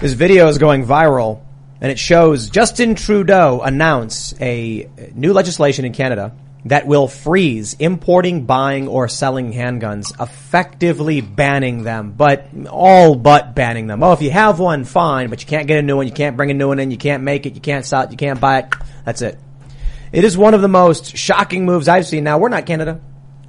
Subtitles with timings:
[0.00, 1.40] This video is going viral
[1.80, 8.44] and it shows Justin Trudeau announce a new legislation in Canada that will freeze importing,
[8.44, 14.02] buying, or selling handguns, effectively banning them, but all but banning them.
[14.02, 16.36] Oh, if you have one, fine, but you can't get a new one, you can't
[16.36, 18.40] bring a new one in, you can't make it, you can't sell it, you can't
[18.40, 18.74] buy it.
[19.04, 19.38] That's it.
[20.10, 22.24] It is one of the most shocking moves I've seen.
[22.24, 23.00] Now, we're not Canada.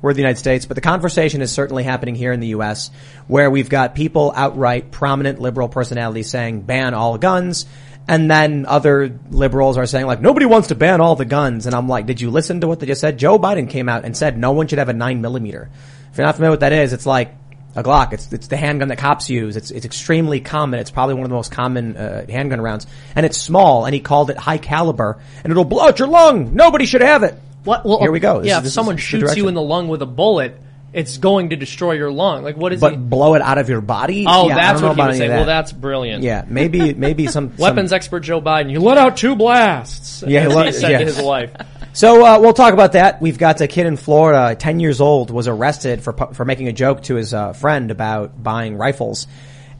[0.06, 2.92] We're the United States, but the conversation is certainly happening here in the U.S.,
[3.26, 7.66] where we've got people outright prominent liberal personalities saying ban all guns,
[8.08, 11.74] and then other liberals are saying like nobody wants to ban all the guns, and
[11.74, 13.18] I'm like, did you listen to what they just said?
[13.18, 15.72] Joe Biden came out and said no one should have a nine millimeter.
[16.12, 17.34] If you're not familiar with that is, it's like
[17.76, 18.14] a Glock.
[18.14, 19.58] It's it's the handgun that cops use.
[19.58, 20.82] It's it's extremely common.
[20.82, 23.86] It's probably one of the most common uh, handgun rounds, and it's small.
[23.86, 26.54] And he called it high caliber, and it'll blow out your lung.
[26.54, 27.40] Nobody should have it.
[27.66, 27.86] What?
[27.86, 28.40] Well, Here we go.
[28.40, 29.48] This yeah, is- if this someone the shoots you direction.
[29.50, 30.56] in the lung with a bullet,
[30.94, 32.44] it's going to destroy your lung.
[32.44, 32.98] Like, what is But he?
[32.98, 34.26] blow it out of your body.
[34.28, 35.32] Oh, Yeah, I that's don't know what he about was any of saying.
[35.32, 35.54] Well, that.
[35.62, 36.24] that's brilliant.
[36.24, 40.24] yeah, maybe maybe some some- Weapons expert Joe Biden, you let out two blasts.
[40.26, 40.98] Yeah, he as let- he said yeah.
[41.00, 41.52] to his wife.
[41.94, 43.22] So uh, we'll talk about that.
[43.22, 46.68] We've got a kid in Florida, ten years old, was arrested for pu- for making
[46.68, 49.28] a joke to his uh, friend about buying rifles,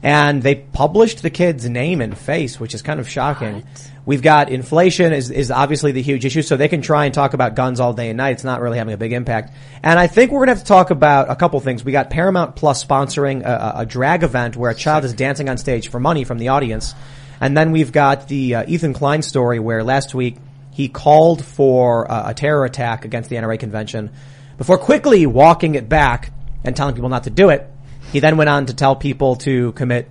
[0.02, 3.64] and they published the kid's name and face, which is kind of shocking.
[4.04, 7.34] We've got inflation is is obviously the huge issue, so they can try and talk
[7.34, 8.30] about guns all day and night.
[8.32, 9.52] It's not really having a big impact.
[9.82, 11.84] And I think we're gonna have to talk about a couple things.
[11.84, 15.48] We got Paramount Plus sponsoring a, a- a drag event where a child is dancing
[15.48, 16.94] on stage for money from the audience,
[17.40, 20.36] and then we've got the uh, Ethan Klein story where last week
[20.70, 24.10] he called for uh, a terror attack against the NRA convention
[24.56, 26.30] before quickly walking it back
[26.62, 27.68] and telling people not to do it.
[28.12, 30.08] He then went on to tell people to commit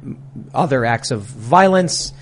[0.53, 2.13] other acts of violence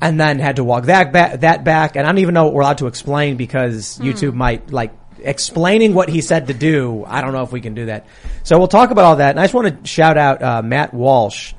[0.00, 1.96] and then had to walk that back, that back.
[1.96, 5.94] And I don't even know what we're allowed to explain because YouTube might like explaining
[5.94, 7.04] what he said to do.
[7.06, 8.06] I don't know if we can do that.
[8.42, 9.30] So we'll talk about all that.
[9.30, 11.54] And I just want to shout out uh, Matt Walsh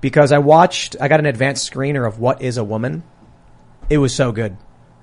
[0.00, 0.96] because I watched.
[1.00, 3.02] I got an advanced screener of What Is a Woman.
[3.90, 4.56] It was so good.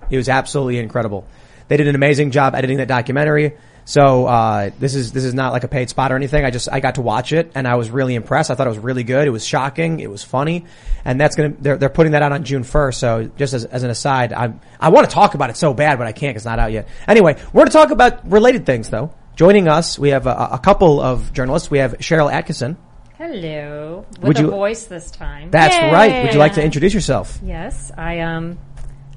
[0.10, 1.28] It was absolutely incredible.
[1.68, 3.56] They did an amazing job editing that documentary.
[3.90, 6.46] So uh, this is this is not like a paid spot or anything.
[6.46, 8.52] I just I got to watch it and I was really impressed.
[8.52, 9.26] I thought it was really good.
[9.28, 10.00] It was shocking.
[10.00, 10.66] It was funny,
[11.04, 13.00] and that's gonna they're they're putting that out on June first.
[13.00, 15.98] So just as, as an aside, I I want to talk about it so bad,
[15.98, 16.88] but I can't 'cause it's not out yet.
[17.08, 19.10] Anyway, we're to talk about related things though.
[19.36, 21.72] Joining us, we have a, a couple of journalists.
[21.72, 22.76] We have Sharyl Attkisson.
[23.18, 24.06] Hello.
[24.22, 25.50] With Would a you- voice this time.
[25.50, 25.92] That's Yay!
[25.92, 26.24] right.
[26.24, 27.40] Would you like to introduce yourself?
[27.44, 28.60] Yes, I um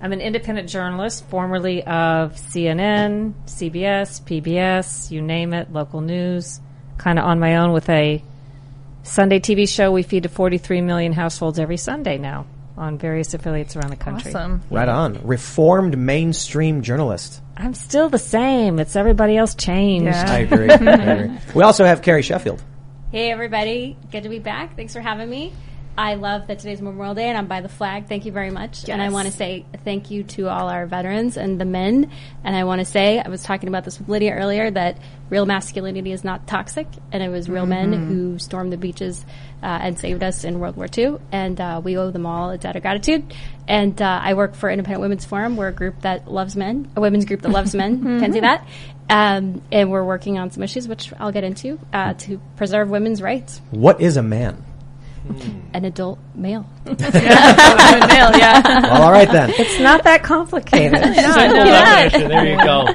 [0.02, 6.60] I'm an independent journalist, formerly of CNN, CBS, PBS, you name it, local news,
[6.98, 8.20] kind of on my own with a
[9.04, 12.46] Sunday TV show we feed to 43 million households every Sunday now
[12.76, 14.32] on various affiliates around the country.
[14.34, 14.62] Awesome.
[14.70, 15.24] Right on.
[15.24, 17.40] Reformed mainstream journalist.
[17.56, 18.80] I'm still the same.
[18.80, 20.06] It's everybody else changed.
[20.06, 20.32] Yeah.
[20.32, 20.68] I agree.
[20.68, 20.74] I
[21.14, 21.38] agree.
[21.54, 22.60] We also have Carrie Sheffield.
[23.12, 24.74] Hey everybody, good to be back.
[24.74, 25.52] Thanks for having me.
[25.96, 28.08] I love that today's Memorial Day and I'm by the flag.
[28.08, 28.88] Thank you very much.
[28.88, 32.10] And I want to say thank you to all our veterans and the men.
[32.42, 34.98] And I want to say, I was talking about this with Lydia earlier, that
[35.28, 36.86] real masculinity is not toxic.
[37.12, 39.22] And it was real men who stormed the beaches
[39.62, 41.18] uh, and saved us in World War II.
[41.30, 43.34] And uh, we owe them all a debt of gratitude.
[43.68, 45.56] And uh, I work for Independent Women's Forum.
[45.56, 48.02] We're a group that loves men, a women's group that loves men.
[48.20, 48.66] Can see that.
[49.10, 53.20] Um, and we're working on some issues, which I'll get into, uh, to preserve women's
[53.20, 53.60] rights.
[53.70, 54.64] What is a man?
[55.72, 56.66] An adult male.
[56.84, 58.62] male, yeah.
[58.82, 59.50] Well, all right then.
[59.50, 60.98] It's not that complicated.
[61.14, 62.28] Simple definition.
[62.28, 62.88] There you go.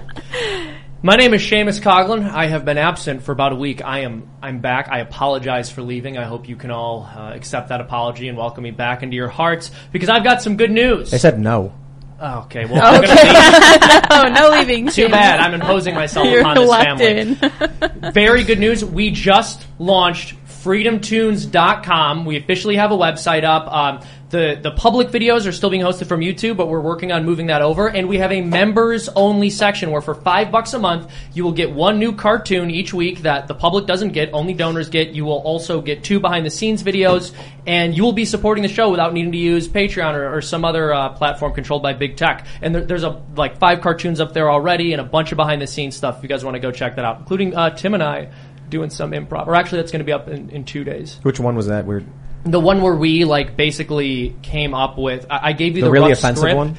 [1.02, 2.30] My name is Seamus Coughlin.
[2.30, 3.84] I have been absent for about a week.
[3.84, 4.90] I am I'm back.
[4.90, 6.18] I apologize for leaving.
[6.18, 9.30] I hope you can all uh, accept that apology and welcome me back into your
[9.30, 11.12] hearts because I've got some good news.
[11.12, 11.74] They said no.
[12.20, 14.04] Oh, okay, well, I'm gonna leave.
[14.10, 14.88] Oh, no leaving.
[14.88, 15.40] Too bad.
[15.40, 17.06] I'm imposing myself You're upon this family.
[17.06, 18.12] in.
[18.12, 18.84] Very good news.
[18.84, 20.36] We just launched
[20.68, 22.26] freedomtoons.com.
[22.26, 23.72] We officially have a website up.
[23.72, 27.24] Um, the, the public videos are still being hosted from YouTube, but we're working on
[27.24, 27.88] moving that over.
[27.88, 31.54] And we have a members only section where for five bucks a month, you will
[31.54, 35.12] get one new cartoon each week that the public doesn't get, only donors get.
[35.12, 37.34] You will also get two behind the scenes videos,
[37.66, 40.66] and you will be supporting the show without needing to use Patreon or, or some
[40.66, 42.46] other uh, platform controlled by big tech.
[42.62, 45.62] And there, there's a like five cartoons up there already, and a bunch of behind
[45.62, 46.18] the scenes stuff.
[46.18, 48.30] If you guys want to go check that out, including uh, Tim and I
[48.70, 49.48] doing some improv.
[49.48, 51.20] Or actually, that's going to be up in, in two days.
[51.24, 51.86] Which one was that?
[51.86, 52.06] Weird.
[52.44, 55.26] The one where we like basically came up with.
[55.30, 56.58] I, I gave you The the, really rough offensive script.
[56.58, 56.78] one?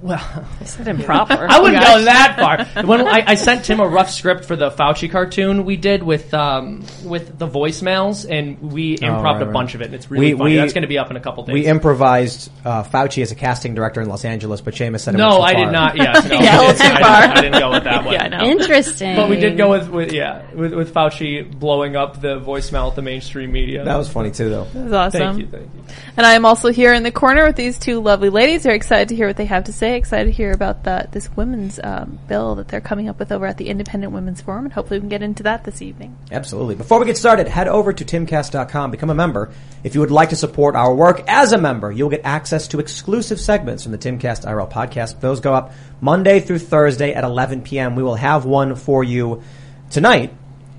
[0.00, 1.46] Well, Is it improper?
[1.48, 2.84] I wouldn't go that far.
[2.84, 6.32] When I, I sent Tim a rough script for the Fauci cartoon we did with
[6.34, 9.52] um, with the voicemails, and we improv Oh, right, a right.
[9.52, 9.86] bunch of it.
[9.86, 10.50] And it's really We- funny.
[10.52, 11.54] we- That's going to be up in a couple days.
[11.54, 15.18] We improvised uh, Fauci as a casting director in Los Angeles, but Seamus said it
[15.18, 15.64] no, went too I far.
[15.64, 15.96] did not.
[15.96, 17.12] Yes, no, Yeah, a I, didn't, too I, didn't, far.
[17.12, 18.14] I didn't go with that one.
[18.18, 18.44] Yeah, I know.
[18.44, 19.16] Interesting.
[19.16, 22.94] But we did go with, with yeah with, with Fauci blowing up the voicemail at
[22.96, 23.84] the mainstream media.
[23.84, 24.62] That was funny too, though.
[24.64, 25.20] It was awesome.
[25.20, 25.82] thank you, thank you.
[26.16, 28.62] And I am also here in the corner with these two lovely ladies.
[28.62, 29.87] Very excited to hear what they have to say.
[29.96, 33.46] Excited to hear about the, this women's um, bill that they're coming up with over
[33.46, 36.16] at the Independent Women's Forum, and hopefully we can get into that this evening.
[36.30, 36.74] Absolutely.
[36.74, 39.50] Before we get started, head over to timcast.com, become a member.
[39.84, 42.80] If you would like to support our work as a member, you'll get access to
[42.80, 45.20] exclusive segments from the Timcast IRL podcast.
[45.20, 47.94] Those go up Monday through Thursday at 11 p.m.
[47.96, 49.42] We will have one for you
[49.90, 50.34] tonight.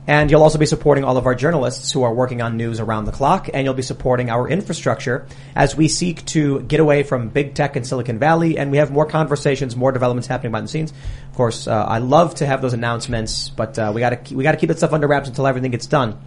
[0.10, 3.06] And you'll also be supporting all of our journalists who are working on news around
[3.06, 7.30] the clock, and you'll be supporting our infrastructure as we seek to get away from
[7.30, 10.72] big tech in Silicon Valley, and we have more conversations, more developments happening behind the
[10.72, 10.94] scenes.
[11.30, 14.44] Of course, uh, I love to have those announcements, but uh, we got to we
[14.44, 16.20] got to keep that stuff under wraps until everything gets done.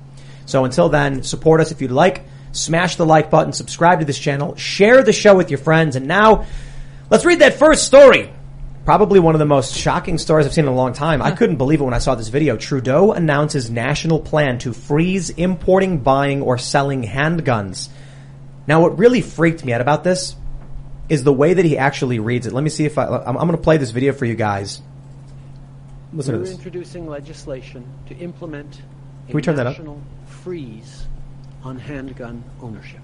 [0.46, 2.22] So until then, support us if you'd like.
[2.52, 6.06] Smash the like button, subscribe to this channel, share the show with your friends, and
[6.06, 6.46] now
[7.10, 8.30] let's read that first story.
[8.84, 11.22] Probably one of the most shocking stories I've seen in a long time.
[11.22, 12.56] I couldn't believe it when I saw this video.
[12.56, 17.88] Trudeau announces national plan to freeze importing, buying, or selling handguns.
[18.66, 20.34] Now, what really freaked me out about this
[21.08, 22.52] is the way that he actually reads it.
[22.52, 24.82] Let me see if I, I'm, I'm going to play this video for you guys.
[26.12, 26.54] Listen to We're this.
[26.54, 28.82] introducing legislation to implement
[29.28, 29.72] a we turn that up?
[29.74, 31.06] national freeze
[31.62, 33.00] on handgun ownership.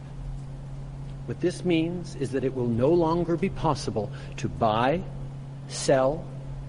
[1.26, 5.02] What this means is that it will no longer be possible to buy,
[5.68, 6.24] sell,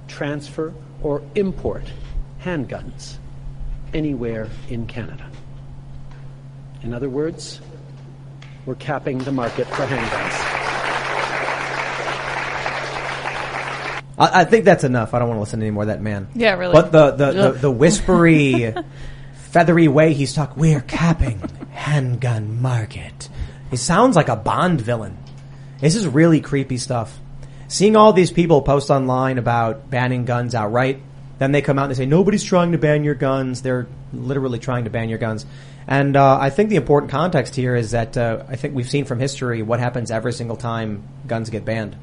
[0.08, 1.84] transfer, or import
[2.42, 3.18] handguns
[3.94, 5.30] anywhere in Canada.
[6.84, 7.60] In other words,
[8.66, 10.60] we're capping the market for handguns.
[14.18, 15.14] I, I think that's enough.
[15.14, 16.28] I don't want to listen anymore to that man.
[16.36, 16.74] Yeah, really.
[16.74, 18.74] But the the, the, the whispery,
[19.34, 21.42] feathery way he's talking, we're capping
[21.72, 23.30] handgun market.
[23.72, 25.18] He sounds like a Bond villain.
[25.80, 27.18] This is really creepy stuff.
[27.70, 31.02] Seeing all these people post online about banning guns outright,
[31.38, 33.62] then they come out and they say nobody's trying to ban your guns.
[33.62, 35.46] They're literally trying to ban your guns.
[35.88, 39.06] And uh, I think the important context here is that uh, I think we've seen
[39.06, 41.96] from history what happens every single time guns get banned.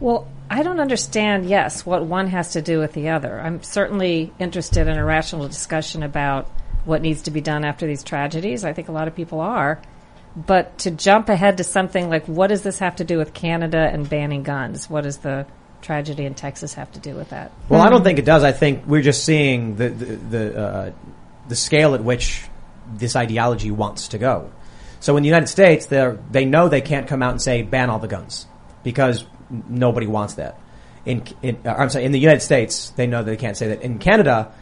[0.00, 3.40] Well, I don't understand, yes, what one has to do with the other.
[3.40, 6.50] I'm certainly interested in a rational discussion about
[6.84, 8.64] what needs to be done after these tragedies.
[8.64, 9.80] I think a lot of people are.
[10.36, 13.78] But to jump ahead to something like what does this have to do with Canada
[13.78, 14.90] and banning guns?
[14.90, 15.46] What does the
[15.80, 17.52] tragedy in Texas have to do with that?
[17.68, 18.44] Well, I don't think it does.
[18.44, 20.92] I think we're just seeing the the the, uh,
[21.48, 22.44] the scale at which
[22.94, 24.50] this ideology wants to go.
[25.00, 27.88] So in the United States, they they know they can't come out and say ban
[27.88, 28.46] all the guns
[28.82, 29.24] because
[29.68, 30.60] nobody wants that.
[31.06, 33.82] In, in uh, I'm sorry, in the United States, they know they can't say that.
[33.82, 34.52] In Canada,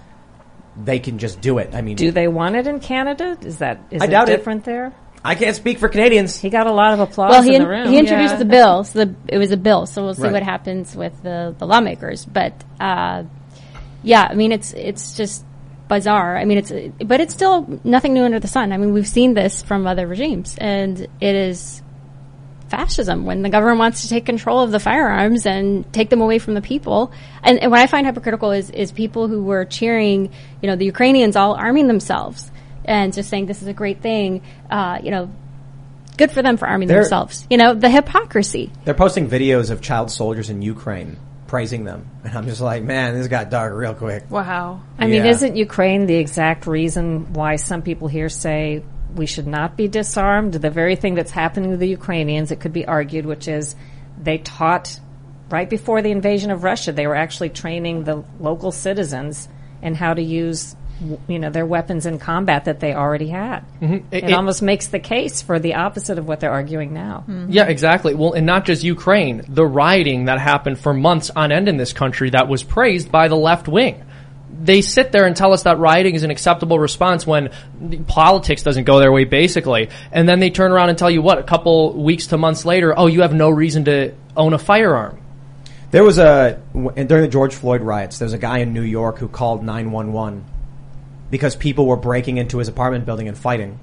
[0.76, 1.74] they can just do it.
[1.74, 3.38] I mean, Do they want it in Canada?
[3.40, 4.36] Is that is I it doubt it.
[4.36, 4.92] different there?
[5.26, 6.38] I can't speak for Canadians.
[6.38, 7.88] He got a lot of applause well, he, in the room.
[7.88, 8.38] he introduced Yeah.
[8.38, 8.84] the bill.
[8.84, 9.86] So the, it was a bill.
[9.86, 10.32] So we'll see Right.
[10.32, 12.26] what happens with the, the lawmakers.
[12.26, 13.22] But uh,
[14.02, 15.44] yeah, I mean, it's it's just
[15.88, 16.36] bizarre.
[16.36, 16.72] I mean, it's
[17.04, 18.70] but it's still nothing new under the sun.
[18.72, 21.82] I mean, we've seen this from other regimes, and it is
[22.68, 26.38] fascism when the government wants to take control of the firearms and take them away
[26.38, 27.12] from the people.
[27.42, 30.86] And, and what I find hypocritical is is people who were cheering, you know, the
[30.86, 32.50] Ukrainians all arming themselves
[32.84, 34.42] and just saying this is a great thing.
[34.70, 35.30] Uh, you know,
[36.16, 37.46] good for them for arming They're- themselves.
[37.50, 38.70] You know, the hypocrisy.
[38.84, 43.14] They're posting videos of child soldiers in Ukraine praising them, and I'm just like, man,
[43.14, 44.28] this got dark real quick.
[44.30, 44.80] Wow.
[44.98, 48.82] I mean, isn't Ukraine the exact reason why some people here say
[49.14, 50.54] we should not be disarmed?
[50.54, 53.76] The very thing that's happening to the Ukrainians, it could be argued, which is
[54.20, 54.98] they taught
[55.50, 59.48] right before the invasion of Russia, they were actually training the local citizens
[59.82, 60.83] in how to use w-
[61.28, 63.60] you know their weapons in combat that they already had.
[63.80, 63.94] Mm-hmm.
[63.94, 67.24] It- It, it- almost makes the case for the opposite of what they're arguing now.
[67.28, 67.52] Mm-hmm.
[67.52, 68.14] Yeah, exactly.
[68.14, 71.92] Well, and not just Ukraine, the rioting that happened for months on end in this
[71.92, 74.02] country that was praised by the left wing.
[74.62, 77.50] They sit there and tell us that rioting is an acceptable response when
[78.06, 79.90] politics doesn't go their way, basically.
[80.12, 82.94] And then they turn around and tell you what, a couple weeks to months later,
[82.96, 85.20] oh, you have no reason to own a firearm.
[85.90, 88.18] There was a w- during the George Floyd riots.
[88.18, 90.44] There was a guy in New York who called nine one one
[91.34, 93.80] because people were breaking into his apartment building and fighting,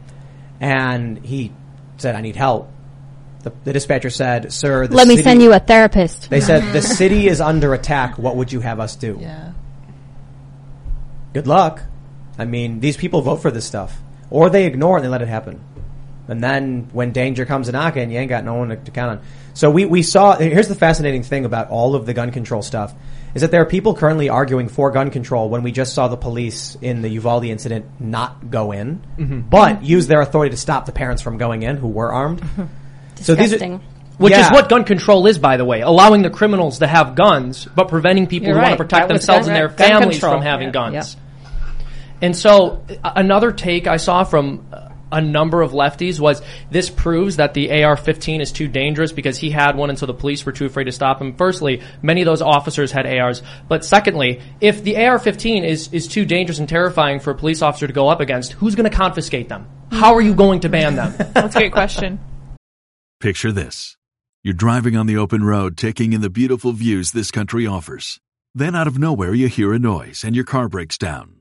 [0.62, 1.52] and he
[1.98, 2.72] said, "I need help."
[3.44, 6.30] The, the dispatcher said, "Sir, the Let me city-" send you a therapist.
[6.30, 8.18] They said the city is under attack.
[8.18, 9.18] What would you have us do?
[9.20, 9.52] Yeah.
[11.34, 11.82] Good luck.
[12.40, 15.22] I mean, these people vote for this stuff, or they ignore it and they let
[15.22, 15.60] it happen.
[16.30, 19.20] And then when danger comes a knocking, you ain't got no one to, to count
[19.20, 19.26] on.
[19.54, 22.94] So we, we saw, here's the fascinating thing about all of the gun control stuff,
[23.34, 26.18] is that there are people currently arguing for gun control when we just saw the
[26.18, 29.02] police in the Uvalde incident not go in,
[29.50, 32.42] but use their authority to stop the parents from going in who were armed.
[33.16, 33.82] so these are, Disgusting.
[34.18, 37.66] Which is what gun control is, by the way, allowing the criminals to have guns,
[37.76, 40.42] but preventing people You're who want to protect That themselves gun- and their families from
[40.44, 40.72] having Yeah.
[40.74, 40.94] guns.
[41.16, 41.24] Yep.
[42.22, 47.38] And so, another take I saw from uh, a number of lefties was this proves
[47.38, 50.52] that the AR-15 is too dangerous because he had one, and so the police were
[50.52, 51.36] too afraid to stop him.
[51.36, 56.26] Firstly, many of those officers had ARs, but secondly, if the AR-15 is is too
[56.26, 59.50] dangerous and terrifying for a police officer to go up against, who's going to confiscate
[59.50, 59.68] them?
[59.92, 61.14] How are you going to ban them?
[61.34, 62.20] That's a great question.
[63.20, 63.98] Picture this.
[64.44, 68.20] You're driving on the open road, taking in the beautiful views this country offers.
[68.56, 71.41] Then out of nowhere, you hear a noise and your car breaks down.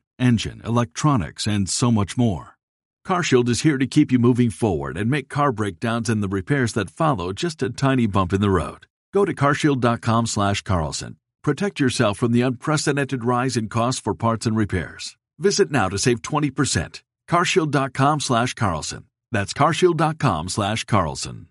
[0.21, 2.57] engine, electronics, and so much more.
[3.05, 6.73] CarShield is here to keep you moving forward and make car breakdowns and the repairs
[6.73, 8.85] that follow just a tiny bump in the road.
[9.13, 11.17] Go to carshield.com/carlson.
[11.43, 15.17] Protect yourself from the unprecedented rise in costs for parts and repairs.
[15.39, 17.01] Visit now to save 20%.
[17.27, 19.05] carshield.com/carlson.
[19.31, 21.47] That's carshield.com/carlson.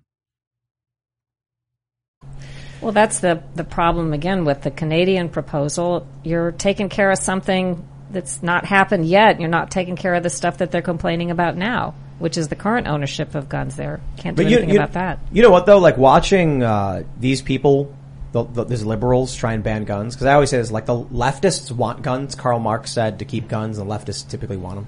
[2.80, 6.06] Well, that's the the problem again with the Canadian proposal.
[6.24, 9.40] You're taking care of something that's not happened yet.
[9.40, 12.56] You're not taking care of the stuff that they're complaining about now, which is the
[12.56, 13.76] current ownership of guns.
[13.76, 15.18] There can't do anything about that.
[15.32, 15.78] You know what though?
[15.78, 17.94] Like watching uh, these people,
[18.32, 20.98] the, the, these liberals try and ban guns because I always say this: like the
[20.98, 22.34] leftists want guns.
[22.34, 24.86] Karl Marx said to keep guns, and the leftists typically want them.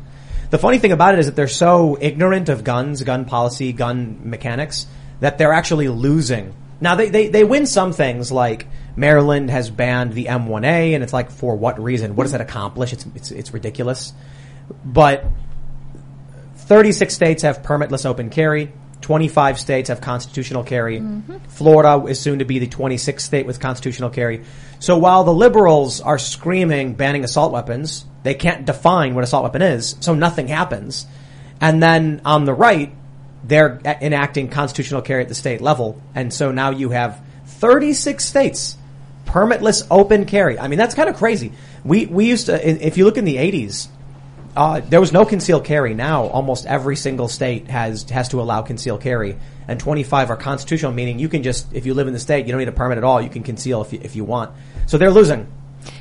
[0.50, 4.20] The funny thing about it is that they're so ignorant of guns, gun policy, gun
[4.24, 4.86] mechanics
[5.20, 6.54] that they're actually losing.
[6.78, 11.12] Now they, they, they win some things like Maryland has banned the M1A and it's
[11.12, 12.14] like for what reason?
[12.14, 12.92] What does that accomplish?
[12.92, 14.12] It's, it's, it's ridiculous.
[14.84, 15.24] But
[16.56, 18.72] 36 states have permitless open carry.
[19.00, 21.00] 25 states have constitutional carry.
[21.00, 21.38] Mm-hmm.
[21.48, 24.44] Florida is soon to be the 26th state with constitutional carry.
[24.78, 29.62] So while the liberals are screaming banning assault weapons, they can't define what assault weapon
[29.62, 31.06] is, so nothing happens.
[31.60, 32.94] And then on the right,
[33.44, 36.00] they're enacting constitutional carry at the state level.
[36.14, 38.76] And so now you have 36 states
[39.32, 40.58] permitless open carry.
[40.58, 41.52] I mean, that's kind of crazy.
[41.84, 43.88] We, we used to, if you look in the 80s,
[44.54, 45.94] uh, there was no concealed carry.
[45.94, 50.92] Now almost every single state has has to allow concealed carry, and 25 are constitutional,
[50.92, 52.98] meaning you can just if you live in the state, you don't need a permit
[52.98, 53.22] at all.
[53.22, 54.54] You can conceal if you, if you want.
[54.86, 55.46] So they're losing,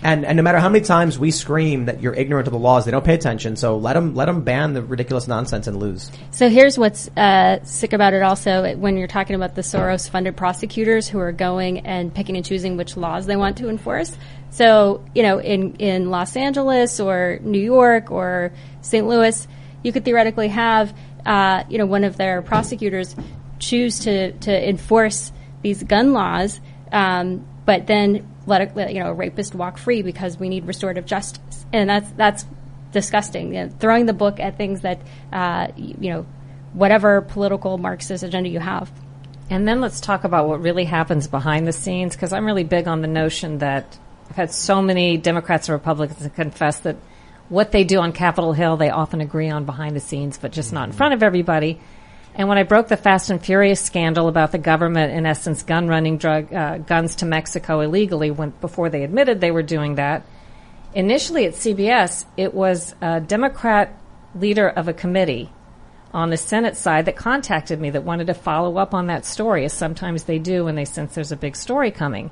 [0.03, 2.85] and and no matter how many times we scream that you're ignorant of the laws,
[2.85, 3.55] they don't pay attention.
[3.55, 6.11] So let them let them ban the ridiculous nonsense and lose.
[6.31, 10.35] So here's what's uh, sick about it also when you're talking about the Soros funded
[10.37, 14.15] prosecutors who are going and picking and choosing which laws they want to enforce.
[14.51, 19.07] So, you know, in, in Los Angeles or New York or St.
[19.07, 19.47] Louis,
[19.81, 20.93] you could theoretically have,
[21.25, 23.15] uh, you know, one of their prosecutors
[23.59, 26.59] choose to, to enforce these gun laws,
[26.91, 31.05] um, but then let a, you know, a rapist walk free because we need restorative
[31.05, 31.65] justice.
[31.71, 32.45] And that's, that's
[32.91, 33.53] disgusting.
[33.53, 34.99] You know, throwing the book at things that,
[35.31, 36.25] uh, you know,
[36.73, 38.91] whatever political Marxist agenda you have.
[39.49, 42.87] And then let's talk about what really happens behind the scenes, because I'm really big
[42.87, 43.97] on the notion that
[44.29, 46.95] I've had so many Democrats and Republicans confess that
[47.49, 50.71] what they do on Capitol Hill, they often agree on behind the scenes, but just
[50.71, 51.81] not in front of everybody.
[52.33, 55.87] And when I broke the Fast and Furious scandal about the government, in essence, gun
[55.87, 60.23] running drug uh, guns to Mexico illegally, when before they admitted they were doing that,
[60.93, 63.97] initially at CBS, it was a Democrat
[64.33, 65.51] leader of a committee
[66.13, 69.65] on the Senate side that contacted me that wanted to follow up on that story,
[69.65, 72.29] as sometimes they do when they sense there's a big story coming.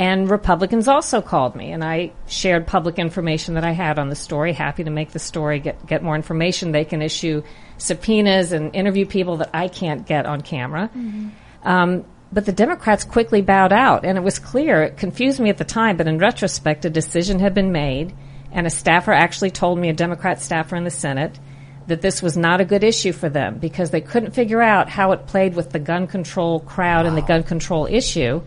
[0.00, 4.16] And Republicans also called me, and I shared public information that I had on the
[4.16, 4.54] story.
[4.54, 6.72] Happy to make the story get get more information.
[6.72, 7.42] They can issue
[7.76, 10.88] subpoenas and interview people that I can't get on camera.
[11.64, 14.84] Um, but the Democrats quickly bowed out, and it was clear.
[14.84, 18.14] It confused me at the time, but in retrospect, a decision had been made,
[18.52, 21.38] and a staffer actually told me, a Democrat staffer in the Senate,
[21.88, 25.12] that this was not a good issue for them because they couldn't figure out how
[25.12, 28.40] it played with the gun control crowd and the gun control issue,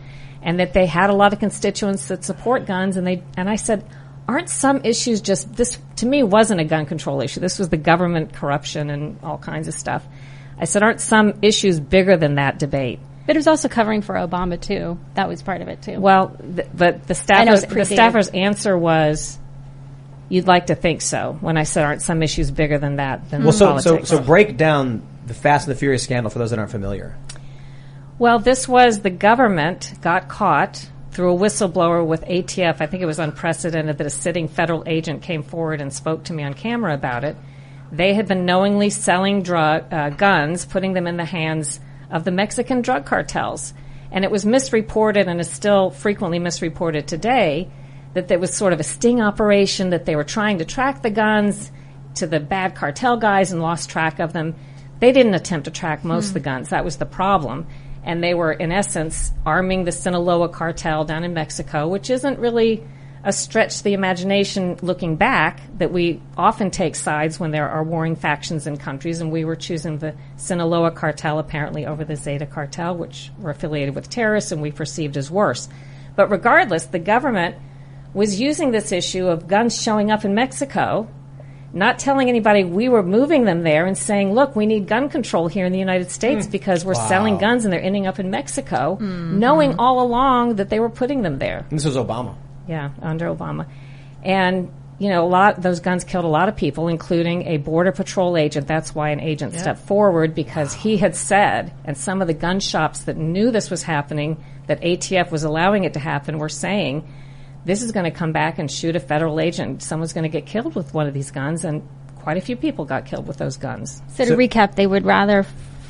[0.44, 2.98] and that they had a lot of constituents that support guns.
[2.98, 3.88] And they and I said,
[4.28, 5.78] aren't some issues just this?
[5.98, 7.40] To me, wasn't a gun control issue.
[7.40, 10.06] This was the government corruption and all kinds of stuff.
[10.60, 13.00] I said, aren't some issues bigger than that debate?
[13.26, 15.00] But it was also covering for Obama too.
[15.14, 16.00] That was part of it too.
[16.00, 19.40] Well, th- but the staffer's, the staffer's answer was,
[20.28, 23.44] "You'd like to think so." When I said, "Aren't some issues bigger than that?" Than
[23.44, 24.10] Well, so, so, politics?
[24.10, 27.16] so break down the Fast and the Furious scandal for those that aren't familiar.
[28.24, 32.80] Well, this was the government got caught through a whistleblower with ATF.
[32.80, 36.34] I think it was unprecedented that a sitting federal agent came forward and spoke to
[36.34, 37.36] me on camera about it.
[37.92, 42.32] They had been knowingly selling drug uh, guns, putting them in the hands of the
[42.32, 43.74] Mexican drug cartels,
[44.10, 47.70] and it was misreported and is still frequently misreported today
[48.13, 51.10] that there was sort of a sting operation that they were trying to track the
[51.10, 51.74] guns
[52.15, 54.56] to the bad cartel guys and lost track of them.
[55.01, 56.70] They didn't attempt to track most of the guns.
[56.70, 57.68] That was the problem.
[58.03, 62.83] And they were, in essence, arming the Sinaloa cartel down in Mexico, which isn't really
[63.24, 67.83] a stretch to the imagination looking back that we often take sides when there are
[67.83, 72.45] warring factions in countries, and we were choosing the Sinaloa cartel apparently over the Zeta
[72.45, 75.69] cartel, which were affiliated with terrorists and we perceived as worse.
[76.17, 77.55] But regardless, the government
[78.13, 81.07] was using this issue of guns showing up in Mexico,
[81.74, 85.48] not telling anybody we were moving them there and saying, look, we need gun control
[85.48, 86.51] here in the United States hmm.
[86.51, 89.39] because we're selling guns and they're ending up in Mexico, mm-hmm.
[89.39, 91.65] knowing all along that they were putting them there.
[91.70, 92.36] And this was Obama.
[92.68, 93.68] Yeah, under Obama.
[94.22, 97.92] And, you know, a lot, those guns killed a lot of people, including a Border
[97.92, 98.68] Patrol agent.
[98.68, 102.60] That's why an agent stepped forward because he had said, and some of the gun
[102.60, 107.06] shops that knew this was happening, that ATF was allowing it to happen, were saying,
[107.65, 109.82] this is going to come back and shoot a federal agent.
[109.82, 112.86] Someone's going to get killed with one of these guns, and quite a few people
[112.86, 114.01] got killed with those guns.
[114.10, 115.46] So to recap, they would rather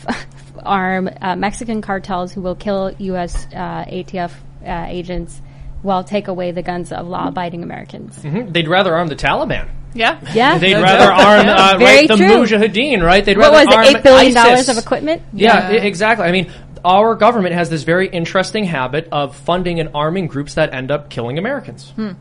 [0.07, 0.25] f-
[0.63, 3.47] arm uh, Mexican cartels who will kill U.S.
[3.53, 4.31] Uh, ATF
[4.65, 5.41] uh, agents
[5.81, 8.17] while take away the guns of law-abiding Americans.
[8.21, 9.69] They'd rather arm the Taliban.
[9.93, 10.19] Yeah.
[10.33, 12.25] Yeah, They'd rather arm uh, right, the true.
[12.27, 13.23] Mujahideen, right?
[13.23, 13.97] They'd what rather was arm it?
[13.97, 15.21] Eight billion dollars of equipment.
[15.33, 16.25] Yeah, i- exactly.
[16.25, 16.51] I mean,
[16.85, 21.09] our government has this very interesting habit of funding and arming groups that end up
[21.09, 21.91] killing Americans.
[21.91, 22.11] Hmm.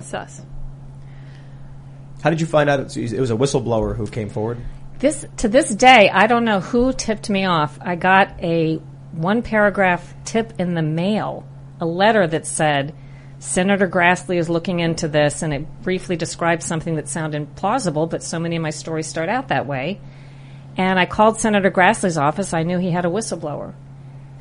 [0.00, 0.42] Sus.
[2.22, 4.58] How did you find out it was it was a whistleblower who came forward?
[4.98, 7.78] This to this day, I don't know who tipped me off.
[7.80, 8.76] I got a
[9.12, 11.46] one paragraph tip in the mail,
[11.80, 12.94] a letter that said
[13.38, 18.22] Senator Grassley is looking into this, and it briefly described something that sounded plausible, but
[18.22, 20.00] so many of my stories start out that way.
[20.76, 22.52] And I called Senator Grassley's office.
[22.52, 23.74] I knew he had a whistleblower.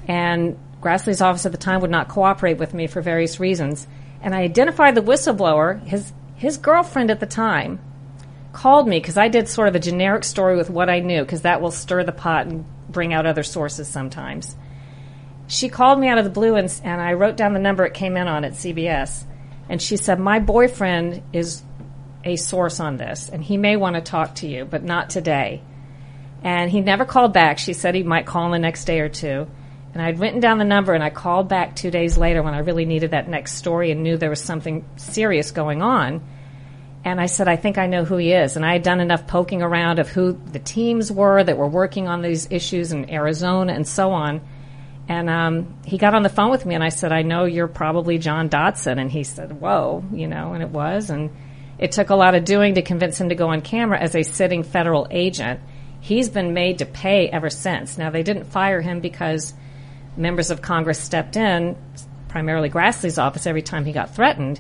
[0.08, 3.88] And Grassley's office at the time would not cooperate with me for various reasons.
[4.22, 5.82] And I identified the whistleblower.
[5.84, 7.80] His, his girlfriend at the time
[8.54, 11.42] called me because I did sort of a generic story with what I knew because
[11.42, 14.56] that will stir the pot and bring out other sources sometimes.
[15.48, 17.94] She called me out of the blue and, and I wrote down the number it
[17.94, 19.24] came in on at CBS.
[19.70, 21.64] And she said, My boyfriend is
[22.24, 25.62] a source on this and he may want to talk to you, but not today.
[26.44, 27.60] And he never called back.
[27.60, 29.48] She said he might call in the next day or two.
[29.96, 32.60] And I'd written down the number and I called back two days later when I
[32.60, 36.22] really needed that next story and knew there was something serious going on.
[37.06, 38.58] And I said, I think I know who he is.
[38.58, 42.10] And I had done enough poking around of who the teams were that were working
[42.10, 44.42] on these issues in Arizona and so on.
[45.08, 47.70] And um, he got on the phone with me and I said, I know you're
[47.70, 49.00] probably John Dodson.
[49.00, 51.10] And he said, Whoa, you know, and it was.
[51.10, 51.30] And
[51.78, 54.24] it took a lot of doing to convince him to go on camera as a
[54.24, 55.62] sitting federal agent.
[56.02, 57.98] He's been made to pay ever since.
[57.98, 59.54] Now, they didn't fire him because
[60.18, 61.76] members of Congress stepped in,
[62.28, 64.60] primarily Grassley's office, every time he got threatened.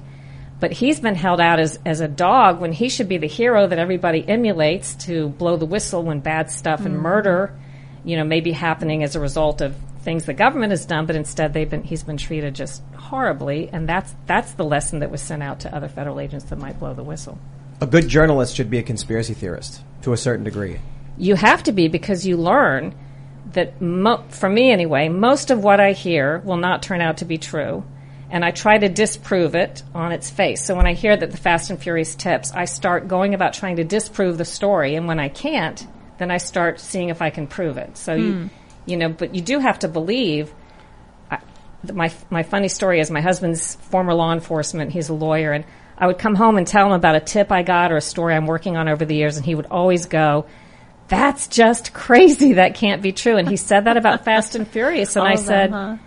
[0.59, 3.67] But he's been held out as, as a dog when he should be the hero
[3.67, 7.03] that everybody emulates to blow the whistle when bad stuff and mm-hmm.
[7.03, 7.59] murder,
[8.05, 11.17] you know, may be happening as a result of things the government has done, but
[11.17, 15.21] instead they've been he's been treated just horribly, and that's that's the lesson that was
[15.21, 17.37] sent out to other federal agents that might blow the whistle.
[17.81, 20.79] A good journalist should be a conspiracy theorist to a certain degree.
[21.17, 22.95] You have to be because you learn
[23.53, 27.25] that, mo- for me anyway, most of what I hear will not turn out to
[27.25, 27.83] be true.
[28.29, 30.63] And I try to disprove it on its face.
[30.63, 33.75] So when I hear that the Fast and Furious tips, I start going about trying
[33.77, 34.95] to disprove the story.
[34.95, 35.85] And when I can't,
[36.17, 37.97] then I start seeing if I can prove it.
[37.97, 38.47] So you, hmm.
[38.85, 40.53] you know, but you do have to believe.
[41.29, 41.39] I,
[41.93, 44.91] my my funny story is my husband's former law enforcement.
[44.91, 45.65] He's a lawyer, and
[45.97, 48.33] I would come home and tell him about a tip I got or a story
[48.33, 50.45] I'm working on over the years, and he would always go,
[51.07, 52.53] "That's just crazy.
[52.53, 55.33] That can't be true." And he said that about Fast and Furious, and All I
[55.33, 55.97] of them, said, huh?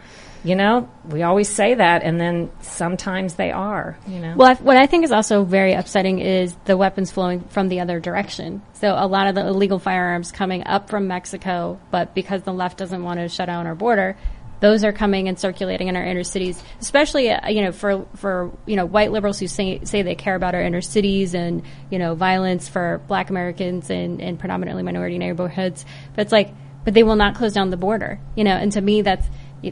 [0.44, 4.34] "You know, we always say that, and then sometimes they are." You know.
[4.36, 7.80] Well, I, what I think is also very upsetting is the weapons flowing from the
[7.80, 8.62] other direction.
[8.74, 12.78] So a lot of the illegal firearms coming up from Mexico, but because the left
[12.78, 14.16] doesn't want to shut down our border,
[14.60, 16.62] those are coming and circulating in our inner cities.
[16.80, 20.34] Especially, uh, you know, for for you know white liberals who say say they care
[20.34, 25.18] about our inner cities and you know violence for Black Americans and, and predominantly minority
[25.18, 25.84] neighborhoods.
[26.14, 26.52] But it's like.
[26.84, 28.18] but they will not close down the border.
[28.34, 29.26] You know, and to me, that's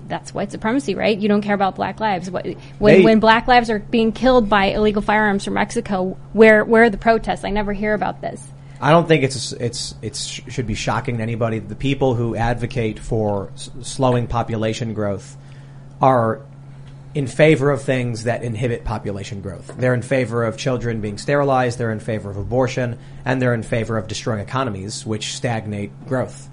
[0.08, 1.16] that's white supremacy, right?
[1.16, 2.30] You don't care about black lives.
[2.30, 6.90] When when black lives are being killed by illegal firearms from Mexico, where where are
[6.90, 7.44] the protests?
[7.44, 8.42] I never hear about this.
[8.80, 11.58] I don't think it's it's it's should be shocking to anybody.
[11.58, 15.36] The people who advocate for s- slowing population growth
[16.00, 16.42] are
[17.14, 19.74] in favor of things that inhibit population growth.
[19.78, 21.78] They're in favor of children being sterilized.
[21.78, 26.50] They're in favor of abortion, and they're in favor of destroying economies, which stagnate growth.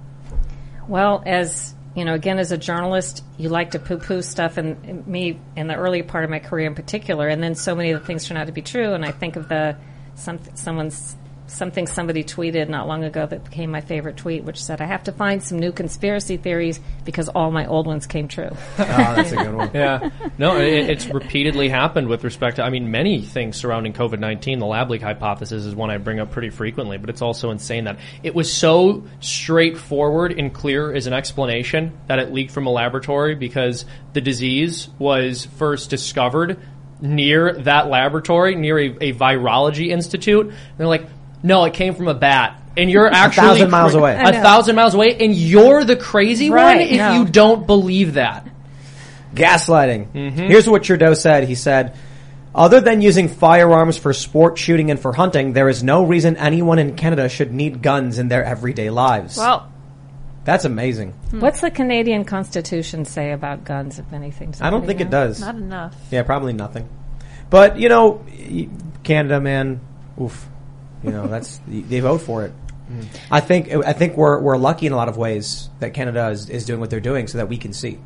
[0.87, 5.39] Well, as you know, again, as a journalist, you like to poo-poo stuff, and me
[5.57, 8.07] in the early part of my career in particular, and then so many of the
[8.07, 8.93] things turn out to be true.
[8.93, 9.75] And I think of the
[10.15, 11.17] some someone's
[11.53, 15.03] something somebody tweeted not long ago that became my favorite tweet, which said, "I have
[15.03, 19.31] to find some new conspiracy theories because all my old ones came true." Oh, that's
[19.31, 19.63] a good one.
[19.73, 22.63] Yeah, no, it, it's repeatedly happened with respect to.
[22.63, 24.59] I mean, many things surrounding COVID nineteen.
[24.59, 27.85] The lab leak hypothesis is one I bring up pretty frequently, but it's also insane
[27.85, 32.71] that it was so straightforward and clear as an explanation that it leaked from a
[32.71, 36.59] laboratory because the disease was first discovered
[37.03, 40.47] near that laboratory, near a, a virology institute.
[40.47, 41.05] And they're like,
[41.43, 42.59] no, it came from a bat.
[42.75, 44.15] And you're actually a thousand miles away.
[44.19, 47.13] a thousand miles away, and you're the crazy Right, one if no.
[47.13, 48.47] you don't believe that.
[49.35, 50.11] Gaslighting.
[50.11, 50.37] Mm-hmm.
[50.47, 51.43] Here's what Trudeau said.
[51.47, 51.95] He said,
[52.55, 56.79] other than using firearms for sport shooting and for hunting, there is no reason anyone
[56.79, 59.37] in Canada should need guns in their everyday lives.
[59.37, 59.71] Well,
[60.45, 61.13] That's amazing.
[61.31, 64.49] What's the Canadian Constitution say about guns, if anything?
[64.61, 65.39] I don't Somebody think it does.
[65.41, 65.95] not enough.
[66.11, 66.87] Yeah, probably nothing.
[67.49, 68.25] But, you know,
[69.03, 69.79] Canada, man,
[70.21, 70.47] oof.
[71.03, 72.53] You know, that's, they vote for it.
[73.31, 76.49] I think, I think we're, we're lucky in a lot of ways that Canada is,
[76.49, 77.99] is doing what they're doing so that we can see.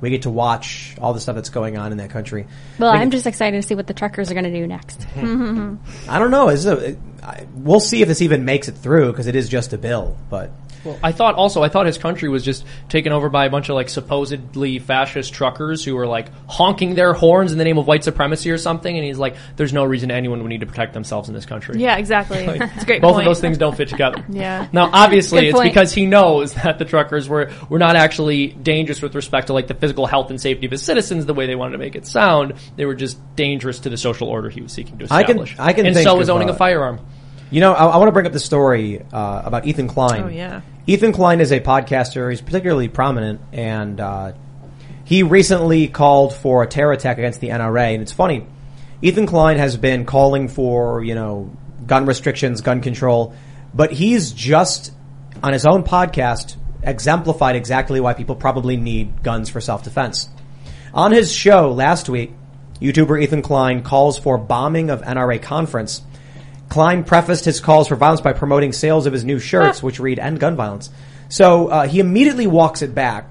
[0.00, 2.48] We get to watch all the stuff that's going on in that country.
[2.76, 5.06] Well, I'm just excited to see what the truckers are going to do next.
[5.16, 6.48] I don't know.
[6.48, 9.72] Is it, I, we'll see if this even makes it through because it is just
[9.72, 10.16] a bill.
[10.28, 10.50] But
[10.84, 13.68] Well, I thought also I thought his country was just taken over by a bunch
[13.68, 17.86] of like supposedly fascist truckers who were like honking their horns in the name of
[17.86, 20.92] white supremacy or something, and he's like, "There's no reason anyone would need to protect
[20.94, 22.38] themselves in this country." Yeah, exactly.
[22.72, 23.26] It's a great Both point.
[23.26, 24.24] of those things don't fit together.
[24.32, 24.66] Yeah.
[24.72, 25.70] Now, obviously, Good it's point.
[25.70, 29.66] because he knows that the truckers were were not actually dangerous with respect to like
[29.66, 32.06] the physical health and safety of his citizens, the way they wanted to make it
[32.06, 32.54] sound.
[32.76, 35.24] They were just dangerous to the social order he was seeking to establish.
[35.24, 35.56] I can- establish.
[35.58, 37.00] I can and think so is owning uh, a firearm.
[37.50, 40.22] You know, I, I want to bring up the story uh, about Ethan Klein.
[40.22, 40.62] Oh, yeah.
[40.86, 42.28] Ethan Klein is a podcaster.
[42.30, 44.32] He's particularly prominent, and uh,
[45.04, 47.94] he recently called for a terror attack against the NRA.
[47.94, 48.46] And it's funny,
[49.00, 53.34] Ethan Klein has been calling for you know gun restrictions, gun control,
[53.72, 54.92] but he's just
[55.42, 60.28] on his own podcast exemplified exactly why people probably need guns for self defense.
[60.94, 62.32] On his show last week,
[62.80, 66.02] YouTuber Ethan Klein calls for bombing of NRA conference.
[66.72, 70.18] Klein prefaced his calls for violence by promoting sales of his new shirts, which read
[70.18, 70.88] "End Gun Violence."
[71.28, 73.28] So uh, he immediately walks it back.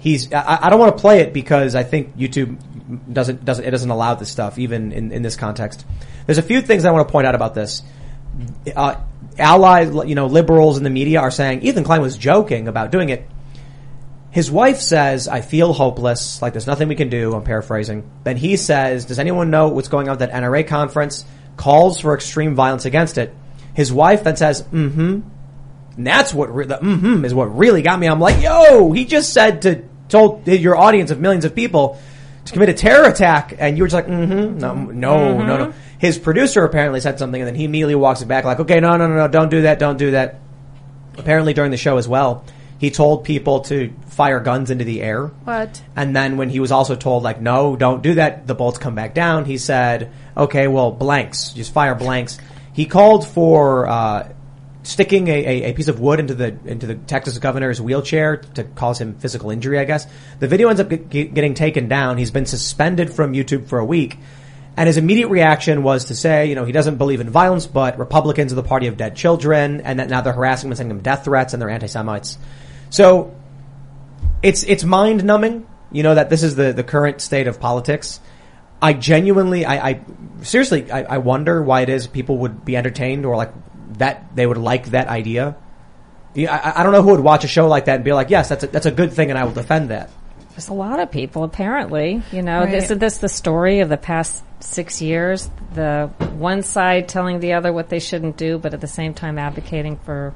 [0.00, 0.32] He's.
[0.32, 2.58] I, I don't want to play it because I think YouTube
[3.12, 5.86] doesn't doesn't it doesn't allow this stuff even in, in this context.
[6.26, 7.80] There's a few things I want to point out about this.
[8.74, 8.96] Uh,
[9.38, 13.10] allies, you know, liberals in the media are saying Ethan Klein was joking about doing
[13.10, 13.24] it.
[14.32, 18.10] His wife says, I feel hopeless, like there's nothing we can do, I'm paraphrasing.
[18.24, 21.24] Then he says, does anyone know what's going on at that NRA conference?
[21.56, 23.34] Calls for extreme violence against it.
[23.74, 25.20] His wife then says, mm-hmm.
[25.96, 28.08] And that's what, re- the mm-hmm is what really got me.
[28.08, 31.98] I'm like, yo, he just said to, told your audience of millions of people
[32.44, 35.72] to commit a terror attack, and you were just like, mm-hmm, no, no, no, no.
[35.98, 38.96] His producer apparently said something, and then he immediately walks it back like, okay, no,
[38.96, 40.40] no, no, no, don't do that, don't do that
[41.18, 42.44] apparently during the show as well,
[42.78, 45.26] he told people to fire guns into the air.
[45.26, 45.82] What?
[45.96, 48.94] And then when he was also told like, no, don't do that, the bolts come
[48.94, 52.38] back down, he said, okay, well, blanks, just fire blanks.
[52.72, 54.32] He called for, uh,
[54.82, 58.64] sticking a, a, a piece of wood into the, into the Texas governor's wheelchair to
[58.64, 60.06] cause him physical injury, I guess.
[60.40, 62.18] The video ends up get, get- getting taken down.
[62.18, 64.18] He's been suspended from YouTube for a week.
[64.76, 67.96] And his immediate reaction was to say, you know, he doesn't believe in violence, but
[67.98, 70.96] Republicans are the party of dead children, and that now they're harassing him and sending
[70.96, 72.38] him death threats, and they're anti-Semites.
[72.90, 73.32] So,
[74.42, 78.18] it's it's mind numbing, you know, that this is the the current state of politics.
[78.84, 80.00] I genuinely, I, I
[80.42, 83.52] seriously, I, I wonder why it is people would be entertained or like
[83.98, 85.56] that they would like that idea.
[86.34, 88.28] Yeah, I, I don't know who would watch a show like that and be like,
[88.30, 90.10] yes, that's a, that's a good thing, and I will defend that.
[90.50, 92.22] There's a lot of people, apparently.
[92.30, 92.74] You know, Right.
[92.74, 95.48] isn't this the story of the past six years?
[95.74, 99.38] The one side telling the other what they shouldn't do, but at the same time
[99.38, 100.34] advocating for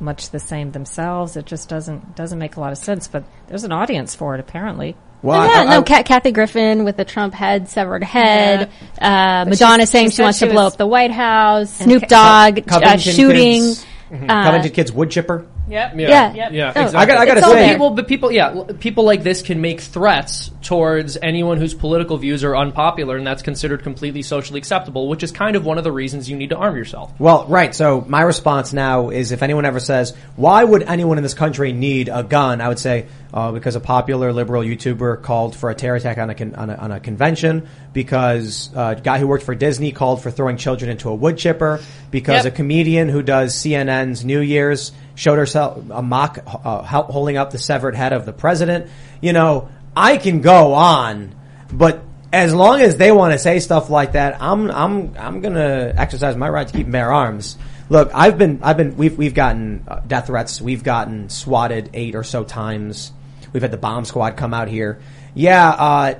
[0.00, 1.36] much the same themselves.
[1.36, 3.06] It just doesn't doesn't make a lot of sense.
[3.06, 4.96] But there's an audience for it, apparently.
[5.24, 8.70] Well, yeah, I- no, I- Kathy Griffin with the Trump head, severed head.
[9.00, 11.70] Uh, Madonna saying she she, said she wants to blow up the White House.
[11.76, 13.62] Snoop Dogg uh, shooting.
[13.62, 15.46] Kids, Uh, Covington Kids wood chipper.
[15.66, 15.92] Yep.
[15.96, 16.48] Yeah, Yeah.
[16.52, 16.96] yeah, Oh, exactly.
[16.98, 17.72] I got- I gotta It's say- there.
[17.72, 22.44] people, but people, yeah, people like this can make threats towards anyone whose political views
[22.44, 25.92] are unpopular, and that's considered completely socially acceptable, which is kind of one of the
[25.92, 27.12] reasons you need to arm yourself.
[27.18, 27.74] Well, right.
[27.74, 31.72] So my response now is if anyone ever says, why would anyone in this country
[31.72, 32.60] need a gun?
[32.60, 36.30] I would say, uh, because a popular liberal YouTuber called for a terror attack on
[36.30, 39.92] a, con- on a, on a convention, because uh, a guy who worked for Disney
[39.92, 42.52] called for throwing children into a wood chipper, because Yep.
[42.52, 47.58] a comedian who does CNN's New Year's showed herself a mock uh, holding up the
[47.58, 48.90] severed head of the president.
[49.20, 51.34] You know, I can go on,
[51.72, 55.94] but as long as they want to say stuff like that, I'm I'm I'm gonna
[55.96, 57.56] exercise my right to keep bear arms.
[57.88, 60.60] Look, I've been I've been we've we've gotten uh, death threats.
[60.60, 63.12] We've gotten swatted eight or so times.
[63.52, 65.00] We've had the bomb squad come out here.
[65.34, 66.14] Yeah, uh,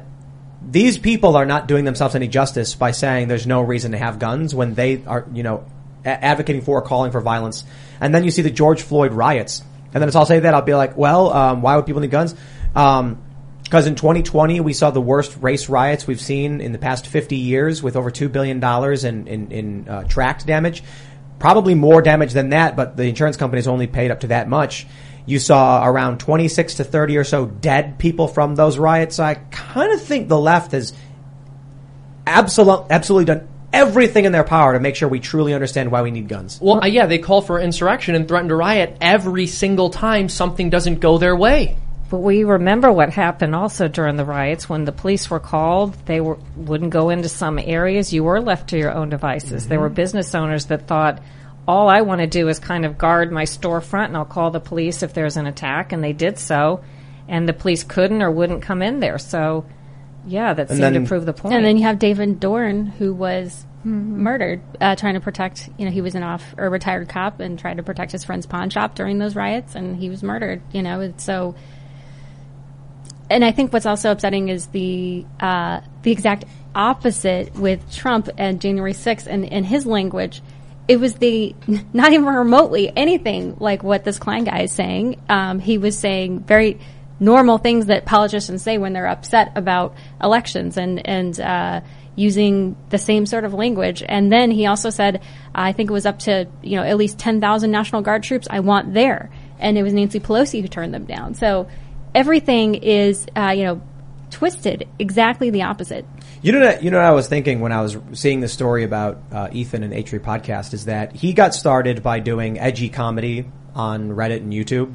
[0.63, 4.19] these people are not doing themselves any justice by saying there's no reason to have
[4.19, 5.65] guns when they are, you know,
[6.05, 7.65] advocating for or calling for violence.
[8.01, 9.63] And then you see the George Floyd riots.
[9.93, 12.11] And then as I'll say that I'll be like, well, um, why would people need
[12.11, 12.35] guns?
[12.75, 13.23] Um,
[13.63, 17.37] because in 2020 we saw the worst race riots we've seen in the past 50
[17.37, 20.83] years, with over two billion dollars in in, in uh, tracked damage.
[21.39, 24.87] Probably more damage than that, but the insurance companies only paid up to that much.
[25.27, 29.19] You saw around 26 to 30 or so dead people from those riots.
[29.19, 30.93] I kind of think the left has
[32.27, 36.11] absolutely absolutely done everything in their power to make sure we truly understand why we
[36.11, 36.59] need guns.
[36.63, 40.71] Well, uh, yeah, they call for insurrection and threaten to riot every single time something
[40.71, 41.77] doesn't go their way.
[42.11, 45.95] But we remember what happened also during the riots when the police were called.
[46.07, 48.13] They were, wouldn't go into some areas.
[48.13, 49.67] You were left to your own devices.
[49.67, 51.21] There were business owners that thought,
[51.67, 54.61] all I want to do is kind of guard my storefront and I'll call the
[54.61, 55.93] police if there's an attack.
[55.93, 56.85] And they did so.
[57.27, 59.19] And the police couldn't or wouldn't come in there.
[59.19, 59.65] So,
[60.27, 61.55] yeah, that seemed then- to prove the point.
[61.55, 65.69] And then you have David Dorn, who was murdered, uh, trying to protect.
[65.79, 68.47] You know, he was an off or retired cop and tried to protect his friend's
[68.47, 70.63] pawn shop during those riots, and he was murdered.
[70.73, 71.55] You know, and so.
[73.31, 78.61] And I think what's also upsetting is the uh, the exact opposite with Trump and
[78.61, 80.43] January 6th and, in his language.
[80.87, 81.55] It was the
[81.93, 85.21] not even remotely anything like what this Klein guy is saying.
[85.29, 86.79] Um, he was saying very
[87.21, 91.81] normal things that politicians say when they're upset about elections and and uh,
[92.17, 94.03] using the same sort of language.
[94.07, 95.23] And then he also said,
[95.55, 98.47] I think it was up to you know at least ten thousand National Guard troops
[98.51, 101.35] I want there, and it was Nancy Pelosi who turned them down.
[101.35, 101.69] So
[102.15, 103.83] everything is uh, you know
[104.31, 106.05] twisted exactly the opposite.
[106.43, 108.83] You know, what, you know what I was thinking when I was seeing the story
[108.83, 113.47] about uh, Ethan and H3 podcast is that he got started by doing edgy comedy
[113.75, 114.95] on Reddit and YouTube.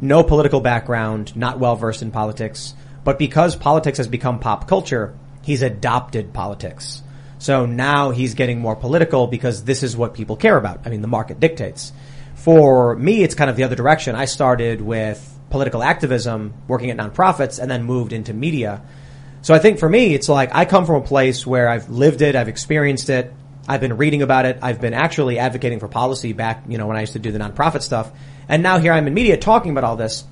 [0.00, 5.16] No political background, not well versed in politics, but because politics has become pop culture,
[5.42, 7.02] he's adopted politics.
[7.38, 10.80] So now he's getting more political because this is what people care about.
[10.86, 11.92] I mean, the market dictates.
[12.34, 14.14] For me, it's kind of the other direction.
[14.14, 18.82] I started with political activism, working at nonprofits, and then moved into media.
[19.42, 22.22] So I think for me, it's like I come from a place where I've lived
[22.22, 23.32] it, I've experienced it,
[23.68, 26.96] I've been reading about it, I've been actually advocating for policy back, you know, when
[26.96, 28.10] I used to do the nonprofit stuff.
[28.48, 30.24] And now here I'm in media talking about all this.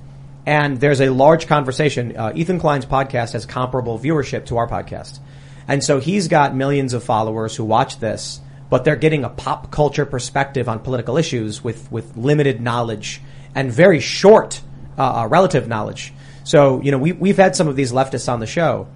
[0.45, 2.15] And there's a large conversation.
[2.15, 5.19] Uh, Ethan Klein's podcast has comparable viewership to our podcast.
[5.67, 9.71] And so he's got millions of followers who watch this, but they're getting a pop
[9.71, 13.21] culture perspective on political issues with, with limited knowledge
[13.55, 14.61] and very short
[14.97, 16.13] uh, uh, relative knowledge.
[16.43, 18.87] So, you know, we, we've had some of these leftists on the show.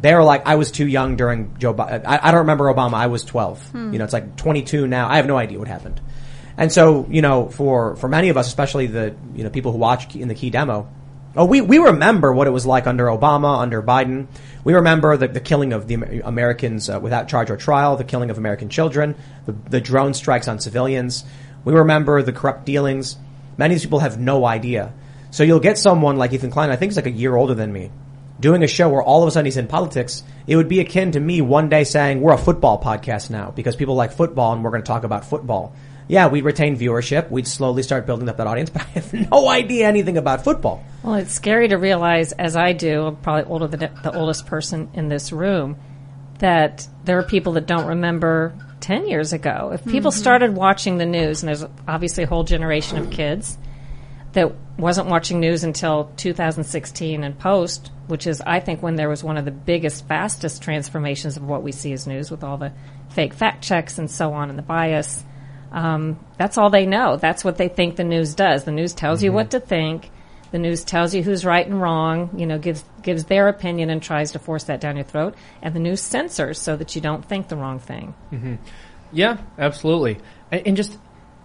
[0.00, 1.74] They were like, I was too young during Joe.
[1.78, 2.94] I, I don't remember Obama.
[2.94, 3.70] I was 12.
[3.92, 5.08] You know, it's like 22 now.
[5.08, 6.00] I have no idea what happened.
[6.56, 9.78] And so, you know, for, for many of us, especially the, you know, people who
[9.78, 10.88] watch in the key demo,
[11.36, 14.28] oh, we, we remember what it was like under Obama, under Biden.
[14.62, 18.30] We remember the, the killing of the Americans uh, without charge or trial, the killing
[18.30, 21.24] of American children, the, the drone strikes on civilians.
[21.64, 23.16] We remember the corrupt dealings.
[23.56, 24.92] Many of these people have no idea.
[25.30, 27.72] So you'll get someone like Ethan Klein, I think he's like a year older than
[27.72, 27.90] me,
[28.38, 30.22] doing a show where all of a sudden he's in politics.
[30.46, 33.74] It would be akin to me one day saying, we're a football podcast now because
[33.74, 35.74] people like football and we're going to talk about football.
[36.06, 37.30] Yeah, we'd retain viewership.
[37.30, 40.84] We'd slowly start building up that audience, but I have no idea anything about football.
[41.02, 44.90] Well, it's scary to realize, as I do, I'm probably older than the oldest person
[44.94, 45.76] in this room,
[46.38, 49.70] that there are people that don't remember 10 years ago.
[49.72, 50.20] If people mm-hmm.
[50.20, 53.56] started watching the news, and there's obviously a whole generation of kids
[54.32, 59.24] that wasn't watching news until 2016 and post, which is, I think, when there was
[59.24, 62.72] one of the biggest, fastest transformations of what we see as news with all the
[63.10, 65.24] fake fact checks and so on and the bias.
[65.74, 67.16] Um, that's all they know.
[67.16, 68.62] That's what they think the news does.
[68.62, 70.08] The news tells you what to think.
[70.52, 72.30] The news tells you who's right and wrong.
[72.38, 75.34] You know, gives gives their opinion and tries to force that down your throat.
[75.60, 78.14] And the news censors so that you don't think the wrong thing.
[79.12, 80.18] Yeah, absolutely.
[80.52, 80.96] And, and just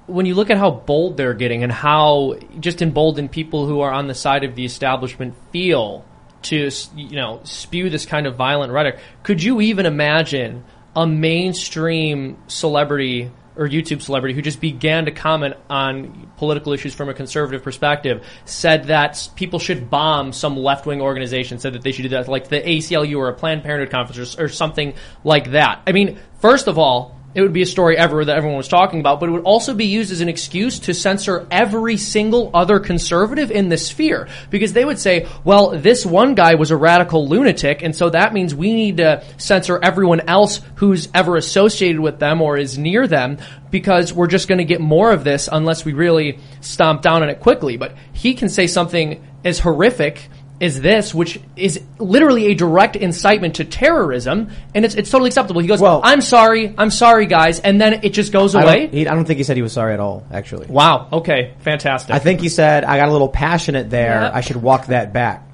[0.06, 3.92] when you look at how bold they're getting and how just emboldened people who are
[3.92, 6.06] on the side of the establishment feel
[6.44, 10.64] to you know spew this kind of violent rhetoric, could you even imagine
[10.96, 17.10] a mainstream celebrity or YouTube celebrity who just began to comment on political issues from
[17.10, 21.92] a conservative perspective said that people should bomb some left wing organization, said that they
[21.92, 24.94] should do that, like the ACLU or a Planned Parenthood conference or, or something
[25.26, 25.82] like that.
[25.86, 29.00] I mean, first of all, it would be a story ever that everyone was talking
[29.00, 32.80] about, but it would also be used as an excuse to censor every single other
[32.80, 34.28] conservative in the sphere.
[34.50, 38.34] Because they would say, well, this one guy was a radical lunatic, and so that
[38.34, 43.06] means we need to censor everyone else who's ever associated with them or is near
[43.06, 43.38] them,
[43.70, 47.30] because we're just going to get more of this unless we really stomp down on
[47.30, 47.78] it quickly.
[47.78, 53.56] But he can say something as horrific is this, which is literally a direct incitement
[53.56, 55.62] to terrorism, and it's it's totally acceptable.
[55.62, 58.80] He goes, Well- "I'm sorry, I'm sorry, guys," and then it just goes I away.
[58.88, 60.26] don't, he, I don't think he said he was sorry at all.
[60.32, 61.08] Actually, Wow.
[61.14, 61.54] Okay.
[61.60, 62.14] Fantastic.
[62.14, 64.30] I think he said I got a little passionate there.
[64.34, 65.46] I should walk that back.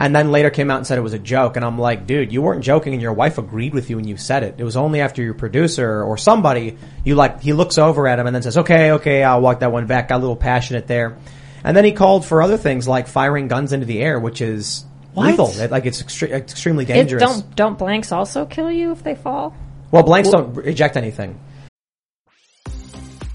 [0.00, 1.56] And then later came out and said it was a joke.
[1.56, 4.16] And I'm like, dude, you weren't joking, and your wife agreed with you when you
[4.16, 4.54] said it.
[4.56, 7.42] It was only after your producer or somebody you like.
[7.42, 10.08] He looks over at him and then says, "Okay, okay, I'll walk that one back."
[10.08, 11.16] Got a little passionate there.
[11.64, 14.84] And then he called for other things like firing guns into the air, which is
[15.14, 15.48] lethal.
[15.58, 17.22] It- like it's extre- extremely It, dangerous.
[17.22, 19.54] don't don't blanks also kill you if they fall?
[19.90, 21.38] well, blanks don't eject anything.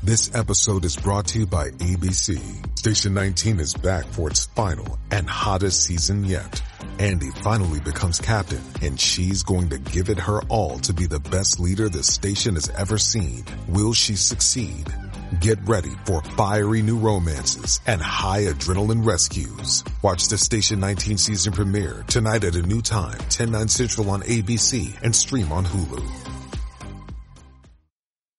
[0.03, 2.37] This episode is brought to you by ABC.
[2.77, 6.61] Station 19 is back for its final and hottest season yet.
[6.99, 11.21] Andy finally becomes captain and she's going to give it her all to be the
[11.21, 13.45] best leader this station has ever seen.
[13.69, 14.93] Will she succeed?
[15.39, 19.83] Get ready for fiery new romances and high adrenaline rescues.
[20.01, 24.21] Watch the Station 19 season premiere tonight at a new time, 10, 9 central on
[24.23, 26.03] ABC and stream on Hulu.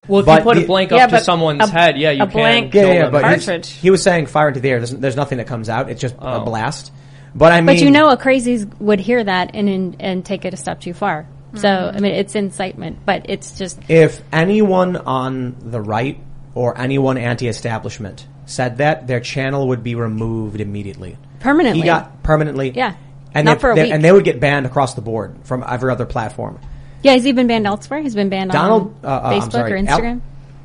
[0.07, 2.11] well, if but you put the- a blank Yeah, up to someone's a- head, yeah,
[2.11, 2.33] you a can.
[2.37, 4.79] blank- kill Yeah, yeah, but he was saying fire into the air.
[4.79, 5.91] There's, there's nothing that comes out.
[5.91, 6.43] It's just Oh.
[6.43, 6.93] a blast.
[7.35, 10.45] But I mean, But you know, a crazies would hear that and and, and take
[10.45, 11.27] it a step too far.
[11.55, 11.97] So Mm-hmm.
[11.97, 16.19] I mean, it's incitement, but it's just if anyone on the right
[16.55, 21.17] or anyone anti-establishment said that, their channel would be removed immediately.
[21.41, 21.81] permanently.
[21.83, 22.71] He got permanently.
[22.71, 22.95] Yeah.
[23.35, 23.93] And Not they, for a they- week.
[23.93, 26.59] and they would get banned across the board from every other platform.
[27.03, 28.01] yeah, has he been banned elsewhere?
[28.01, 30.21] He's been banned Donald, on uh, uh, Facebook sorry, or Al- Instagram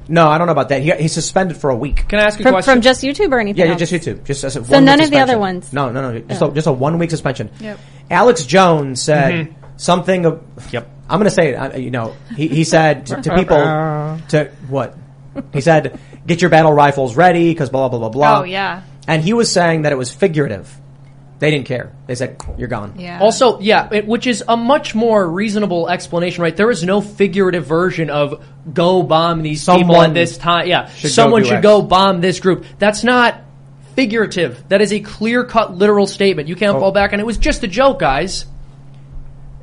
[0.07, 0.81] No, I don't know about that.
[0.83, 2.07] He, he's suspended for a week.
[2.07, 2.73] Can I ask you a from, question?
[2.75, 3.65] from just YouTube or anything.
[3.65, 3.79] Yeah, else?
[3.79, 4.23] just YouTube.
[4.23, 5.73] Just as a So one none week of the other ones?
[5.73, 6.19] No, no, no.
[6.19, 6.51] Just, Oh.
[6.51, 7.49] a, just a one week suspension.
[7.59, 7.79] Yep.
[8.11, 10.25] Alex Jones said something.
[10.25, 10.87] Of, Yep.
[11.09, 11.79] I'm going to say it.
[11.79, 13.57] You know, he, he said to, to people
[14.29, 14.95] to what
[15.53, 15.99] he said.
[16.27, 18.39] Get your battle rifles ready because blah blah blah blah.
[18.41, 18.83] Oh, yeah.
[19.07, 20.69] And he was saying that it was figurative.
[21.39, 21.91] They didn't care.
[22.05, 22.95] They said you're gone.
[22.99, 23.19] Yeah.
[23.19, 26.55] Also, yeah, it, which is a much more reasonable explanation, right?
[26.55, 30.67] There is no figurative version of go bomb these people Someone at this time.
[30.67, 31.63] Yeah, should someone do should X.
[31.63, 32.65] go bomb this group.
[32.77, 33.41] That's not
[33.95, 34.63] figurative.
[34.69, 36.47] That is a clear cut literal statement.
[36.49, 36.79] You can't Oh.
[36.79, 37.23] fall back on it.
[37.23, 38.45] It was just a joke, guys.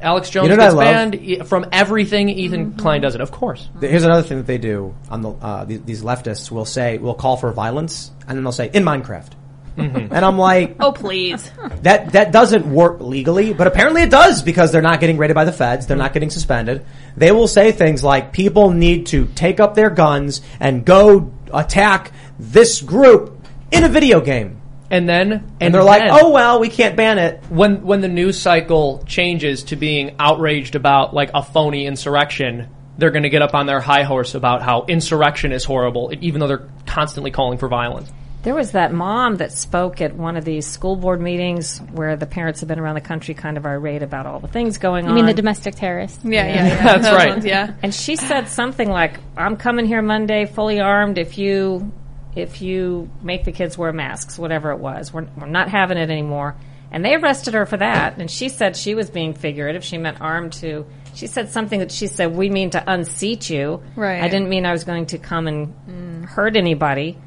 [0.00, 0.94] Alex Jones You know what gets I love?
[0.94, 2.28] banned e- from everything.
[2.28, 3.68] Ethan Klein does it, of course.
[3.80, 7.14] Here's another thing that they do on the uh, these, these leftists will say will
[7.14, 9.32] call for violence and then they'll say in Minecraft.
[9.76, 10.14] Mm-hmm.
[10.14, 11.50] And I'm like, Oh, please.
[11.82, 15.44] That that doesn't work legally, but apparently it does because they're not getting raided by
[15.44, 15.86] the feds.
[15.86, 16.84] They're not getting suspended.
[17.16, 22.12] They will say things like people need to take up their guns and go attack
[22.38, 23.38] this group
[23.70, 24.60] in a video game.
[24.90, 28.08] And then, and, And they're like, "Oh well, we can't ban it." when when the
[28.08, 32.68] news cycle changes to being outraged about like a phony insurrection,
[32.98, 36.40] they're going to get up on their high horse about how insurrection is horrible, even
[36.40, 38.10] though they're constantly calling for violence.
[38.42, 42.26] There was that mom that spoke at one of these school board meetings where the
[42.26, 45.08] parents have been around the country kind of irate about all the things going I
[45.10, 45.16] on.
[45.16, 46.20] You mean, the domestic terrorist.
[46.22, 46.84] Yeah, yeah, yeah.
[46.84, 47.28] That's Those right.
[47.30, 47.74] ones, yeah.
[47.82, 51.18] and she said something like, "I'm coming here Monday fully armed.
[51.18, 51.90] If you
[52.36, 56.10] if you make the kids wear masks, whatever it was, we're, we're not having it
[56.10, 56.54] anymore."
[56.92, 58.18] And they arrested her for that.
[58.18, 59.82] And she said she was being figurative.
[59.84, 60.86] She meant armed to.
[61.14, 64.22] She said something that she said, "We mean to unseat you." Right.
[64.22, 67.18] I didn't mean I was going to come and hurt anybody.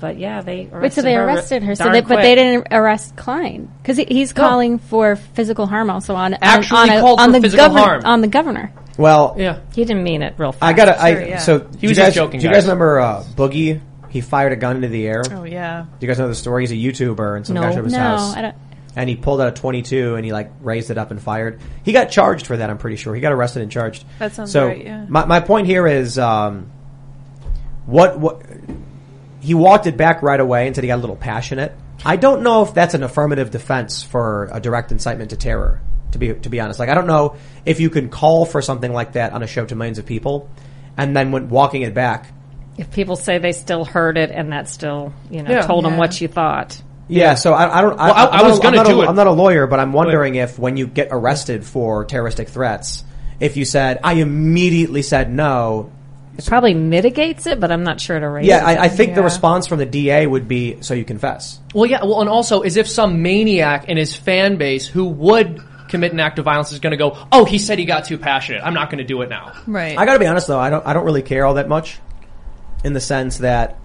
[0.00, 1.74] But yeah, they arrested Wait, so they her arrested her.
[1.74, 6.14] So they, but they didn't arrest Klein because he, he's calling for physical harm also
[6.14, 8.02] on on- Actually on, a, called on for the physical governor harm.
[8.04, 8.72] on the governor.
[8.96, 9.58] Well, Yeah.
[9.74, 10.62] He didn't mean it real fast.
[10.62, 11.02] I gotta.
[11.02, 11.38] I Sure, yeah.
[11.38, 12.64] so do was you just guys, joking, Do you guys guys.
[12.66, 13.80] remember uh, Boogie?
[14.08, 15.22] He fired a gun into the air.
[15.32, 15.82] Oh, yeah.
[15.98, 16.66] Do you guys know the story?
[16.66, 17.62] He's a YouTuber and some No.
[17.62, 18.34] guy showed up his No, house.
[18.36, 18.54] I don't.
[18.96, 21.60] and he pulled out a 22 and he like raised it up and fired.
[21.84, 22.70] He got charged for that.
[22.70, 24.04] I'm pretty sure he got arrested and charged.
[24.18, 25.04] That sounds so right, yeah.
[25.08, 26.70] My my point here is um,
[27.86, 28.42] what what
[29.40, 31.72] he walked it back right away and said he got a little passionate.
[32.04, 35.80] I don't know if that's an affirmative defense for a direct incitement to terror.
[36.12, 37.36] To be to be honest, like I don't know
[37.66, 40.48] if you can call for something like that on a show to millions of people,
[40.96, 42.32] and then when walking it back
[42.78, 45.62] If people say they still heard it and that still, you know, Yeah.
[45.62, 45.98] told them Yeah.
[45.98, 46.80] what you thought.
[47.08, 47.96] Yeah, so I, I don't.
[47.96, 49.08] Well, I- I'm I not was a- gonna I'm not do a, it.
[49.08, 53.02] I'm not a lawyer, but I'm wondering if when you get arrested for terroristic threats,
[53.40, 55.90] if you said I immediately said no.
[56.36, 58.78] It probably mitigates it, but I'm not sure to raise Yeah, it.
[58.78, 59.24] I, I think the Yeah.
[59.24, 61.58] response from the DA would be so you confess.
[61.74, 62.04] Well, yeah.
[62.04, 66.20] Well, and also, as if some maniac in his fan base who would commit an
[66.20, 68.60] act of violence is going to go, "Oh, he said he got too passionate.
[68.62, 69.98] I'm not going to do it now." Right.
[69.98, 70.86] I got to be honest though, I don't.
[70.86, 71.98] I don't really care all that much,
[72.84, 73.76] in the sense that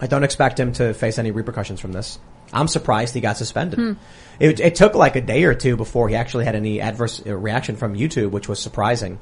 [0.00, 2.18] I don't expect him to face any repercussions from this.
[2.52, 3.96] I'm surprised he got suspended.
[4.40, 7.36] It, it took like a day or two before he actually had any adverse uh,
[7.36, 9.18] reaction from YouTube, which was surprising.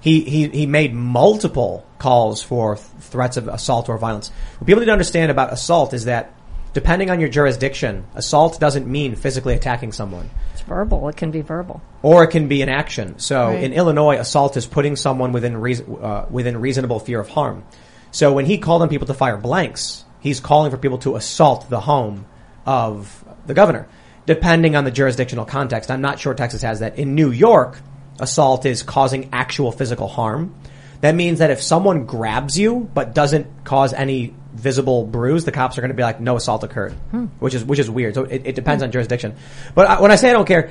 [0.00, 4.30] He, he, he made multiple calls for th- threats of assault or violence.
[4.58, 6.34] What people need to understand about assault is that
[6.74, 11.08] depending on your jurisdiction, assault doesn't mean physically attacking someone It's verbal.
[11.08, 11.80] It can be verbal.
[12.02, 13.18] or it can be an action.
[13.18, 13.62] So Right.
[13.64, 17.64] in Illinois, assault is putting someone within reason, uh, within reasonable fear of harm.
[18.10, 21.68] So when he called on people to fire blanks, he's calling for people to assault
[21.68, 22.26] the home
[22.66, 23.88] of the governor,
[24.26, 25.90] depending on the jurisdictional context.
[25.90, 26.98] I'm not sure Texas has that.
[26.98, 27.78] In New York,
[28.20, 30.54] assault is causing actual physical harm.
[31.00, 35.78] That means that if someone grabs you but doesn't cause any visible bruise, the cops
[35.78, 37.26] are going to be like, "No assault occurred," hmm.
[37.38, 38.14] which is which is weird.
[38.14, 39.36] So it, it depends on jurisdiction.
[39.74, 40.70] But I, when I say I don't care,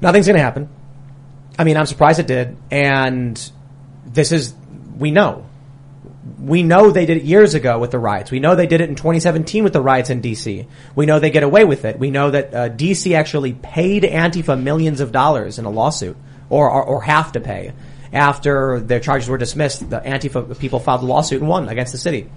[0.00, 0.68] nothing's going to happen.
[1.58, 3.50] I mean, I'm surprised it did, and
[4.06, 4.54] this is
[4.96, 5.47] we know.
[6.38, 8.30] We know they did it years ago with the riots.
[8.30, 10.66] We know they did it in 2017 with the riots in DC.
[10.94, 11.98] We know they get away with it.
[11.98, 16.16] We know that uh, DC actually paid Antifa millions of dollars in a lawsuit,
[16.50, 17.72] or, or or have to pay
[18.12, 19.88] after their charges were dismissed.
[19.88, 22.30] The Antifa people filed a lawsuit and won against the city.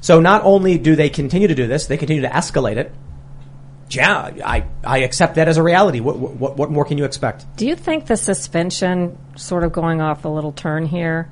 [0.00, 2.92] So not only do they continue to do this, they continue to escalate it.
[3.88, 6.00] Yeah, I I accept that as a reality.
[6.00, 7.44] What what what more can you expect?
[7.56, 11.30] Do you think the suspension, sort of going off a little turn here,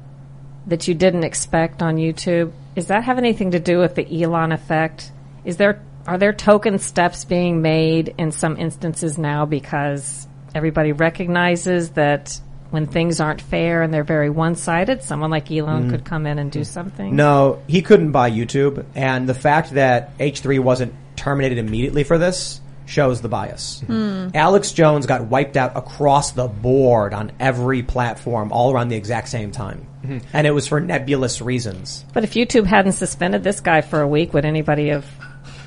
[0.67, 4.53] that you didn't expect on YouTube, is that have anything to do with the Elon
[4.53, 5.13] effect?
[5.45, 11.91] Is there are there token steps being made in some instances now because everybody recognizes
[11.91, 12.41] that
[12.71, 15.91] when things aren't fair and they're very one-sided, someone like Elon mm-hmm.
[15.91, 17.17] could come in and do something?
[17.17, 22.61] No, he couldn't buy YouTube, and the fact that H3 wasn't terminated immediately for this
[22.91, 23.83] shows the bias.
[23.87, 24.29] Hmm.
[24.35, 29.29] Alex Jones got wiped out across the board on every platform all around the exact
[29.29, 29.87] same time.
[30.05, 30.19] Hmm.
[30.33, 32.05] And it was for nebulous reasons.
[32.13, 35.07] But if YouTube hadn't suspended this guy for a week, would anybody have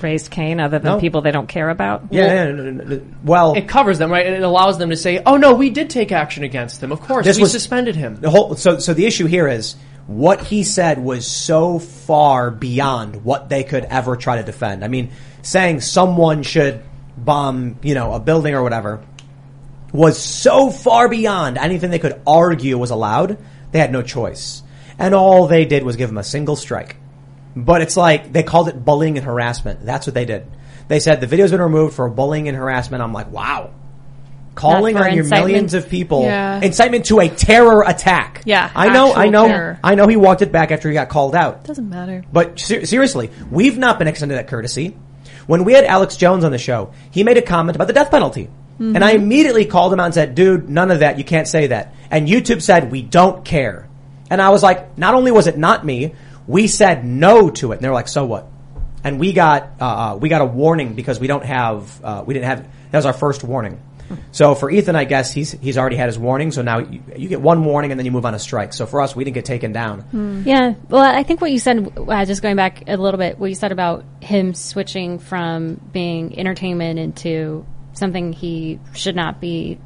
[0.02, 1.00] raised Cain other than No.
[1.00, 2.04] people they don't care about?
[2.12, 3.02] Yeah, yeah, no, no, no, no.
[3.24, 4.26] well, It covers them, right?
[4.26, 6.92] And it allows them to say, "Oh no, we did take action against him.
[6.92, 9.76] Of course, we suspended him." The whole so so the issue here is
[10.08, 14.84] what he said was so far beyond what they could ever try to defend.
[14.84, 15.12] I mean,
[15.42, 16.82] saying someone should
[17.18, 19.04] bomb, you know, a building or whatever
[19.92, 23.38] was so far beyond anything they could argue was allowed.
[23.72, 24.64] They had no choice.
[24.98, 26.96] And all they did was give him a single strike.
[27.56, 29.86] But it's like they called it bullying and harassment.
[29.86, 30.48] That's what they did.
[30.88, 33.04] They said the video's been removed for bullying and harassment.
[33.04, 33.72] I'm like, wow.
[34.56, 35.48] Calling on your incitement?
[35.48, 36.60] millions of people, Yeah.
[36.62, 38.44] incitement to a terror attack.
[38.46, 39.80] Yeah, I know, I know, terror.
[39.84, 40.08] I know.
[40.08, 41.64] He walked it back after he got called out.
[41.64, 42.24] Doesn't matter.
[42.32, 44.96] But ser- seriously, we've not been extended that courtesy.
[45.48, 48.12] When we had Alex Jones on the show, he made a comment about the death
[48.12, 48.50] penalty.
[48.80, 51.18] And I immediately called him out and said, dude, none of that.
[51.18, 51.94] You can't say that.
[52.12, 53.88] And YouTube said, we don't care.
[54.30, 56.16] And I was like, not only was it not me,
[56.48, 57.76] we said no to it.
[57.76, 58.48] And they're like, so what?
[59.04, 62.34] And we got, uh, uh, we got a warning because we don't have, uh, we
[62.34, 63.80] didn't have, that was our first warning.
[64.32, 66.52] So for Ethan, I guess he's, he's already had his warning.
[66.52, 68.74] So now you, you get one warning and then you move on a strike.
[68.74, 70.44] So for us, we didn't get taken down.
[70.46, 70.76] Yeah.
[70.90, 73.56] Well, I think what you said, uh, just going back a little bit, what you
[73.56, 79.80] said about him switching from being entertainment into something he should not be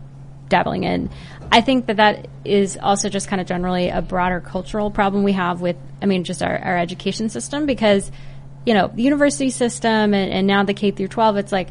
[0.47, 1.09] dabbling in.
[1.51, 5.33] I think that that is also just kind of generally a broader cultural problem we
[5.33, 8.11] have with, I mean, just our, our education system because,
[8.65, 11.69] you know, the university system and, and now the K through 12, it's like,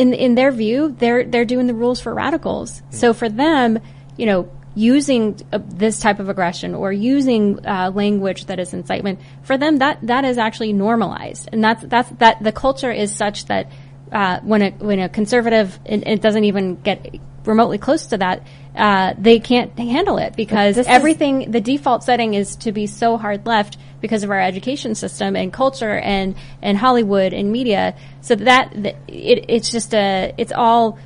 [0.00, 2.82] in in their view, they're they're doing the rules for radicals.
[2.90, 3.78] So for them,
[4.16, 4.40] you know,
[4.74, 5.22] using
[5.52, 9.98] uh, this type of aggression or using uh, language that is incitement for them, that
[10.02, 13.64] that is actually normalized, and that's that's that the culture is such that
[14.12, 16.98] uh, when a when a conservative it, it doesn't even get
[17.44, 18.42] remotely close to that,
[18.76, 22.86] uh, they can't handle it because This is- everything the default setting is to be
[22.86, 27.96] so hard left because of our education system and culture and and Hollywood and media.
[28.20, 28.74] So that,
[29.08, 30.98] it it's just a it's all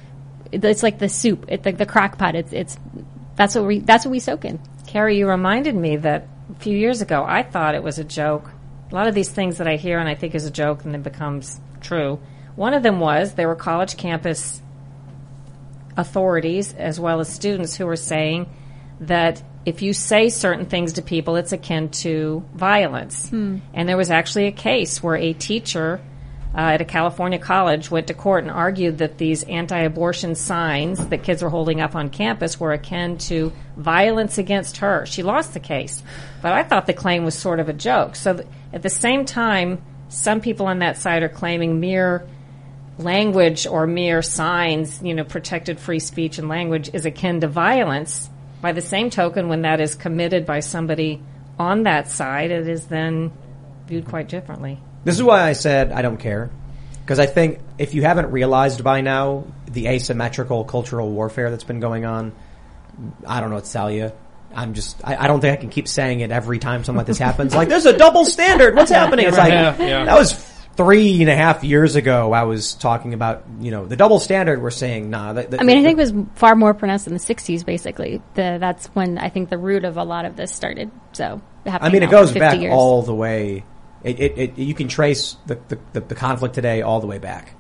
[0.52, 2.34] it's like the soup, it's like the crock pot.
[2.34, 2.78] It's it's
[3.36, 4.60] that's what we that's what we soak in.
[4.86, 8.50] Carrie, you reminded me that a few years ago I thought it was a joke.
[8.90, 10.94] A lot of these things that I hear and I think is a joke and
[10.94, 12.20] then becomes true.
[12.54, 14.62] One of them was there were college campus
[15.96, 18.48] authorities as well as students who were saying
[19.00, 23.30] that if you say certain things to people, it's akin to violence.
[23.72, 26.00] And there was actually a case where a teacher
[26.54, 31.24] uh, at a California college went to court and argued that these anti-abortion signs that
[31.24, 35.04] kids were holding up on campus were akin to violence against her.
[35.04, 36.02] She lost the case,
[36.42, 38.14] but I thought the claim was sort of a joke.
[38.14, 42.24] So th- at the same time, some people on that side are claiming mere
[42.98, 48.30] language or mere signs, you know, protected free speech and language is akin to violence.
[48.64, 51.20] By the same token, when that is committed by somebody
[51.58, 53.30] on that side, it is then
[53.86, 54.78] viewed quite differently.
[55.04, 56.50] This is why I said I don't care.
[57.02, 61.78] Because I think if you haven't realized by now the asymmetrical cultural warfare that's been
[61.78, 62.32] going on,
[63.26, 64.12] I don't know what to tell you.
[64.54, 67.06] I'm just, I, I don't think I can keep saying it every time something like
[67.06, 67.54] this happens.
[67.54, 68.76] Like, there's a double standard.
[68.76, 69.26] What's happening?
[69.26, 70.04] It's like, Yeah, yeah.
[70.06, 70.32] that was
[70.76, 72.32] three and a half years ago.
[72.32, 74.62] I was talking about, you know, the double standard.
[74.62, 75.32] We're saying, nah.
[75.32, 77.64] The, the, I mean, I think it was far more pronounced in the '60s.
[77.64, 80.90] Basically, the, that's when I think the root of a lot of this started.
[81.12, 83.64] So, I mean, it goes back all the way.
[84.02, 87.18] It, it, it, you can trace the, the, the, the conflict today all the way
[87.18, 87.54] back.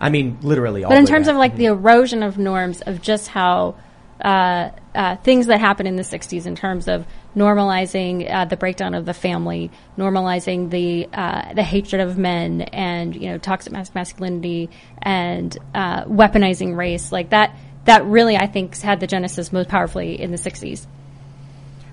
[0.00, 1.34] I mean, literally all But the in terms back.
[1.34, 1.86] of like the mm-hmm.
[1.86, 3.76] erosion of norms of just how
[4.24, 7.06] uh, uh, things that happened in the 60s in terms of
[7.36, 13.14] normalizing uh, the breakdown of the family, normalizing the uh, the hatred of men, and
[13.14, 14.70] you know toxic masculinity,
[15.02, 17.54] and uh, weaponizing race, like that.
[17.84, 20.86] That really, I think, had the genesis most powerfully in the 60s.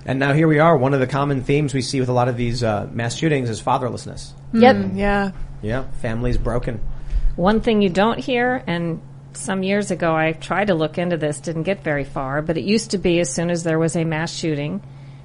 [0.06, 0.78] And now here we are.
[0.78, 3.50] One of the common themes we see with a lot of these uh, mass shootings
[3.50, 4.32] is fatherlessness.
[4.54, 4.92] Yep.
[4.94, 5.32] Yeah.
[5.62, 6.80] Yeah, families broken.
[7.36, 9.02] One thing you don't hear, and
[9.34, 12.64] some years ago I tried to look into this, didn't get very far, but it
[12.64, 14.82] used to be as soon as there was a mass shooting,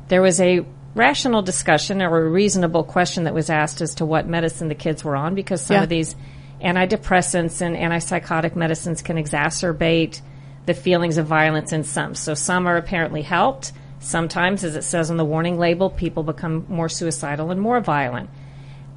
[0.08, 4.26] there was a rational discussion or a reasonable question that was asked as to what
[4.26, 5.82] medicine the kids were on because some Yeah.
[5.82, 6.16] of these
[6.62, 10.20] antidepressants and antipsychotic medicines can exacerbate
[10.64, 12.14] the feelings of violence in some.
[12.14, 13.72] So some are apparently helped.
[14.00, 18.30] Sometimes, as it says on the warning label, people become more suicidal and more violent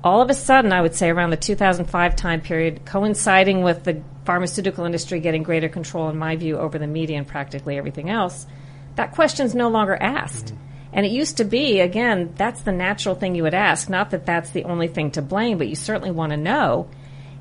[0.04, 4.02] all of a sudden, I would say around the 2005 time period, coinciding with the
[4.30, 8.46] pharmaceutical industry getting greater control, in my view, over the media and practically everything else,
[8.94, 10.54] that question's no longer asked.
[10.54, 10.94] Mm-hmm.
[10.94, 13.90] And it used to be, again, that's the natural thing you would ask.
[13.90, 16.88] Not that that's the only thing to blame, but you certainly want to know.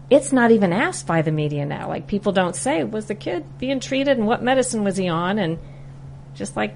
[0.09, 1.89] It's not even asked by the media now.
[1.89, 5.39] Like, people don't say, was the kid being treated and what medicine was he on?
[5.39, 5.59] And
[6.37, 6.75] just like,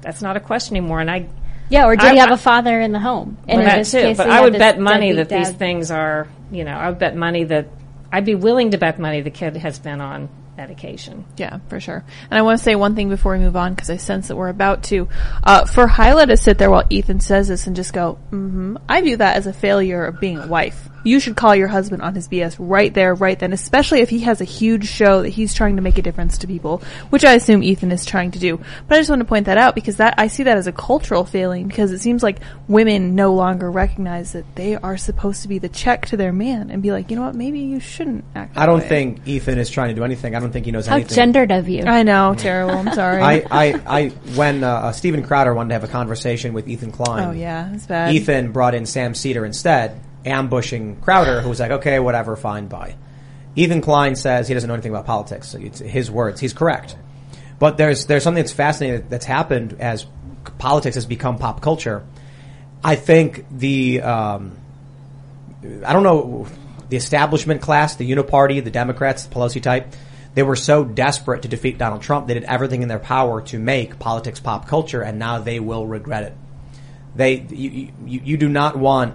[0.00, 1.00] that's not a question anymore.
[1.00, 1.28] And I,
[1.68, 3.38] Yeah, or did I- he have I- a father in the home?
[3.46, 4.00] And well, in that too.
[4.00, 6.98] case, But I would bet money deadbeat that these things are, you know, I would
[6.98, 7.66] bet money that
[8.12, 11.24] I'd be willing to bet money the kid has been on medication.
[11.36, 12.04] Yeah, for sure.
[12.30, 14.36] And I want to say one thing before we move on because I sense that
[14.36, 15.08] we're about to.
[15.42, 19.00] Uh, for Hila to sit there while Ethan says this and just go, mm-hmm, I
[19.00, 20.88] view that as a failure of being a wife.
[21.04, 24.20] You should call your husband on his BS right there, right then, especially if he
[24.20, 27.34] has a huge show that he's trying to make a difference to people, which I
[27.34, 28.60] assume Ethan is trying to do.
[28.88, 30.72] But I just want to point that out because that I see that as a
[30.72, 32.38] cultural failing because it seems like
[32.68, 36.70] women no longer recognize that they are supposed to be the check to their man
[36.70, 38.56] and be like, you know what, maybe you shouldn't act.
[38.56, 40.34] I don't way." think Ethan is trying to do anything.
[40.34, 41.14] I don't think he knows How anything.
[41.14, 41.84] gendered of you.
[41.84, 42.76] I know, terrible.
[42.76, 43.22] I'm sorry.
[43.22, 46.92] I, I, I, when uh, uh, Stephen Crowder wanted to have a conversation with Ethan
[46.92, 48.14] Klein, oh yeah, it's bad.
[48.14, 52.96] Ethan brought in Sam Seder instead, ambushing Crowder, who was like, okay, whatever, fine, bye.
[53.54, 55.48] Ethan Klein says he doesn't know anything about politics.
[55.48, 56.40] So it's his words.
[56.40, 56.96] He's correct.
[57.58, 60.06] But there's, there's something that's fascinating that's happened as
[60.58, 62.04] politics has become pop culture.
[62.82, 64.56] I think the, um,
[65.84, 66.46] I don't know,
[66.88, 69.94] the establishment class, the Uniparty, the Democrats, the Pelosi type,
[70.34, 73.58] they were so desperate to defeat Donald Trump, they did everything in their power to
[73.58, 76.36] make politics pop culture, and now they will regret it.
[77.14, 79.14] They, you, you, you do not want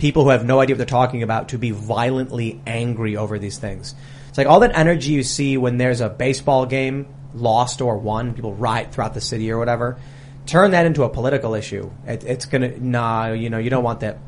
[0.00, 3.58] people who have no idea what they're talking about to be violently angry over these
[3.58, 3.94] things.
[4.28, 8.34] It's like all that energy you see when there's a baseball game lost or won,
[8.34, 9.98] people riot throughout the city or whatever.
[10.46, 11.90] Turn that into a political issue.
[12.06, 14.18] It, it's gonna, nah, you know, you don't want that.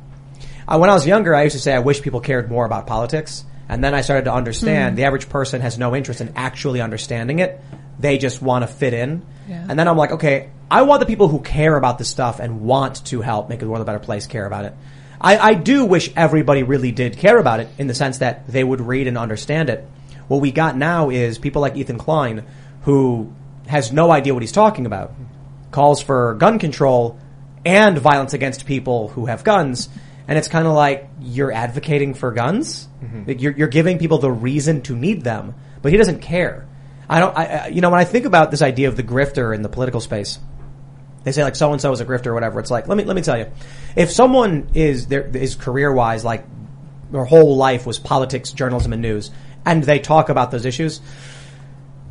[0.69, 2.87] Uh, when I was younger, I used to say I wish people cared more about
[2.87, 3.45] politics.
[3.69, 7.39] And then I started to understand the average person has no interest in actually understanding
[7.39, 7.59] it.
[7.99, 9.25] They just want to fit in.
[9.69, 12.61] And then I'm like, okay, I want the people who care about this stuff and
[12.61, 14.75] want to help make the world a better place care about it.
[15.23, 18.65] I, I do wish everybody really did care about it in the sense that they
[18.65, 19.89] would read and understand it.
[20.29, 22.45] What we got now is people like Ethan Klein
[22.83, 23.33] who
[23.69, 25.13] has no idea what he's talking about,
[25.71, 27.19] calls for gun control
[27.65, 29.89] and violence against people who have guns.
[30.27, 32.89] And it's kind of like you're advocating for guns.
[33.03, 33.25] Mm-hmm.
[33.29, 36.67] Like, You're, you're giving people the reason to need them, but he doesn't care.
[37.09, 39.55] I don't, I, I- you know, when I think about this idea of the grifter
[39.55, 40.39] in the political space,
[41.25, 42.61] they say like so and so is a grifter or whatever.
[42.61, 43.47] It's like let me let me tell you,
[43.97, 46.45] if someone is their is career wise like
[47.11, 49.31] their whole life was politics, journalism, and news,
[49.65, 51.01] and they talk about those issues,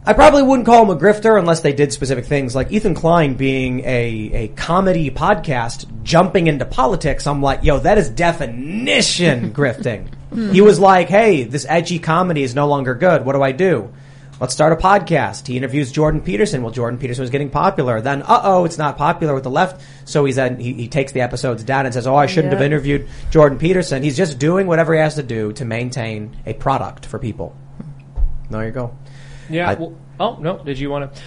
[0.06, 2.56] I probably wouldn't call them a grifter unless they did specific things.
[2.56, 7.98] Like Ethan Klein being a, a comedy podcast jumping into politics, I'm like, yo, that
[7.98, 10.12] is definition grifting.
[10.30, 10.52] Hmm.
[10.52, 13.26] He was like, hey, this edgy comedy is no longer good.
[13.26, 13.94] What do I do?
[14.42, 15.46] Let's start a podcast.
[15.46, 16.64] He interviews Jordan Peterson.
[16.64, 18.02] Well, Jordan Peterson was getting popular.
[18.02, 19.80] Then, uh oh, it's not popular with the left.
[20.06, 22.58] So he's then, he, he takes the episodes down and says, oh, I shouldn't Yeah.
[22.58, 24.02] have interviewed Jordan Peterson.
[24.02, 27.56] He's just doing whatever he has to do to maintain a product for people.
[28.50, 28.98] There you go.
[29.48, 29.70] Yeah.
[29.70, 30.58] I- well, oh no.
[30.64, 31.22] Did you want to?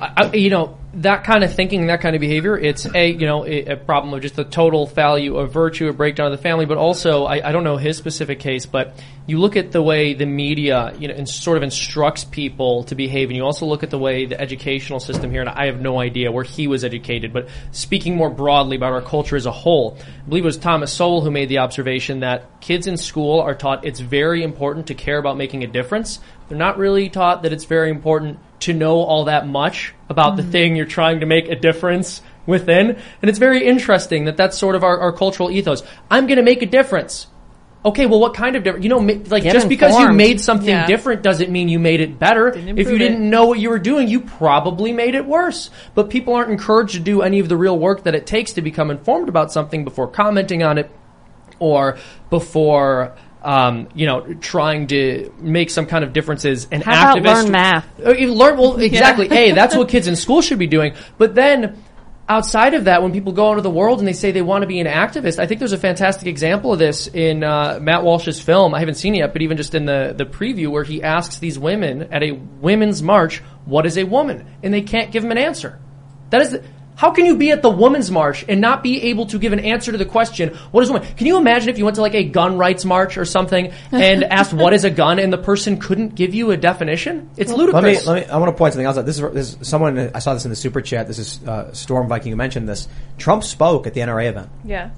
[0.00, 2.56] I, you know that kind of thinking, that kind of behavior.
[2.56, 6.26] It's a you know a, problem of just the total value of virtue, a breakdown
[6.26, 9.56] of the family, but also I, I don't know his specific case, but you look
[9.56, 13.36] at the way the media you know and sort of instructs people to behave, and
[13.36, 15.40] you also look at the way the educational system here.
[15.40, 19.02] And I have no idea where he was educated, but speaking more broadly about our
[19.02, 22.60] culture as a whole, I believe it was Thomas Sowell who made the observation that
[22.60, 26.20] kids in school are taught it's very important to care about making a difference.
[26.48, 30.42] They're not really taught that it's very important to know all that much about the
[30.42, 30.50] mm-hmm.
[30.50, 32.90] thing you're trying to make a difference within.
[32.90, 35.82] And it's very interesting that that's sort of our, our cultural ethos.
[36.10, 37.26] I'm going to make a difference.
[37.84, 38.82] Okay, well, what kind of difference?
[38.82, 40.86] You know, ma- like Get just because you made something Yeah.
[40.86, 42.48] different doesn't mean you made it better.
[42.48, 45.70] If you improve didn't know what you were doing, you probably made it worse.
[45.94, 48.62] But people aren't encouraged to do any of the real work that it takes to
[48.62, 50.90] become informed about something before commenting on it
[51.60, 51.98] or
[52.30, 56.66] before um, you know trying to make some kind of differences.
[56.70, 57.86] and How about learn math?
[58.04, 59.28] Uh, you learn well exactly.
[59.38, 60.94] hey, that's what kids in school should be doing.
[61.16, 61.84] But then.
[62.30, 64.60] Outside of that, when people go out into the world and they say they want
[64.60, 68.04] to be an activist, I think there's a fantastic example of this in uh, Matt
[68.04, 68.74] Walsh's film.
[68.74, 71.38] I haven't seen it yet, but even just in the, the preview where he asks
[71.38, 74.46] these women at a women's march, what is a woman?
[74.62, 75.80] And they can't give him an answer.
[76.28, 76.64] That is, the,
[76.98, 79.60] how can you be at the women's march and not be able to give an
[79.60, 81.08] answer to the question, what is a woman?
[81.14, 84.24] Can you imagine if you went to like a gun rights march or something and
[84.32, 87.30] asked what is a gun and the person couldn't give you a definition?
[87.36, 88.04] It's Let me, ludicrous.
[88.04, 89.06] let me, I want to point something else out.
[89.06, 91.06] This is, this is someone, I saw this in the super chat.
[91.06, 92.88] This is, uh, Storm Viking who mentioned this.
[93.16, 94.50] Trump spoke at the NRA event.
[94.64, 94.90] Yeah.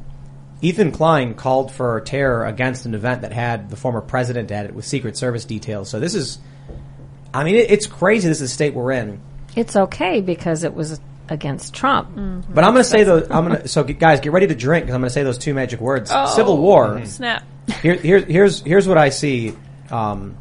[0.62, 4.74] Ethan Klein called for terror against an event that had the former president at it
[4.74, 5.90] with Secret Service details.
[5.90, 6.38] So this is,
[7.34, 8.26] I mean, it, it's crazy.
[8.26, 9.20] This is the state we're in.
[9.54, 10.98] It's okay because it was
[11.30, 12.08] against Trump.
[12.52, 13.30] But I'm going to say those.
[13.30, 13.68] I'm going to.
[13.68, 16.10] So guys, get ready to drink because I'm going to say those two magic words:
[16.12, 16.26] Oh.
[16.34, 17.04] civil war.
[17.06, 17.44] Snap.
[17.82, 19.54] Here, here, here's here's what I see.
[19.90, 20.36] Um,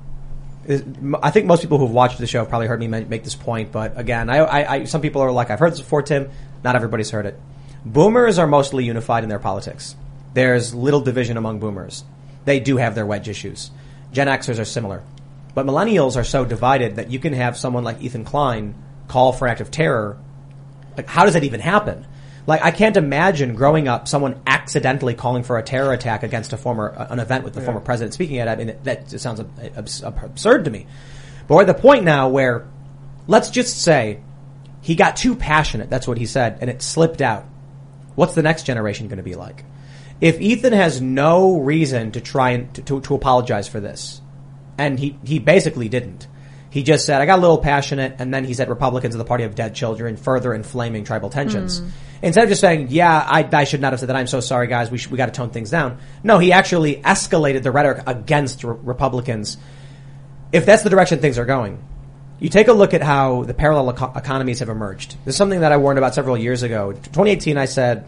[0.65, 3.23] is- m- I think most people who've watched the show have probably heard me make
[3.23, 6.01] this point, but again, I, I, I some people are like, I've heard this before,
[6.01, 6.29] Tim.
[6.63, 7.39] Not everybody's heard it.
[7.85, 9.95] Boomers are mostly unified in their politics.
[10.33, 12.03] There's little division among boomers.
[12.45, 13.69] They do have their wedge issues.
[14.11, 15.03] Gen Xers are similar,
[15.53, 18.73] but millennials are so divided that you can have someone like Ethan Klein
[19.07, 20.17] call for an act of terror
[20.99, 22.05] like, how does that even happen?
[22.45, 26.57] Like, I can't imagine growing up someone accidentally calling for a terror attack against a
[26.57, 28.47] former, uh, an event with the former president speaking at.
[28.47, 30.87] I mean, that sounds ab- abs- absurd to me.
[31.47, 32.67] But we're at the point now where,
[33.27, 34.19] let's just say,
[34.81, 35.89] he got too passionate.
[35.89, 37.45] That's what he said, and it slipped out.
[38.15, 39.63] What's the next generation going to be like?
[40.19, 44.21] If Ethan has no reason to try and to, to, to apologize for this,
[44.77, 46.27] and he, he basically didn't.
[46.71, 49.25] He just said, I got a little passionate, and then he said Republicans are the
[49.25, 51.79] party of dead children, further inflaming tribal tensions.
[51.79, 51.89] Hmm.
[52.21, 54.67] Instead of just saying, yeah, I, I should not have said that, I'm so sorry
[54.67, 55.97] guys, we, should, we gotta tone things down.
[56.23, 59.57] No, he actually escalated the rhetoric against re- Republicans.
[60.51, 61.81] If that's the direction things are going,
[62.39, 65.11] you take a look at how the parallel eco- economies have emerged.
[65.25, 66.91] This is something that I warned about several years ago.
[66.91, 68.05] 2018, I said,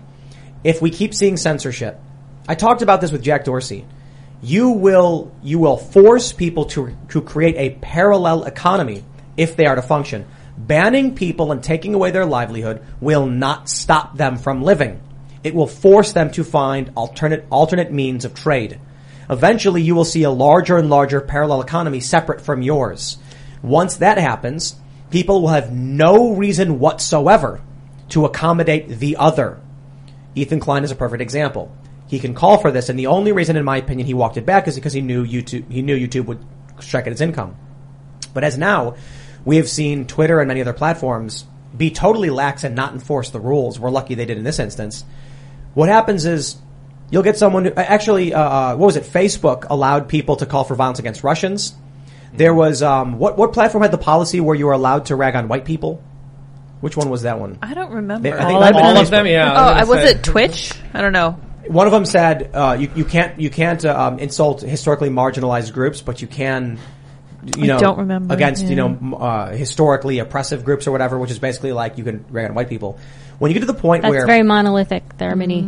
[0.63, 1.99] if we keep seeing censorship,
[2.47, 3.85] I talked about this with Jack Dorsey.
[4.41, 9.03] You will you will force people to to create a parallel economy
[9.37, 10.25] if they are to function.
[10.57, 14.99] Banning people and taking away their livelihood will not stop them from living.
[15.43, 18.79] It will force them to find alternate alternate means of trade.
[19.29, 23.17] Eventually, you will see a larger and larger parallel economy separate from yours.
[23.61, 24.75] Once that happens,
[25.11, 27.61] people will have no reason whatsoever
[28.09, 29.59] to accommodate the other.
[30.35, 31.75] Ethan Klein is a perfect example.
[32.11, 34.45] He can call for this, and the only reason, in my opinion, he walked it
[34.45, 35.71] back is because he knew YouTube.
[35.71, 36.45] He knew YouTube would
[36.81, 37.55] strike at his income.
[38.33, 38.95] But as now,
[39.45, 41.45] we have seen Twitter and many other platforms
[41.75, 43.79] be totally lax and not enforce the rules.
[43.79, 45.05] We're lucky they did in this instance.
[45.73, 46.57] What happens is
[47.11, 49.05] you'll get someone who actually, uh, uh, what was it?
[49.05, 51.73] Facebook allowed people to call for violence against Russians.
[52.33, 55.37] There was um, what what platform had the policy where you were allowed to rag
[55.37, 56.03] on white people?
[56.81, 57.57] Which one was that one?
[57.61, 58.33] I don't remember.
[58.33, 59.53] I think all it might have been of them, yeah.
[59.53, 60.73] oh, I was was it Twitch?
[60.93, 61.39] I don't know.
[61.67, 65.73] One of them said uh, you, you can't you can't uh, um, insult historically marginalized
[65.73, 66.79] groups, but you can.
[67.57, 71.31] You I know, don't remember, against you know uh, historically oppressive groups or whatever, which
[71.31, 72.99] is basically like you can rag on white people.
[73.39, 75.17] When you get to the point That's where very monolithic.
[75.17, 75.63] There are many.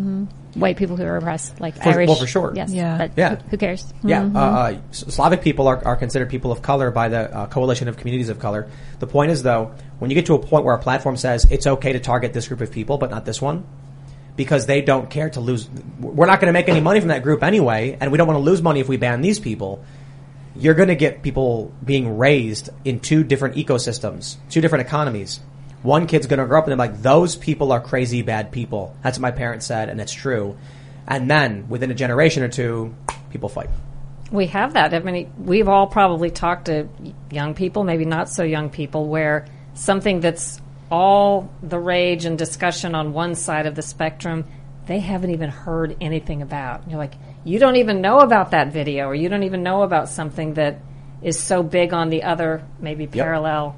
[0.54, 2.08] white people who are oppressed, like For- Irish.
[2.08, 2.54] well, for sure.
[2.56, 2.72] Yes.
[2.72, 2.98] Yeah.
[3.00, 3.36] But Yeah.
[3.38, 3.92] Who, who cares?
[4.04, 7.88] Yeah, uh, uh, Slavic people are, are considered people of color by the uh, Coalition
[7.88, 8.70] of Communities of Color.
[9.00, 11.66] The point is, though, when you get to a point where a platform says it's
[11.66, 13.66] okay to target this group of people, but not this one,
[14.36, 15.70] because they don't care to lose,
[16.00, 18.38] we're not going to make any money from that group anyway, and we don't want
[18.38, 19.84] to lose money if we ban these people.
[20.56, 25.40] You're going to get people being raised in two different ecosystems, two different economies.
[25.82, 28.96] One kid's going to grow up and they're like, those people are crazy bad people.
[29.04, 30.58] That's what my parents said, and it's true.
[31.08, 32.96] And then within a generation or two,
[33.32, 33.70] people fight.
[34.32, 34.94] We have that.
[34.94, 36.88] I mean, we've all probably talked to
[37.30, 40.60] young people, maybe not so young people, where something that's
[40.94, 44.46] all the rage and discussion on one side of the spectrum,
[44.86, 46.88] they haven't even heard anything about.
[46.88, 50.08] You're like, you don't even know about that video, or you don't even know about
[50.08, 50.78] something that
[51.24, 53.76] is so big on the other, maybe parallel.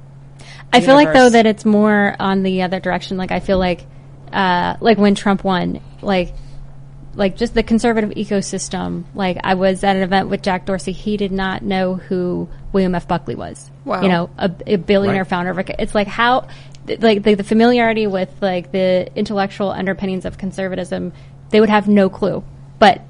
[0.70, 3.16] I feel like though that it's more on the other direction.
[3.16, 3.86] Like I feel like,
[4.30, 6.34] uh, like when Trump won, like,
[7.14, 9.04] like just the conservative ecosystem.
[9.14, 10.92] Like I was at an event with Jack Dorsey.
[10.92, 13.08] He did not know who William F.
[13.08, 13.70] Buckley was.
[13.86, 14.02] Wow.
[14.02, 15.30] You know, a, a billionaire Right.
[15.30, 16.48] founder of a, it's like how,
[17.00, 21.12] like the, the familiarity with like the intellectual underpinnings of conservatism,
[21.50, 22.44] they would have no clue.
[22.78, 23.02] But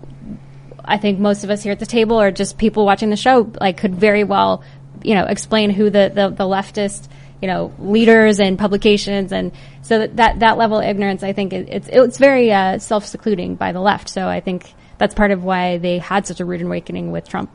[0.85, 3.51] I think most of us here at the table or just people watching the show
[3.61, 4.63] like could very well,
[5.03, 7.09] you know, explain who the, the, the leftist,
[7.43, 9.53] you know, leaders and publications and
[9.83, 13.57] so that, that, that level of ignorance, I think it, it's, it's very, uh, self-secluding
[13.57, 14.09] by the left.
[14.09, 17.51] So I think that's part of why they had such a rude awakening with Trump.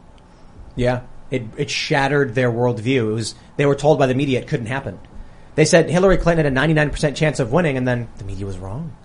[0.76, 3.10] Yeah, it it shattered their worldview.
[3.10, 5.00] It was they were told by the media it couldn't happen.
[5.56, 8.58] They said Hillary Clinton had a 99% chance of winning, and then the media was
[8.58, 8.96] wrong.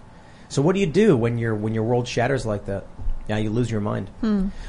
[0.49, 2.87] So what do you do when your when your world shatters like that?
[3.29, 4.09] Yeah, you lose your mind.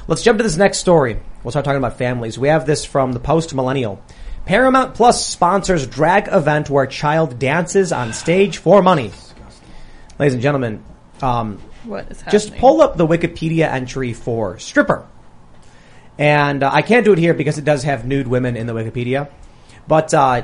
[0.07, 1.19] Let's jump to this next story.
[1.43, 2.39] We'll start talking about families.
[2.39, 4.01] We have this from the Post Millennial.
[4.45, 9.11] Paramount Plus sponsors drag event where child dances on stage for money.
[10.17, 10.83] Ladies and gentlemen,
[11.21, 12.31] um, What is happening?
[12.31, 15.05] just pull up the Wikipedia entry for stripper.
[16.17, 18.73] And uh, I can't do it here because it does have nude women in the
[18.73, 19.29] Wikipedia.
[19.87, 20.43] But uh,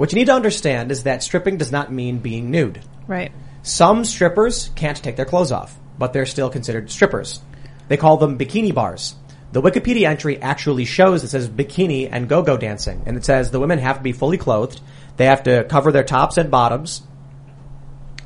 [0.00, 2.80] what you need to understand is that stripping does not mean being nude.
[3.06, 3.30] Right.
[3.62, 7.42] Some strippers can't take their clothes off, but they're still considered strippers.
[7.88, 9.14] They call them bikini bars.
[9.52, 13.60] The Wikipedia entry actually shows it says bikini and go-go dancing, and it says the
[13.60, 14.80] women have to be fully clothed.
[15.18, 17.02] They have to cover their tops and bottoms.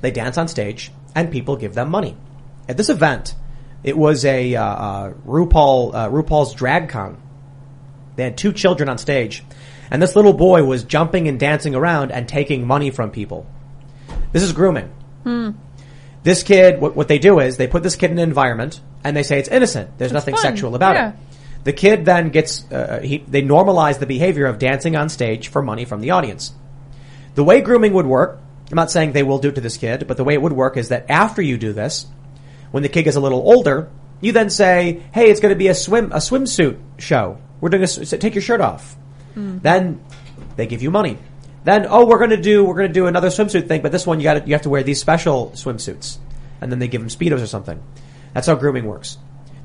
[0.00, 2.16] They dance on stage, and people give them money.
[2.68, 3.34] At this event,
[3.82, 7.20] it was a uh, uh, RuPaul uh, RuPaul's Drag Con.
[8.14, 9.42] They had two children on stage,
[9.90, 13.46] and this little boy was jumping and dancing around and taking money from people.
[14.32, 14.90] This is grooming.
[16.22, 19.16] This kid, what, what they do is they put this kid in an environment and
[19.16, 19.98] they say it's innocent.
[19.98, 20.42] There's nothing fun.
[20.42, 21.08] sexual about Yeah.
[21.10, 21.14] it.
[21.64, 25.62] The kid then gets, uh, he, they normalize the behavior of dancing on stage for
[25.62, 26.52] money from the audience.
[27.34, 30.06] The way grooming would work, I'm not saying they will do it to this kid,
[30.06, 32.06] but the way it would work is that after you do this,
[32.70, 35.68] when the kid gets a little older, you then say, "Hey, it's going to be
[35.68, 37.38] a swim a swimsuit show.
[37.60, 38.96] We're doing a take your shirt off."
[39.34, 40.04] Then
[40.56, 41.18] they give you money.
[41.64, 44.24] Then oh, we're to do we're to do another swimsuit thing, but this one you
[44.24, 46.18] got you have to wear these special swimsuits,
[46.60, 47.82] and then they give them speedos or something.
[48.34, 49.16] That's how grooming works.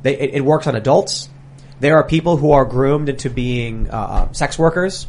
[0.02, 1.30] They, it, it works on adults.
[1.80, 5.08] There are people who are groomed into being uh, uh, sex workers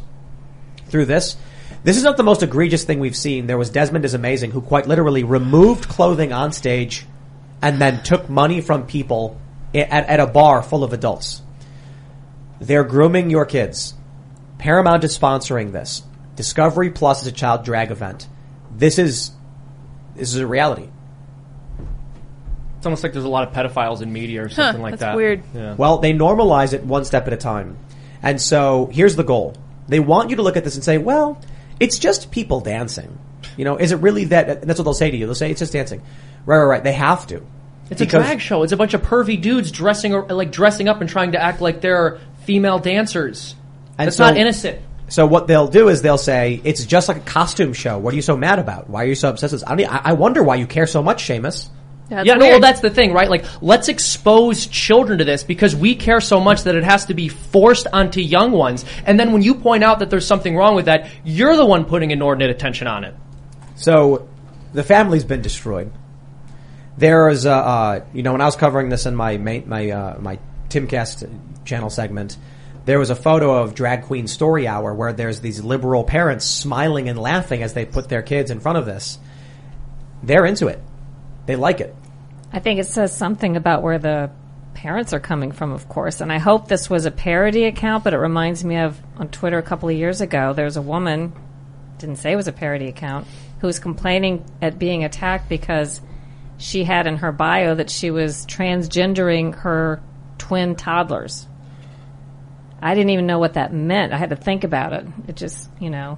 [0.87, 1.37] through this.
[1.83, 3.47] This is not the most egregious thing we've seen.
[3.47, 7.05] There was Desmond is Amazing, who quite literally removed clothing on stage
[7.61, 9.39] and then took money from people
[9.73, 11.41] at, at a bar full of adults.
[12.59, 13.93] They're grooming your kids.
[14.61, 16.03] Paramount is sponsoring this.
[16.35, 18.27] Discovery Plus is a child drag event.
[18.71, 19.31] This is
[20.15, 20.87] this is a reality.
[22.77, 25.15] It's almost like there's a lot of pedophiles in media or something like that's that.
[25.15, 25.43] weird.
[25.55, 25.73] Yeah.
[25.73, 27.77] Well, they normalize it one step at a time.
[28.21, 29.55] And so here's the goal.
[29.87, 31.41] They want you to look at this and say, well,
[31.79, 33.17] it's just people dancing.
[33.57, 34.47] You know, is it really that?
[34.47, 35.25] and That's what they'll say to you.
[35.25, 36.03] They'll say it's just dancing.
[36.45, 36.83] Right, right, right.
[36.83, 37.43] They have to.
[37.89, 38.61] It's a drag show.
[38.61, 41.81] It's a bunch of pervy dudes dressing like dressing up and trying to act like
[41.81, 43.55] they're female dancers.
[44.01, 44.79] And That's so- not innocent.
[45.07, 47.97] So what they'll do is they'll say it's just like a costume show.
[47.97, 48.89] What are you so mad about?
[48.89, 49.69] Why are you so obsessed with this?
[49.69, 51.67] I, don't, I I wonder why you care so much, Seamus.
[52.07, 53.29] That's yeah, no, well, that's the thing, right?
[53.29, 57.13] Like, let's expose children to this because we care so much that it has to
[57.13, 58.83] be forced onto young ones.
[59.05, 61.85] And then when you point out that there's something wrong with that, you're the one
[61.85, 63.15] putting inordinate attention on it.
[63.75, 64.27] So
[64.73, 65.91] the family's been destroyed.
[66.97, 70.17] There is, uh, uh, you know, when I was covering this in my my uh,
[70.19, 70.37] my
[70.69, 71.29] Timcast
[71.63, 72.37] channel segment,
[72.85, 77.09] there was a photo of Drag Queen Story Hour where there's these liberal parents smiling
[77.09, 79.19] and laughing as they put their kids in front of this.
[80.23, 80.81] They're into it.
[81.45, 81.95] They like it.
[82.51, 84.31] I think it says something about where the
[84.73, 86.21] parents are coming from, of course.
[86.21, 89.57] And I hope this was a parody account, but it reminds me of on Twitter
[89.57, 91.33] a couple of years ago, there's a woman,
[91.97, 93.27] didn't say it was a parody account,
[93.59, 96.01] who was complaining at being attacked because
[96.57, 100.01] she had in her bio that she was transgendering her
[100.37, 101.47] twin toddlers.
[102.81, 104.13] I didn't even know what that meant.
[104.13, 105.05] I had to think about it.
[105.27, 106.17] It just, you know,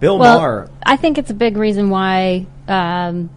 [0.00, 0.70] Bill Well, Maher.
[0.82, 3.30] I think it's a big reason why um,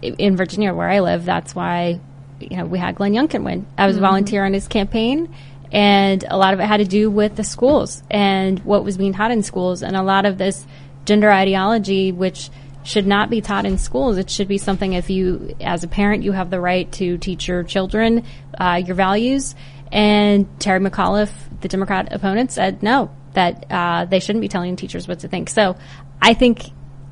[0.00, 2.00] in Virginia, where I live, that's why
[2.38, 3.66] you know we had Glenn Youngkin win.
[3.76, 5.34] I was a volunteer on his campaign,
[5.72, 9.14] and a lot of it had to do with the schools and what was being
[9.14, 10.64] taught in schools, and a lot of this
[11.06, 12.50] gender ideology, which
[12.84, 14.16] should not be taught in schools.
[14.16, 17.48] It should be something if you, as a parent, you have the right to teach
[17.48, 18.24] your children
[18.58, 19.54] uh, your values.
[19.92, 25.06] And Terry McAuliffe, the Democrat opponent, said no, that uh, they shouldn't be telling teachers
[25.06, 25.48] what to think.
[25.48, 25.76] So
[26.20, 26.62] I think,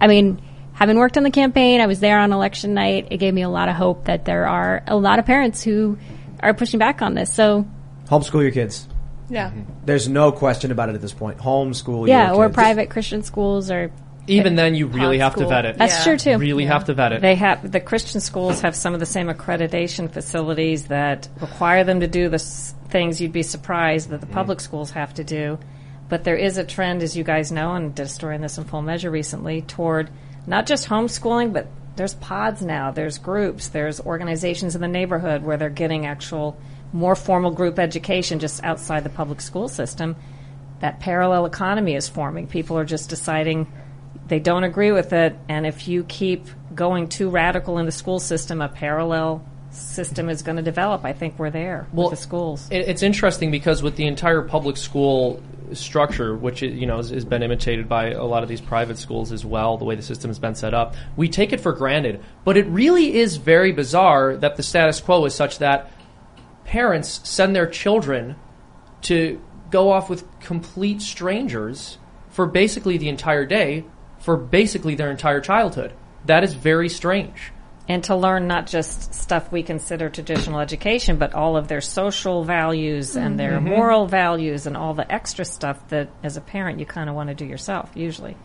[0.01, 3.09] I mean, having worked on the campaign, I was there on election night.
[3.11, 5.99] It gave me a lot of hope that there are a lot of parents who
[6.41, 7.33] are pushing back on this.
[7.33, 7.67] So
[8.07, 8.89] Homeschool your kids.
[9.31, 9.53] Yeah.
[9.85, 11.39] There's no question about it at this point.
[11.39, 13.91] Homeschool yeah, your or private Christian schools or
[14.27, 15.79] Even then, you really have to vet it.
[15.79, 16.05] that's Yeah.
[16.05, 16.39] true too.
[16.39, 17.21] Really have to vet it.
[17.21, 22.01] They have the Christian schools have some of the same accreditation facilities that require them
[22.01, 24.33] to do the s- things you'd be surprised that the mm.
[24.33, 25.59] public schools have to do.
[26.09, 28.59] But there is a trend, as you guys know, and did a story on this
[28.59, 30.11] in Full Measure recently, toward
[30.47, 31.67] not just homeschooling, but
[31.97, 36.57] there's pods now, there's groups, there's organizations in the neighborhood where they're getting actual
[36.93, 40.17] more formal group education just outside the public school system.
[40.81, 42.47] That parallel economy is forming.
[42.47, 43.67] People are just deciding
[44.27, 48.19] they don't agree with it, and if you keep going too radical in the school
[48.19, 51.05] system, a parallel system is going to develop.
[51.05, 52.69] I think we're there Well, with the schools.
[52.71, 55.43] It, it's interesting because with the entire public school
[55.73, 59.33] structure, which you know has, has been imitated by a lot of these private schools
[59.33, 62.21] as well, the way the system has been set up, we take it for granted.
[62.45, 65.91] But it really is very bizarre that the status quo is such that
[66.65, 68.37] parents send their children
[69.03, 69.41] to
[69.71, 71.99] go off with complete strangers
[72.31, 73.85] for basically the entire day,
[74.25, 75.93] for basically their entire childhood.
[76.27, 77.53] That is very strange.
[77.87, 82.43] and to learn not just stuff we consider traditional education, but all of their social
[82.43, 83.69] values and their Mm-hmm.
[83.69, 87.29] moral values and all the extra stuff that, as a parent, you kind of want
[87.29, 88.37] to do yourself, usually.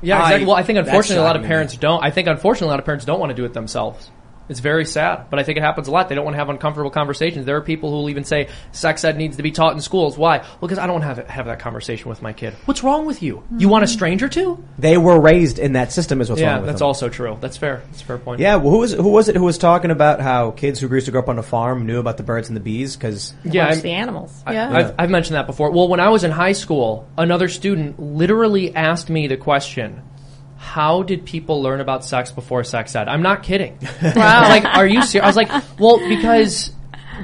[0.00, 1.48] Yeah, I- Well, I think unfortunately a lot of shocking me.
[1.48, 2.02] parents don't.
[2.02, 4.10] I think unfortunately a lot of parents don't want to do it themselves.
[4.48, 6.08] It's very sad, but I think it happens a lot.
[6.08, 7.46] They don't want to have uncomfortable conversations.
[7.46, 10.18] There are people who will even say sex ed needs to be taught in schools.
[10.18, 10.38] Why?
[10.38, 12.54] Well, because I don't want to have, have that conversation with my kid.
[12.64, 13.42] What's wrong with you?
[13.56, 13.92] You want a mm-hmm.
[13.92, 14.62] stranger to?
[14.78, 16.86] They were raised in that system, is what's yeah, wrong with that's them.
[16.86, 17.38] also true.
[17.40, 17.82] That's fair.
[17.86, 18.40] That's a fair point.
[18.40, 21.06] Yeah, well, who was who was it who was talking about how kids who used
[21.06, 22.96] to grow up on a farm knew about the birds and the bees?
[22.96, 23.66] Because yeah.
[23.66, 24.42] I'm- the animals.
[24.46, 24.76] I- Yeah.
[24.76, 25.70] I've, I've mentioned that before.
[25.70, 30.02] Well, when I was in high school, another student literally asked me the question,
[30.62, 33.08] how did people learn about sex before sex ed?
[33.08, 33.76] I'm not kidding.
[34.00, 34.42] Wow.
[34.48, 35.24] like, are you serious?
[35.24, 36.70] I was like, well, because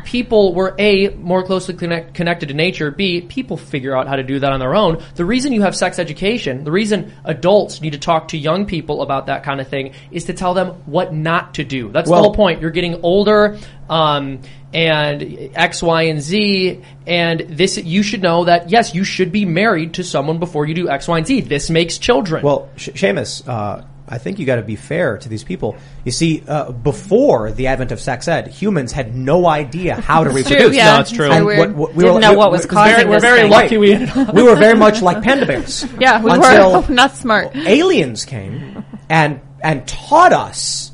[0.05, 4.23] people were A, more closely connect, connected to nature, B, people figure out how to
[4.23, 5.03] do that on their own.
[5.15, 9.03] The reason you have sex education, the reason adults need to talk to young people
[9.03, 11.91] about that kind of thing is to tell them what not to do.
[11.91, 12.61] That's Well- the whole point.
[12.61, 13.59] You're getting older,
[13.89, 14.41] um,
[14.73, 19.47] and X, Y, and Z, and this, you should know that, yes, you should be
[19.47, 21.41] married to someone before you do X, Y, and Z.
[21.43, 22.43] This makes children.
[22.43, 25.77] Well, Sh- Seamus, uh, I think you got to be fair to these people.
[26.05, 30.31] You see, uh, before the advent of sex ed, humans had no idea how to
[30.31, 30.61] reproduce.
[30.69, 30.95] true, yeah.
[30.95, 31.27] No, it's true.
[31.27, 31.59] It's And weird.
[31.59, 33.51] what- what- we Didn't were- know we- what was we- causing very, we're very thing.
[33.51, 35.85] lucky we ended we were very much like panda bears.
[36.01, 37.55] Yeah, we Until- were not smart.
[37.55, 40.93] aliens came and and taught us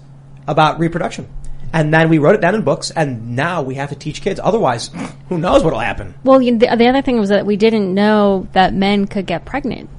[0.48, 1.26] about reproduction.
[1.72, 4.38] And then we wrote it down in books, and now we have to teach kids.
[4.42, 4.90] Otherwise,
[5.28, 6.14] who knows what'll happen?
[6.22, 9.90] Well, the, the other thing was that we didn't know that men could get pregnant.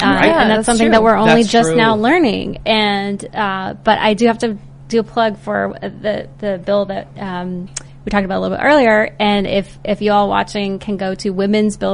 [0.00, 0.24] Uh, Right.
[0.26, 0.92] and that's, that's something true.
[0.92, 1.76] that we're only That's just true.
[1.76, 2.62] now learning.
[2.66, 7.08] And uh, but I do have to do a plug for the the bill that
[7.18, 7.68] um,
[8.04, 9.14] we talked about a little bit earlier.
[9.18, 11.32] And if if you all watching can go to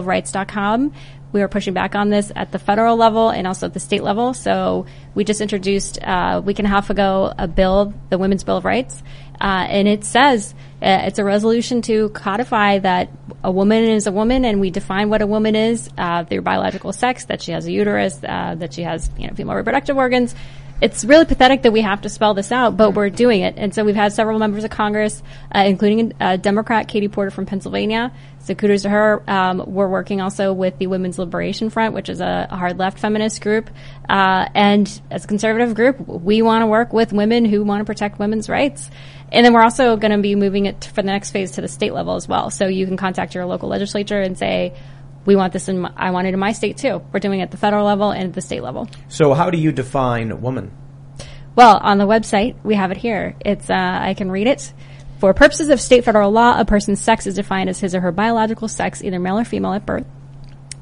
[0.04, 0.92] womensbillofrights.com.
[1.32, 4.04] We are pushing back on this at the federal level and also at the state
[4.04, 4.34] level.
[4.34, 4.86] So
[5.16, 8.58] we just introduced uh, a week and a half ago a bill, the Women's Bill
[8.58, 9.02] of Rights,
[9.40, 10.54] uh, and it says
[10.84, 13.08] it's a resolution to codify that
[13.42, 16.92] a woman is a woman, and we define what a woman is uh, their biological
[16.92, 20.34] sex, that she has a uterus, uh, that she has you know female reproductive organs.
[20.80, 23.54] It's really pathetic that we have to spell this out, but we're doing it.
[23.56, 25.22] And so we've had several members of Congress,
[25.54, 28.12] uh, including a Democrat, Katie Porter from Pennsylvania.
[28.40, 29.22] So kudos to her.
[29.26, 32.98] Um, we're working also with the Women's Liberation Front, which is a, a hard left
[32.98, 33.70] feminist group.
[34.06, 37.84] Uh, and as a conservative group, we want to work with women who want to
[37.86, 38.90] protect women's rights.
[39.32, 41.68] And then we're also going to be moving it for the next phase to the
[41.68, 42.50] state level as well.
[42.50, 44.74] So you can contact your local legislature and say,
[45.24, 47.02] we want this in my, I want it in my state too.
[47.12, 48.88] We're doing it at the federal level and at the state level.
[49.08, 50.70] So, how do you define woman?
[51.56, 53.36] Well, on the website, we have it here.
[53.40, 54.72] It's, uh, I can read it.
[55.20, 58.12] For purposes of state federal law, a person's sex is defined as his or her
[58.12, 60.06] biological sex, either male or female at birth.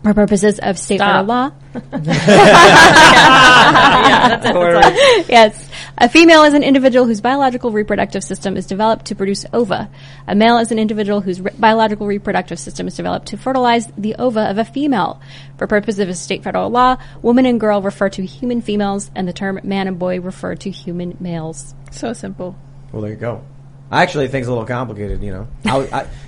[0.03, 1.09] For purposes of state Stop.
[1.09, 1.81] federal law, yeah,
[4.29, 4.53] that's it.
[4.53, 5.25] That's all.
[5.29, 5.69] yes.
[5.99, 9.91] A female is an individual whose biological reproductive system is developed to produce ova.
[10.27, 14.15] A male is an individual whose re- biological reproductive system is developed to fertilize the
[14.19, 15.21] ova of a female.
[15.59, 19.35] For purposes of state federal law, woman and girl refer to human females, and the
[19.35, 21.75] term man and boy refer to human males.
[21.91, 22.57] So simple.
[22.91, 23.45] Well, there you go.
[23.93, 25.49] I actually think it's a little complicated, you know,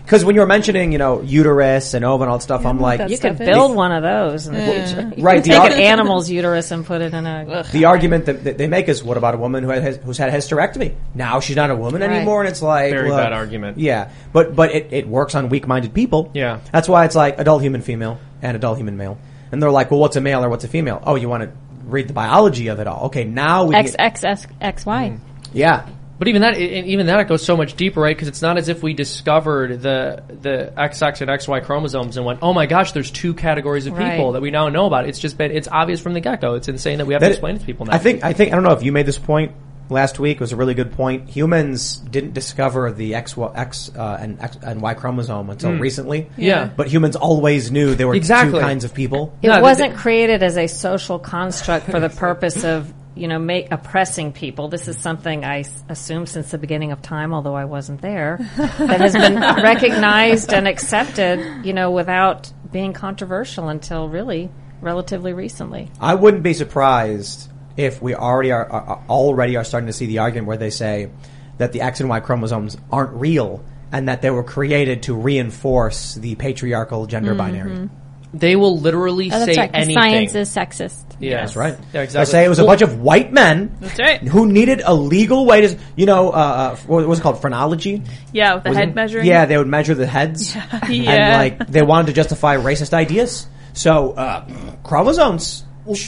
[0.04, 2.78] because when you were mentioning, you know, uterus and ova and all that stuff, I'm
[2.78, 4.46] like, You stuff could is- build one of those.
[4.46, 5.12] In the future.
[5.16, 7.64] You Right, can the take ar- an animal's uterus and put it in a.
[7.72, 10.28] the argument that, that they make is, what about a woman who has, who's had
[10.28, 10.94] a hysterectomy?
[11.14, 12.10] Now she's not a woman Right.
[12.10, 13.78] anymore, and it's like Very look, bad argument.
[13.78, 16.30] Yeah, but but it, it works on weak-minded people.
[16.34, 16.60] Yeah.
[16.70, 19.16] that's why it's like adult human female and adult human male,
[19.52, 21.02] and they're like, well, what's a male or what's a female?
[21.06, 21.50] Oh, you want to
[21.86, 23.06] read the biology of it all?
[23.06, 25.16] Okay, now we X get- X X X Y.
[25.54, 25.86] yeah.
[26.18, 28.16] But even that, even that, it goes so much deeper, right?
[28.16, 32.38] Because it's not as if we discovered the the XX and XY chromosomes and went,
[32.42, 34.32] "Oh my gosh, there's two categories of people Right.
[34.34, 36.54] that we now know about." It's just been, it's obvious from the get go.
[36.54, 37.94] It's insane that we have to That- explain it to people now.
[37.94, 39.52] I think I think I don't know if you made this point
[39.90, 40.36] last week.
[40.36, 41.28] It was a really good point.
[41.30, 46.22] Humans didn't discover the X, Y- X uh, and X and Y chromosome until recently.
[46.36, 46.40] Hmm.
[46.42, 46.68] Yeah.
[46.76, 48.52] but humans always knew there were Exactly.
[48.60, 49.34] two kinds of people.
[49.42, 53.70] It No, wasn't created as a social construct for the purpose of, you know, make,
[53.72, 54.68] oppressing people.
[54.68, 58.38] This is something I s- assume since the beginning of time, although I wasn't there,
[58.56, 64.50] that has been recognized and accepted, you know, without being controversial until really
[64.80, 65.90] relatively recently.
[66.00, 70.18] I wouldn't be surprised if we already are, are already are starting to see the
[70.18, 71.10] argument where they say
[71.58, 76.14] that the X and Y chromosomes aren't real and that they were created to reinforce
[76.16, 77.38] the patriarchal gender Mm-hmm.
[77.38, 77.90] binary.
[78.34, 79.72] They will literally Oh, that's say right.
[79.72, 80.02] 'cause anything.
[80.02, 81.04] Science is sexist.
[81.20, 81.74] yeah, That's right.
[81.78, 82.30] Yeah, They exactly.
[82.32, 84.20] say it was a Well, bunch of white men That's right.
[84.28, 87.40] who needed a legal way to, you know, uh, uh, what was it called?
[87.40, 88.02] Phrenology?
[88.32, 89.26] Yeah, with the Was head it- measuring.
[89.26, 90.54] Yeah, they would measure the heads.
[90.88, 91.10] Yeah.
[91.10, 93.46] And like, they wanted to justify racist ideas.
[93.72, 94.44] So, uh,
[94.84, 95.63] chromosomes,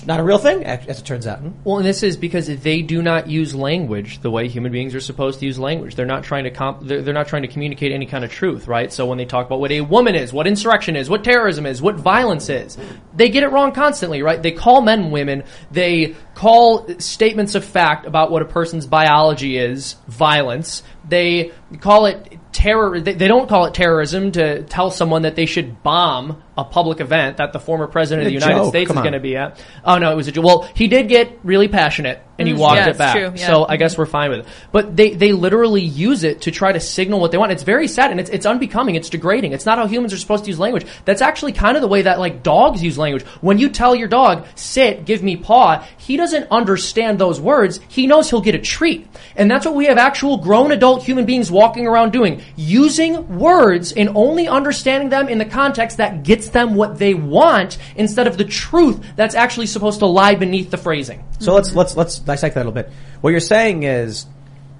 [0.06, 1.40] not a real thing, as as it turns out.
[1.40, 1.50] Hmm?
[1.64, 5.00] Well, and this is because they do not use language the way human beings are
[5.00, 5.94] supposed to use language.
[5.94, 8.68] They're not trying to comp- they're, they're not trying to communicate any kind of truth,
[8.68, 8.92] right?
[8.92, 11.82] So when they talk about what a woman is, what insurrection is, what terrorism is,
[11.82, 12.78] what violence is,
[13.14, 14.42] they get it wrong constantly, right?
[14.42, 15.44] They call men women.
[15.70, 20.82] They call statements of fact about what a person's biology is violence.
[21.08, 23.00] They call it terror.
[23.00, 27.00] They, they don't call it terrorism to tell someone that they should bomb a public
[27.00, 29.02] event that the former president of the United joke, States is on.
[29.02, 29.60] going to be at.
[29.84, 30.44] Oh no, it was a joke.
[30.44, 33.16] Well, he did get really passionate and he walked Yeah, it back.
[33.16, 33.46] true, yeah.
[33.46, 34.46] So I guess we're fine with it.
[34.72, 37.52] But they, they literally use it to try to signal what they want.
[37.52, 38.94] It's very sad and it's, it's unbecoming.
[38.94, 39.52] It's degrading.
[39.52, 40.86] It's not how humans are supposed to use language.
[41.04, 43.24] That's actually kind of the way that like dogs use language.
[43.40, 47.80] When you tell your dog, sit, give me paw, he doesn't understand those words.
[47.88, 49.06] He knows he'll get a treat.
[49.34, 52.42] And that's what we have actual grown adult human beings walking around doing.
[52.56, 57.78] Using words and only understanding them in the context that gets them what they want
[57.96, 61.24] instead of the truth that's actually supposed to lie beneath the phrasing.
[61.38, 62.90] So let's let's let's dissect that a little bit.
[63.22, 64.26] What you're saying is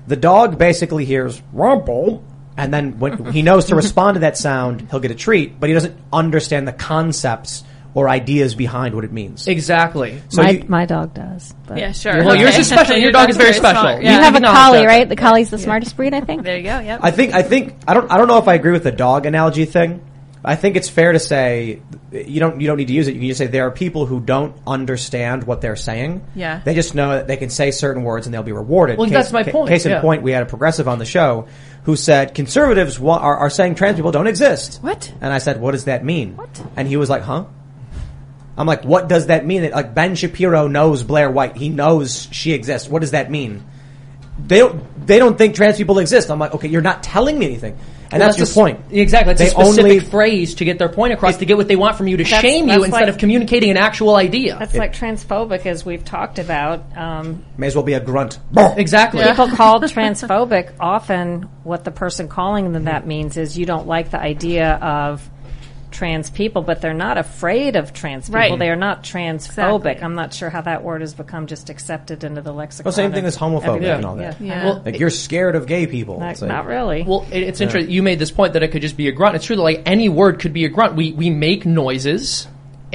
[0.06, 2.22] the dog basically hears rumble,
[2.56, 5.68] and then when he knows to respond to that sound, he'll get a treat, but
[5.70, 9.48] he doesn't understand the concepts or ideas behind what it means.
[9.48, 10.20] Exactly.
[10.28, 11.54] So my, you- my dog does.
[11.66, 12.22] But Yeah, sure.
[12.22, 12.98] Well, yours is special.
[12.98, 13.80] Your dog is very special.
[13.80, 15.08] smart, You You have a collie, right?
[15.08, 16.42] The collie's the smartest breed, I think.
[16.42, 16.78] There you go.
[16.78, 17.00] Yep.
[17.02, 19.24] I think I think I don't I don't know if I agree with the dog
[19.24, 20.04] analogy thing.
[20.48, 21.82] I think it's fair to say
[22.12, 23.14] you don't you don't need to use it.
[23.14, 26.24] You can just say there are people who don't understand what they're saying.
[26.36, 26.60] Yeah.
[26.64, 28.96] They just know that they can say certain words and they'll be rewarded.
[28.96, 30.00] Well, that's my point, Case in yeah.
[30.00, 31.48] point, we had a progressive on the show
[31.82, 34.78] who said conservatives wa- are, are saying trans people don't exist.
[34.82, 35.12] What?
[35.20, 36.36] And I said, what does that mean?
[36.36, 36.62] What?
[36.76, 37.46] And he was like, huh?
[38.56, 39.62] I'm like, what does that mean?
[39.62, 41.56] That Like Ben Shapiro knows Blair White.
[41.56, 42.88] He knows she exists.
[42.88, 43.64] What does that mean?
[44.38, 45.06] They don't.
[45.06, 46.30] They don't think trans people exist.
[46.30, 47.74] I'm like, okay, you're not telling me anything,
[48.10, 48.80] and Well, that's, your a s- point.
[48.90, 49.32] Exactly.
[49.32, 51.76] It's They a specific only- phrase to get their point across, to get what they
[51.76, 54.56] want from you, to That's- shame you that's instead of communicating an actual idea.
[54.58, 56.82] That's like transphobic, as we've talked about.
[56.96, 58.38] Um, May as well be a grunt.
[58.76, 59.22] exactly.
[59.24, 64.10] people call transphobic often what the person calling them that means is you don't like
[64.10, 65.28] the idea of
[65.96, 68.58] trans people but they're not afraid of trans people Right.
[68.58, 70.02] they are not transphobic Exactly.
[70.02, 73.12] i'm not sure how that word has become just accepted into the lexicon Well, same
[73.12, 73.86] thing as homophobic everybody.
[73.88, 74.38] and all that.
[74.40, 74.64] yeah, Yeah.
[74.66, 76.20] Well, Like you're scared of gay people.
[76.20, 77.90] Not, It's like- not really Well, it, it's interesting.
[77.90, 79.36] You made this point that it could just be a grunt.
[79.36, 80.94] It's true that like any word could be a grunt.
[80.96, 82.46] We we make noises,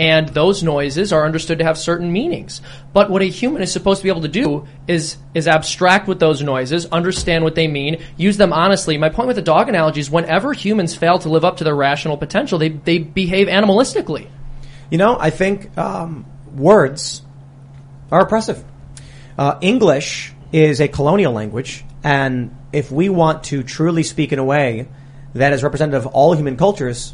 [0.01, 2.59] and those noises are understood to have certain meanings.
[2.91, 6.19] But what a human is supposed to be able to do is is abstract with
[6.19, 8.97] those noises, understand what they mean, use them honestly.
[8.97, 11.75] My point with the dog analogy is whenever humans fail to live up to their
[11.75, 14.27] rational potential, they they behave animalistically.
[14.89, 17.21] You know, I think um, words
[18.11, 18.63] are oppressive.
[19.37, 24.43] Uh, English is a colonial language, and if we want to truly speak in a
[24.43, 24.87] way
[25.35, 27.13] that is representative of all human cultures,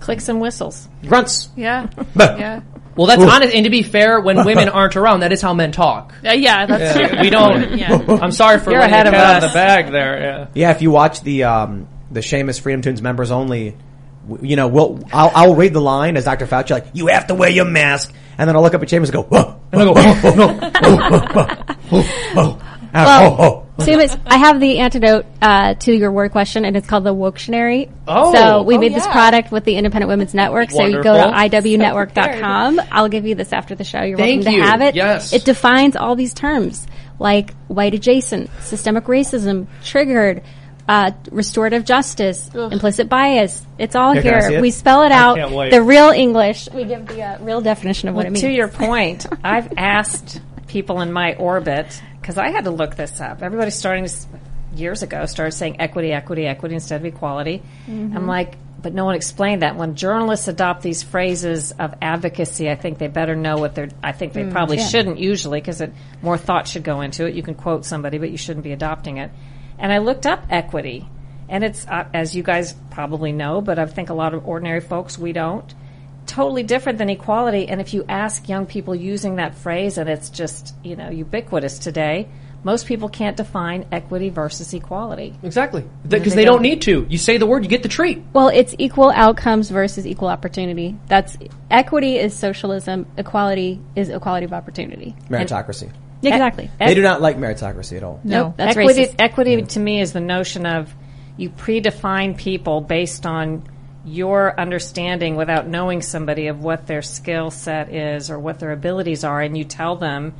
[0.00, 0.88] Clicks and whistles.
[1.06, 1.48] Grunts.
[1.56, 1.88] Yeah.
[2.16, 2.60] Yeah.
[2.96, 3.54] Well, that's honest.
[3.54, 6.12] And to be fair, when women aren't around, that is how men talk.
[6.26, 7.20] Uh, yeah, that's true.
[7.20, 7.76] We don't.
[7.78, 7.94] Yeah.
[8.20, 9.52] I'm sorry for You're letting ahead the of cat out us.
[9.52, 10.20] the bag there.
[10.20, 10.46] Yeah.
[10.54, 13.76] Yeah, if you watch the um, the Seamus FreedomToons members only,
[14.28, 16.46] w- you know, we'll I'll, I'll read the line as Dr.
[16.46, 19.04] Fauci, like you have to wear your mask, and then I'll look up at Seamus
[19.04, 20.70] and go, whoa, And I go, oh, oh, no.
[21.92, 22.62] oh, oh,
[22.94, 23.84] Well, oh, oh.
[23.84, 27.90] Seamus, I have the antidote uh, to your word question, and it's called the Woketionary.
[28.06, 30.70] Oh, so we oh, made this product with the Independent Women's Network.
[30.70, 31.60] So you go to Wonderful.
[31.60, 32.80] iwnetwork.com.
[32.90, 34.02] I'll give you this after the show.
[34.02, 34.62] You're Thank welcome you.
[34.62, 34.94] to have it.
[34.94, 35.32] Yes.
[35.32, 36.86] It defines all these terms
[37.18, 40.42] like white adjacent, systemic racism, triggered.
[40.90, 43.62] Uh, restorative justice, implicit bias.
[43.76, 44.58] It's all Here, can here.
[44.58, 44.62] it?
[44.62, 45.36] We spell it out.
[45.36, 45.70] can't wait.
[45.70, 46.66] The real English.
[46.72, 48.40] We give the uh, real definition of what it means.
[48.40, 53.22] to your point, I've asked people in my orbit because I had to look this
[53.22, 53.42] up.
[53.42, 54.14] Everybody's starting to
[54.74, 57.62] years ago started saying equity, equity, equity instead of equality.
[58.14, 59.76] I'm like, but no one explained that.
[59.76, 63.88] When journalists adopt these phrases of advocacy, I think they better know what they're.
[64.02, 65.82] I think they probably shouldn't usually because
[66.20, 67.34] more thought should go into it.
[67.34, 69.30] You can quote somebody, but you shouldn't be adopting it.
[69.78, 71.08] And I looked up equity,
[71.48, 74.82] and it's uh, as you guys probably know, but I think a lot of ordinary
[74.82, 75.74] folks we don't
[76.28, 77.68] totally different than equality.
[77.68, 81.78] And if you ask young people using that phrase, and it's just you know ubiquitous
[81.78, 82.28] today,
[82.62, 85.34] most people can't define equity versus equality.
[85.42, 85.84] Exactly.
[86.06, 86.62] Because they they don't don't.
[86.62, 87.06] need to.
[87.08, 88.22] You say the word, you get the treat.
[88.32, 90.96] Well, it's equal outcomes versus equal opportunity.
[91.06, 91.36] That's
[91.70, 93.06] equity is socialism.
[93.16, 95.16] Equality is equality of opportunity.
[95.28, 95.92] Meritocracy.
[96.22, 96.68] Exactly.
[96.78, 98.20] They do not like meritocracy at all.
[98.24, 99.14] Nope, that's equity, racist.
[99.18, 100.92] equity to me is the notion of
[101.36, 103.62] you predefine people based on
[104.08, 109.24] your understanding without knowing somebody of what their skill set is or what their abilities
[109.24, 110.34] are, and you tell them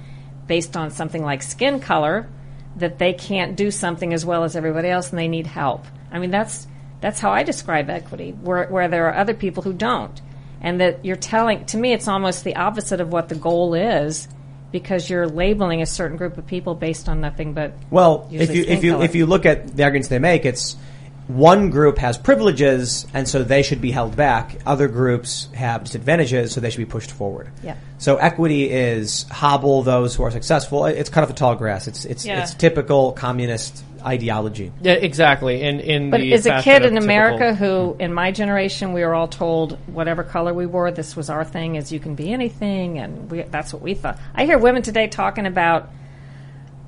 [0.47, 2.29] based on something like skin color
[2.77, 5.85] that they can't do something as well as everybody else and they need help.
[6.11, 6.67] I mean, that's
[7.01, 10.21] that's how I describe equity, where where there are other people who don't,
[10.61, 11.65] and that you're telling.
[11.67, 14.29] To me, it's almost the opposite of what the goal is.
[14.71, 18.65] Because you're labeling a certain group of people based on nothing but Well, if you
[18.69, 19.05] if you color.
[19.07, 20.77] if you look at the arguments they make, it's
[21.29, 24.57] one group has privileges and so they should be held back.
[24.67, 27.51] Other groups have disadvantages, so they should be pushed forward.
[27.63, 27.77] Yeah.
[27.99, 30.87] So equity is hobble those who are successful.
[30.87, 31.87] It's kind of the tall grass.
[31.87, 32.43] It's it's Yeah.
[32.43, 34.73] it's typical communist ideology.
[34.81, 35.63] Yeah, exactly.
[35.63, 38.01] In in But the as a kid in America typical- who, hmm.
[38.01, 41.77] in my generation, we were all told whatever color we wore, this was our thing,
[41.77, 44.19] as you can be anything, and we, that's what we thought.
[44.35, 45.91] I hear women today talking about,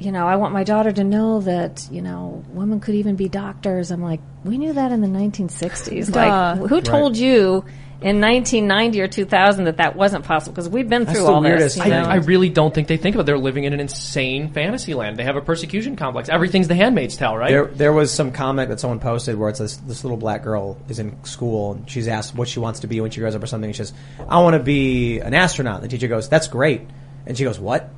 [0.00, 3.28] you know, I want my daughter to know that, you know, women could even be
[3.28, 3.90] doctors.
[3.90, 6.10] I'm like, we knew that in the 1960s.
[6.10, 6.56] Duh.
[6.58, 7.66] Like, who told you
[8.00, 10.54] in 1990 or 2000 that that wasn't possible?
[10.54, 11.86] Because we've been through the all weirdest this.
[11.86, 12.08] You I, know?
[12.08, 13.24] I really don't think they think about.
[13.24, 13.26] it.
[13.26, 15.18] They're living in an insane fantasy land.
[15.18, 16.30] They have a persecution complex.
[16.30, 17.50] Everything's the Handmaid's Tale, right?
[17.50, 20.78] There, there was some comment that someone posted where it's this, this little black girl
[20.88, 23.42] is in school and she's asked what she wants to be when she grows up
[23.42, 23.68] or something.
[23.68, 23.92] And she says,
[24.26, 26.88] "I want to be an astronaut." And the teacher goes, "That's great."
[27.26, 27.90] And she goes, "What?"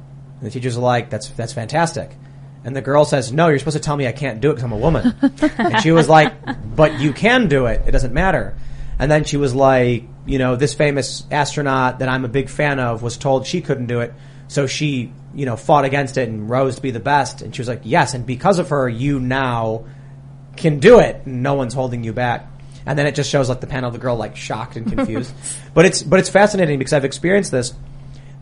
[0.43, 2.11] And the teacher's are like, "That's that's fantastic."
[2.65, 4.65] And the girl says, "No, you're supposed to tell me I can't do it because
[4.65, 5.15] I'm a woman."
[5.57, 6.35] and she was like,
[6.75, 7.83] "But you can do it.
[7.87, 8.57] It doesn't matter."
[8.99, 12.81] And then she was like, "You know, this famous astronaut that I'm a big fan
[12.81, 14.13] of was told she couldn't do it,
[14.49, 17.41] so she." You know, fought against it and rose to be the best.
[17.41, 19.87] And she was like, yes, and because of her, you now
[20.59, 21.23] can do it.
[21.25, 22.51] and No one's holding you back.
[22.85, 25.33] And then it just shows like the panel of the girl like shocked and confused.
[25.75, 27.73] but it's but it's fascinating because I've experienced this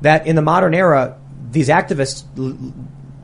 [0.00, 1.18] that in the modern era
[1.50, 2.56] these activists l-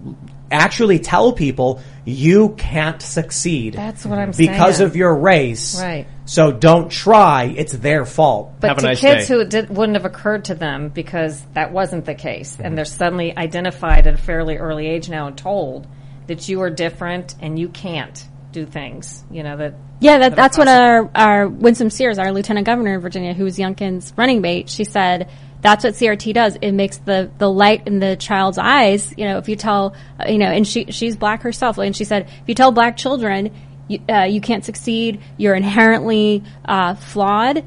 [0.06, 0.16] l-
[0.50, 3.74] actually tell people you can't succeed.
[3.74, 4.88] That's what I'm because saying.
[4.88, 5.80] of your race.
[5.80, 6.06] Right.
[6.24, 7.44] So don't try.
[7.56, 8.54] It's their fault.
[8.60, 9.34] But Have a to nice kids day.
[9.34, 12.84] who it did, wouldn't have occurred to them because that wasn't the case, and they're
[12.84, 15.86] suddenly identified at a fairly early age now and told
[16.26, 19.24] that you are different and you can't do things.
[19.30, 19.74] You know that.
[19.98, 21.10] Yeah, that, that that's what possible.
[21.14, 24.84] our, our Winsome Sears, our lieutenant governor in Virginia, who was Youngkin's running mate, she
[24.84, 25.30] said
[25.66, 26.56] that's what CRT does.
[26.62, 29.12] It makes the, the light in the child's eyes.
[29.16, 32.04] You know, if you tell, uh, you know, and she she's black herself, and she
[32.04, 33.52] said if you tell black children
[33.88, 37.64] you, uh, you can't succeed, you're inherently uh, flawed.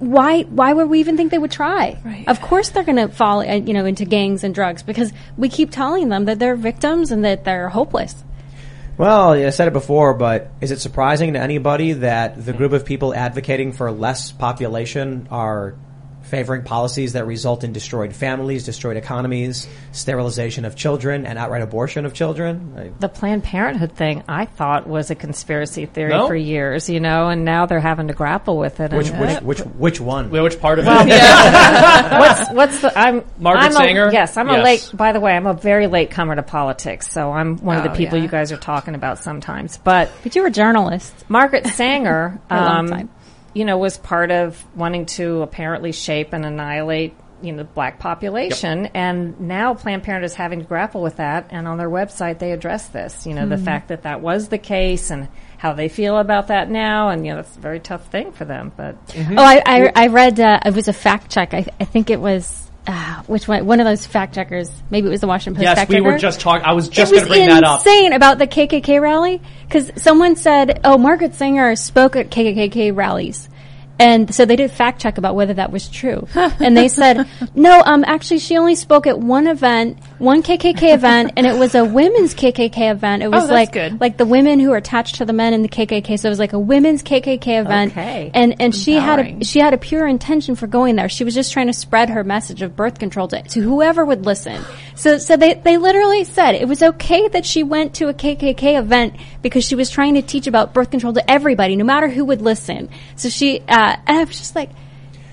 [0.00, 0.42] Why?
[0.42, 1.98] Why would we even think they would try?
[2.04, 2.28] Right.
[2.28, 5.48] Of course, they're going to fall, uh, you know, into gangs and drugs because we
[5.48, 8.22] keep telling them that they're victims and that they're hopeless.
[8.98, 12.84] Well, I said it before, but is it surprising to anybody that the group of
[12.84, 15.74] people advocating for less population are
[16.24, 22.04] favoring policies that result in destroyed families, destroyed economies, sterilization of children, and outright abortion
[22.06, 22.94] of children?
[22.98, 26.26] The Planned Parenthood thing, I thought was a conspiracy theory No?
[26.26, 28.92] for years, you know, and now they're having to grapple with it.
[28.92, 30.30] Which, which, which, which one?
[30.30, 30.90] Wait, Which part of it?
[32.18, 34.06] what's what's the I'm Margaret I'm Sanger?
[34.06, 34.90] A, yes, I'm a late.
[34.94, 37.88] By the way, I'm a very late comer to politics, so I'm one of Oh,
[37.88, 38.24] the people yeah.
[38.24, 39.76] you guys are talking about sometimes.
[39.78, 41.12] But But you were a journalist.
[41.28, 43.10] Margaret Sanger, For a long um, time.
[43.54, 47.98] You know, was part of wanting to apparently shape and annihilate, you know, the black
[47.98, 48.86] population.
[48.94, 51.46] And now Planned Parenthood is having to grapple with that.
[51.50, 54.58] And on their website, they address this, you know, the fact that that was the
[54.58, 55.28] case and
[55.58, 57.10] how they feel about that now.
[57.10, 58.72] And, you know, it's a very tough thing for them.
[58.76, 61.54] But Oh, I, I, I read, uh, it was a fact check.
[61.54, 65.10] I, I think it was, uh, which one, one of those fact checkers, maybe it
[65.10, 66.64] was the Washington Post Yes, we were just talking.
[66.64, 67.80] I was just going to bring that up.
[67.80, 73.48] insane about the KKK rally because someone said, "Oh, Margaret Sanger spoke at KKK rallies."
[73.98, 76.26] And so they did fact check about whether that was true.
[76.34, 81.32] and they said, no, um, actually she only spoke at one event, one KKK event,
[81.36, 83.22] and it was a women's KKK event.
[83.22, 84.00] It was that's like, good.
[84.00, 86.18] like the women who are attached to the men in the KKK.
[86.18, 87.92] So it was like a women's KKK event.
[87.92, 88.30] Okay.
[88.32, 91.08] And, and she had a, she had a pure intention for going there.
[91.08, 94.24] She was just trying to spread her message of birth control to, to whoever would
[94.24, 94.62] listen.
[94.94, 98.78] So, so they, they literally said it was okay that she went to a KKK
[98.78, 102.24] event because she was trying to teach about birth control to everybody, no matter who
[102.24, 102.88] would listen.
[103.16, 104.70] So she, uh, and I was just like,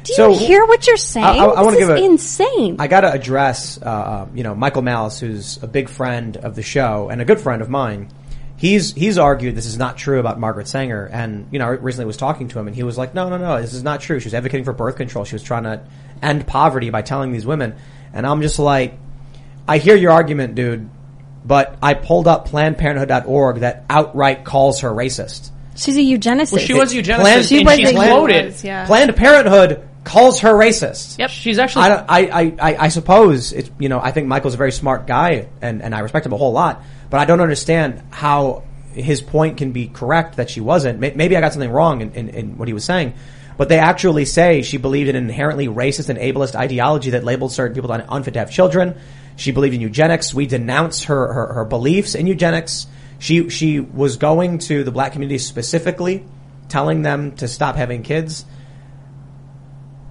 [0.03, 1.25] do you So- hear what you're saying?
[1.25, 2.75] I- I- I wanna give is a- insane.
[2.79, 6.61] I got to address, uh, you know, Michael Malice, who's a big friend of the
[6.63, 8.07] show and a good friend of mine.
[8.57, 12.05] He's he's argued this is not true about Margaret Sanger, and you know, I recently
[12.05, 14.19] was talking to him, and he was like, "No, no, no, this is not true.
[14.19, 15.25] She was advocating for birth control.
[15.25, 15.79] She was trying to
[16.21, 17.73] end poverty by telling these women."
[18.13, 18.99] And I'm just like,
[19.67, 20.89] I hear your argument, dude,
[21.43, 25.49] but I pulled up PlannedParenthood.org that outright calls her racist.
[25.75, 26.51] She's a eugenicist.
[26.51, 28.45] Well, she was eugenicist, Planned- and was she's a- quoted.
[28.47, 28.85] Was, yeah.
[28.85, 31.17] Planned Parenthood calls her racist.
[31.19, 31.85] Yep, she's actually.
[31.85, 34.71] I, don't, I, I, I, I suppose it's you know I think Michael's a very
[34.71, 38.63] smart guy and, and I respect him a whole lot, but I don't understand how
[38.93, 40.99] his point can be correct that she wasn't.
[40.99, 43.13] Maybe I got something wrong in, in, in what he was saying,
[43.57, 47.51] but they actually say she believed in an inherently racist and ableist ideology that labeled
[47.51, 48.99] certain people unfit to have children.
[49.37, 50.33] She believed in eugenics.
[50.33, 52.87] We denounce her, her, her beliefs in eugenics.
[53.19, 56.25] She she was going to the black community specifically,
[56.69, 58.45] telling them to stop having kids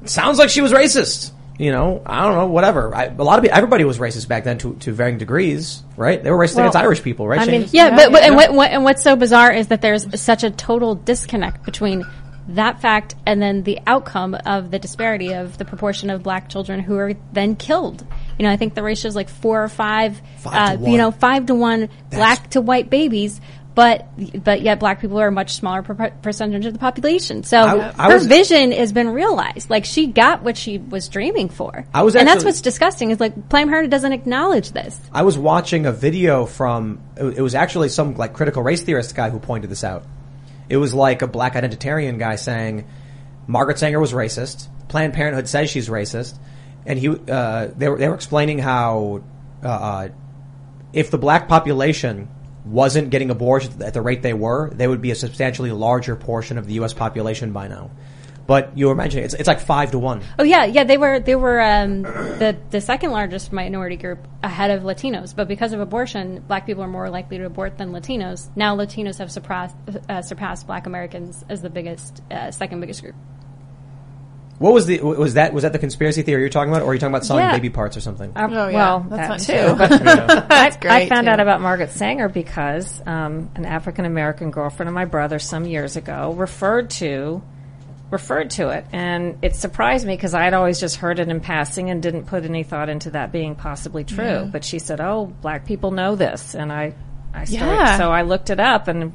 [0.04, 1.32] sounds like she was racist.
[1.58, 2.94] You know, I don't know, whatever.
[2.94, 6.22] I, a lot of people, everybody was racist back then to, to varying degrees, right?
[6.22, 7.38] They were racist against Irish people, right?
[7.38, 10.18] I mean, Yeah, but, but and, what, what, and what's so bizarre is that there's
[10.18, 12.02] such a total disconnect between
[12.48, 16.80] that fact and then the outcome of the disparity of the proportion of black children
[16.80, 18.06] who are then killed.
[18.38, 21.10] You know, I think the ratio is like four or five, Five uh, you know,
[21.10, 23.40] five to one black to white babies.
[23.74, 24.08] But
[24.44, 27.44] but yet black people are a much smaller per- percentage of the population.
[27.44, 29.70] So I- I her was- vision has been realized.
[29.70, 31.86] Like she got what she was dreaming for.
[31.94, 33.10] I was and that's what's disgusting.
[33.10, 34.98] Is like Planned Parenthood doesn't acknowledge this.
[35.12, 39.30] I was watching a video from, it was actually some like critical race theorist guy
[39.30, 40.04] who pointed this out.
[40.68, 42.86] It was like a black identitarian guy saying,
[43.46, 44.68] Margaret Sanger was racist.
[44.88, 46.36] Planned Parenthood says she's racist.
[46.86, 49.22] And he, uh, they were, they were explaining how,
[49.62, 50.08] uh,
[50.92, 52.28] if the black population
[52.64, 56.58] wasn't getting abortions at the rate they were, they would be a substantially larger portion
[56.58, 56.92] of the U.S.
[56.92, 57.90] population by now.
[58.46, 60.22] But you were mentioning it's, it's like five to one.
[60.36, 60.82] Oh yeah, yeah.
[60.82, 65.46] They were they were um, the the second largest minority group ahead of Latinos, but
[65.46, 68.48] because of abortion, Black people are more likely to abort than Latinos.
[68.56, 69.76] Now Latinos have surpassed
[70.08, 73.14] uh, surpassed Black Americans as the biggest uh, second biggest group.
[74.60, 76.92] What was the was that was that the conspiracy theory you're talking about, or are
[76.94, 77.52] you talking about selling Yeah.
[77.52, 78.30] baby parts or something?
[78.36, 78.74] Uh, Oh, yeah.
[78.74, 79.96] Well, That's that fun, too.
[79.96, 80.04] too.
[80.36, 81.30] But That's I great, found too.
[81.32, 85.96] out about Margaret Sanger because um, an African American girlfriend of my brother some years
[85.96, 87.42] ago referred to
[88.10, 91.88] referred to it, and it surprised me because I'd always just heard it in passing
[91.88, 94.46] and didn't put any thought into that being possibly true.
[94.52, 96.92] But she said, "Oh, black people know this," and I,
[97.32, 97.96] I started, Yeah.
[97.96, 99.14] so I looked it up, and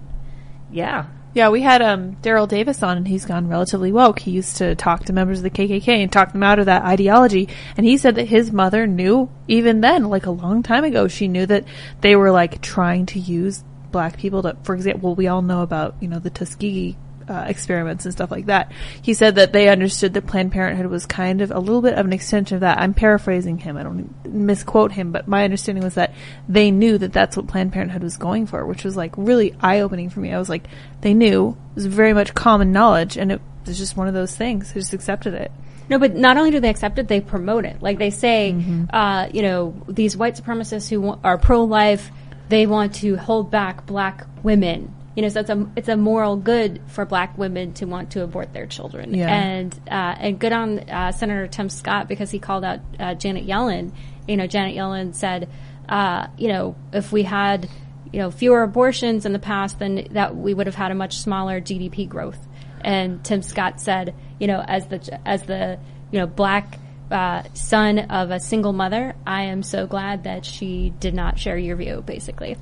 [0.72, 1.06] yeah,
[1.36, 4.20] Yeah, we had um, Daryl Davis on, and he's gone relatively woke.
[4.20, 6.84] He used to talk to members of the KKK and talk them out of that
[6.84, 7.50] ideology.
[7.76, 11.28] And he said that his mother knew, even then, like a long time ago, she
[11.28, 11.66] knew that
[12.00, 15.96] they were like trying to use black people to, for example, we all know about
[16.00, 16.96] you know the Tuskegee.
[17.28, 18.72] Uh, experiments and stuff like that.
[19.02, 22.06] He said that they understood that Planned Parenthood was kind of a little bit of
[22.06, 22.78] an extension of that.
[22.78, 23.78] I'm paraphrasing him.
[23.78, 26.14] I don't misquote him, but my understanding was that
[26.48, 29.80] they knew that that's what Planned Parenthood was going for, which was like really eye
[29.80, 30.32] opening for me.
[30.34, 30.68] I was like,
[31.02, 31.58] they knew.
[31.72, 34.72] It was very much common knowledge, and it was just one of those things.
[34.74, 35.52] They just accepted it.
[35.90, 37.82] No, but not only do they accept it, they promote it.
[37.82, 38.96] Like they say, Mm-hmm.
[38.96, 42.12] uh, you know, these white supremacists who wa- are pro-life,
[42.50, 44.94] they want to hold back black women.
[45.16, 48.24] You know, so it's a it's a moral good for black women to want to
[48.24, 49.14] abort their children.
[49.14, 49.34] Yeah.
[49.34, 53.48] And uh, and good on uh, Senator Tim Scott because he called out uh, Janet
[53.48, 53.94] Yellen.
[54.28, 55.50] You know, Janet Yellen said,
[55.88, 57.70] uh, you know, if we had
[58.12, 61.18] you know fewer abortions in the past, then that we would have had a much
[61.18, 62.40] smaller GDP growth.
[62.82, 65.80] And Tim Scott said, you know, as the as the
[66.12, 66.80] you know black
[67.12, 71.58] uh, son of a single mother, I am so glad that she did not share
[71.58, 72.04] your view.
[72.06, 72.58] Basically,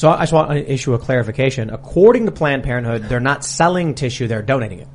[0.00, 1.68] So I just want to issue a clarification.
[1.68, 4.88] According to Planned Parenthood, they're not selling tissue; they're donating it.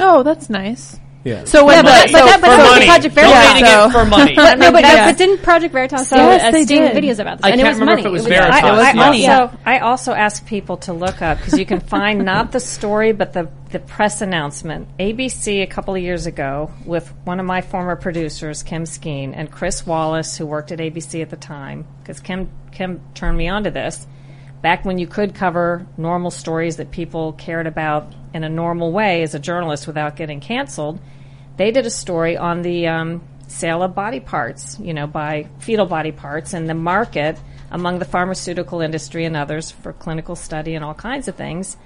[0.00, 0.98] Oh, that's nice.
[1.22, 1.44] Yeah.
[1.44, 2.80] So when Yeah, but, but, so that, but for that was money.
[2.80, 3.44] the Project Veritas.
[3.44, 4.34] Donating So- it for money.
[4.36, 5.06] But, no, but, Yeah.
[5.06, 6.96] but didn't Project Veritas do Yes, a they sting did.
[6.96, 7.46] videos about this?
[7.46, 8.00] I and can't it was remember money.
[8.02, 8.54] if it was was Veritas.
[8.60, 9.26] I- it was I money.
[9.28, 13.12] also I also ask people to look up because you can find not the story
[13.12, 14.88] but the the press announcement.
[14.98, 19.48] ABC a couple of years ago with one of my former producers, Kim Skeen, and
[19.50, 23.62] Chris Wallace, who worked at ABC at the time, because Kim Kim turned me on
[23.64, 24.06] to this.
[24.64, 29.22] Back when you could cover normal stories that people cared about in a normal way
[29.22, 31.00] as a journalist without getting canceled,
[31.58, 35.84] they did a story on the um, sale of body parts, you know, by fetal
[35.84, 37.38] body parts and the market
[37.70, 41.76] among the pharmaceutical industry and others for clinical study and all kinds of things.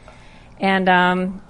[0.61, 1.43] And um,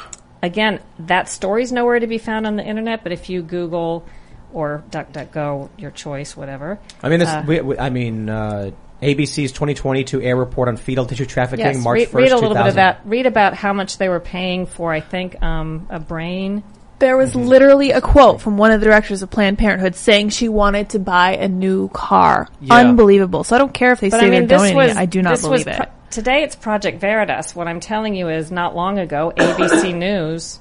[0.43, 4.07] again, that story's nowhere to be found on the internet, but if you Google
[4.51, 6.79] or DuckDuckGo, your choice, whatever.
[7.03, 7.21] I mean.
[7.21, 8.71] Uh, we, we, I mean, uh,
[9.03, 12.51] ABC's 2022 air report on fetal tissue trafficking, Yes, March read, 1st, read a little
[12.51, 12.63] 2000.
[12.65, 13.01] bit of that.
[13.05, 16.63] Read about how much they were paying for, I think, um, a brain.
[16.99, 17.47] there was Mm-hmm.
[17.47, 20.99] literally a quote from one of the directors of Planned Parenthood saying she wanted to
[20.99, 22.49] buy a new car.
[22.61, 22.75] Yeah.
[22.75, 23.45] Unbelievable.
[23.45, 24.97] So I don't care if they But say I mean, they're this donating was it.
[24.97, 25.85] I do not this was believe it.
[25.85, 27.55] pro- today it's Project Veritas.
[27.55, 30.59] What I'm telling you is, not long ago, ABC News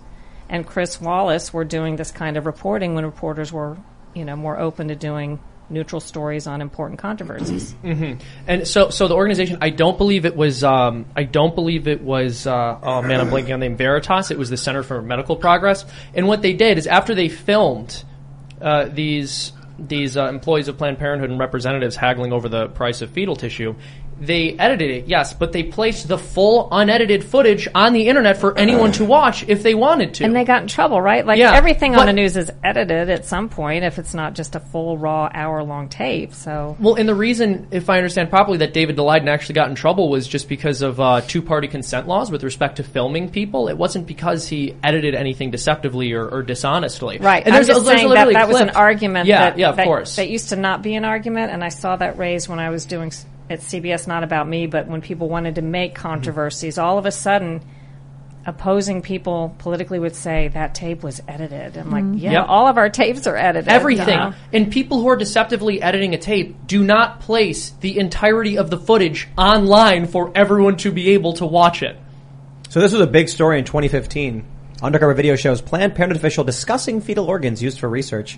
[0.48, 3.76] and Chris Wallace were doing this kind of reporting when reporters were,
[4.14, 5.40] you know, more open to doing
[5.70, 7.76] neutral stories on important controversies.
[8.48, 12.02] And so, so the organization, I don't believe it was, um, I don't believe it
[12.02, 14.32] was, uh, oh man, I'm blanking on the name, Veritas.
[14.32, 15.86] It was the Center for Medical Progress.
[16.14, 18.04] And what they did is after they filmed,
[18.62, 23.12] uh, these, these, uh, employees of Planned Parenthood and representatives haggling over the price of
[23.12, 23.76] fetal tissue,
[24.20, 28.58] they edited it, yes, but they placed the full unedited footage on the internet for
[28.58, 30.24] anyone to watch if they wanted to.
[30.24, 31.26] And they got in trouble, right?
[31.26, 34.34] Like Yeah, everything but- on the news is edited at some point if it's not
[34.34, 36.34] just a full raw hour long tape.
[36.34, 39.76] So Well, and the reason, if I understand properly, that David Daleiden actually got in
[39.76, 43.68] trouble was just because of uh, two-party consent laws with respect to filming people.
[43.68, 47.18] It wasn't because he edited anything deceptively or, or dishonestly.
[47.20, 47.44] Right.
[47.46, 49.76] And I'm there's, just there's saying that that was an argument Yeah, that, yeah, of
[49.78, 50.16] that, course.
[50.16, 52.86] that used to not be an argument, and I saw that raised when I was
[52.86, 53.12] doing
[53.50, 56.02] at CBS Not About Me, but when people wanted to make Mm-hmm.
[56.02, 57.62] controversies, all of a sudden,
[58.46, 61.78] opposing people politically would say that tape was edited.
[61.78, 62.46] I'm like, yeah, Yep.
[62.48, 63.68] all of our tapes are edited.
[63.68, 64.08] Everything.
[64.08, 64.34] you know?
[64.54, 68.78] And people who are deceptively editing a tape do not place the entirety of the
[68.78, 71.98] footage online for everyone to be able to watch it.
[72.70, 74.46] So this was a big story in 2015.
[74.82, 78.38] Undercover video shows Planned Parenthood official discussing fetal organs used for research.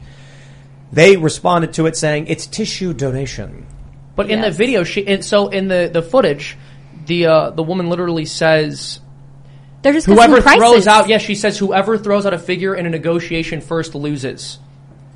[0.92, 3.68] They responded to it saying it's tissue donation.
[4.20, 6.58] But in the video, she and so in the the footage,
[7.06, 9.00] the uh, the woman literally says
[9.82, 12.90] They're just whoever throws out yeah she says whoever throws out a figure in a
[12.90, 14.60] negotiation first loses.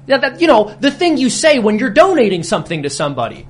[0.07, 3.45] Yeah that you know the thing you say when you're donating something to somebody.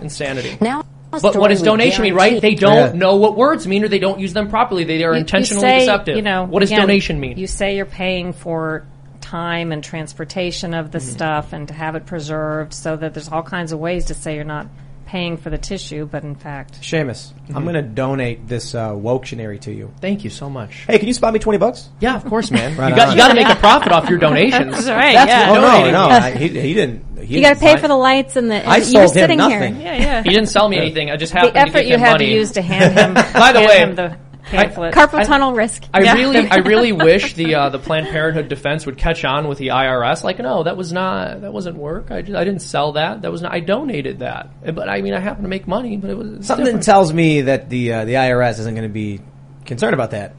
[0.00, 0.58] Insanity.
[0.60, 2.40] Now, but what does donation mean right?
[2.40, 2.98] they don't Yeah.
[2.98, 4.84] know what words mean or they don't use them properly.
[4.84, 6.16] They are You- you intentionally say, deceptive.
[6.16, 7.36] You know, what does again, donation mean?
[7.36, 8.84] You say you're paying for
[9.20, 11.10] time and transportation of the Mm-hmm.
[11.10, 14.36] stuff and to have it preserved so that there's all kinds of ways to say
[14.36, 14.66] you're not
[15.06, 19.60] paying for the tissue, but in fact, Seamus, I'm going to donate this uh, Woketionary
[19.62, 19.92] to you.
[20.00, 21.90] thank you so much Hey, can you spot me 20 bucks?
[22.00, 23.12] yeah of course man Right you got on.
[23.14, 25.50] you got to make a profit off your donations That's right, that's yeah.
[25.50, 26.08] what Oh no, no.
[26.08, 27.04] I, he, he didn't.
[27.24, 28.56] He You got to pay for the lights and the.
[28.56, 29.76] And I you sold were him sitting nothing.
[29.76, 29.94] here.
[29.94, 30.22] yeah, yeah.
[30.22, 32.00] he didn't sell me anything I just have the happened to effort give you him
[32.00, 34.94] had money to use to hand him, By the hand way, him the pamphlet.
[34.94, 35.84] Carpal I- tunnel risk.
[35.92, 39.58] I really, I really wish the uh, the Planned Parenthood defense would catch on with
[39.58, 40.22] the IRS.
[40.24, 42.10] Like, no, that was not, that wasn't work.
[42.10, 43.22] I, just, I didn't sell that.
[43.22, 43.52] That was not.
[43.52, 44.74] I donated that.
[44.74, 45.96] But I mean, I happen to make money.
[45.96, 46.84] But it was Something different.
[46.84, 49.20] tells me that the uh, the IRS isn't going to be
[49.64, 50.34] concerned about that.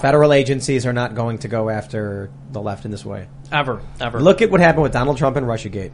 [0.00, 3.26] Federal agencies are not going to go after the left in this way.
[3.50, 4.20] ever, ever.
[4.20, 5.90] Look at what happened with Donald Trump and RussiaGate.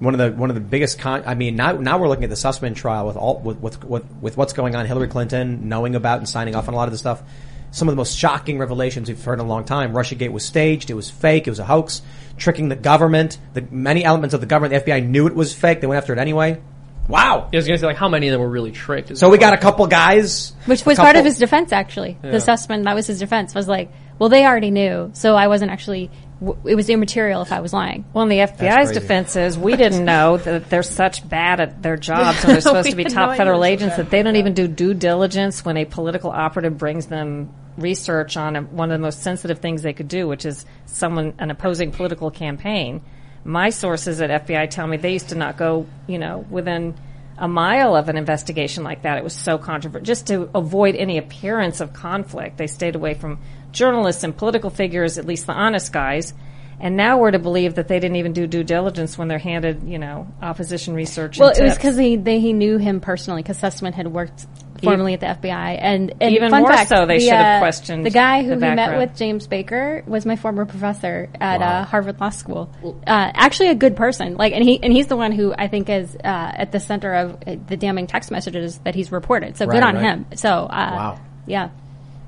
[0.00, 1.22] One of the one of the biggest con.
[1.26, 4.04] I mean, now now we're looking at the Sussman trial with all with with, with
[4.20, 4.86] with what's going on.
[4.86, 7.22] Hillary Clinton knowing about and signing off on a lot of the stuff.
[7.70, 9.92] Some of the most shocking revelations we've heard in a long time.
[9.92, 10.90] RussiaGate was staged.
[10.90, 11.46] It was fake.
[11.46, 12.02] It was a hoax,
[12.36, 13.38] tricking the government.
[13.54, 14.84] The many elements of the government.
[14.84, 15.80] The FBI knew it was fake.
[15.80, 16.60] They went after it anyway.
[17.08, 17.48] Wow.
[17.52, 19.16] I was going to say, like, how many of them were really tricked?
[19.18, 22.16] So we got a couple guys, Which a was part of his defense, actually.
[22.22, 25.72] The Sussman, that was his defense, was like, well, they already knew, so I wasn't
[25.72, 28.04] actually, w- it was immaterial if I was lying.
[28.14, 28.94] Well, and the FBI's crazy.
[28.94, 32.90] defense is we didn't know that they're such bad at their jobs and they're supposed
[32.90, 34.94] to be top no federal they were so agents that they don't even do due
[34.94, 39.58] diligence when a political operative brings them research on a, one of the most sensitive
[39.58, 43.02] things they could do, which is someone an opposing political campaign.
[43.44, 46.94] My sources at FBI tell me they used to not go, you know, within
[47.38, 49.16] a mile of an investigation like that.
[49.16, 50.04] It was so controversial.
[50.04, 53.40] Just to avoid any appearance of conflict, they stayed away from
[53.72, 56.34] journalists and political figures, at least the honest guys.
[56.82, 59.82] And now we're to believe that they didn't even do due diligence when they're handed,
[59.82, 61.38] you know, opposition research.
[61.38, 64.46] Well, and it was because he, they, he knew him personally, because Sussman had worked
[64.82, 65.78] formerly at the FBI.
[65.78, 68.42] And, and Even fun more fact, so, they the, should have uh, questioned the guy
[68.42, 72.30] who the we met with, James Baker, was my former professor at uh, Harvard Law
[72.30, 72.74] School.
[72.82, 74.36] Uh, actually, a good person.
[74.36, 77.12] Like, and he and he's the one who I think is uh, at the center
[77.12, 79.56] of uh, the damning text messages that he's reported.
[79.56, 80.02] So Right, good on right.
[80.02, 80.26] him.
[80.36, 81.20] So uh, Wow.
[81.46, 81.70] yeah.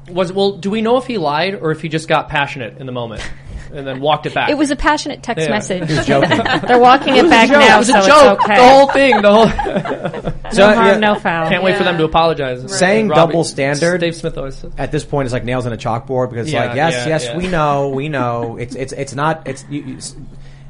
[0.09, 2.87] Was well, do we know if he lied or if he just got passionate in
[2.87, 3.23] the moment
[3.73, 4.51] and then walked it back?
[4.51, 5.51] It was a passionate text Yeah.
[5.53, 5.89] message.
[5.89, 6.39] He was joking.
[6.66, 8.39] They're walking it back Joke, now, it was so a joke.
[8.41, 8.57] it's okay.
[8.57, 9.23] The whole thing.
[9.23, 10.33] The whole.
[10.53, 11.49] So, no harm, yeah, no foul.
[11.49, 12.77] Can't wait for them to apologize.
[12.79, 14.70] Saying Robbie- double standard- Dave Smith always says.
[14.77, 17.09] At this point, it's like nails in a chalkboard because it's Yeah, like, yes, yeah,
[17.09, 17.39] yes, yeah.
[17.39, 18.59] we know, we know.
[18.59, 19.49] It's it's it's not.
[19.49, 19.99] It's you, you,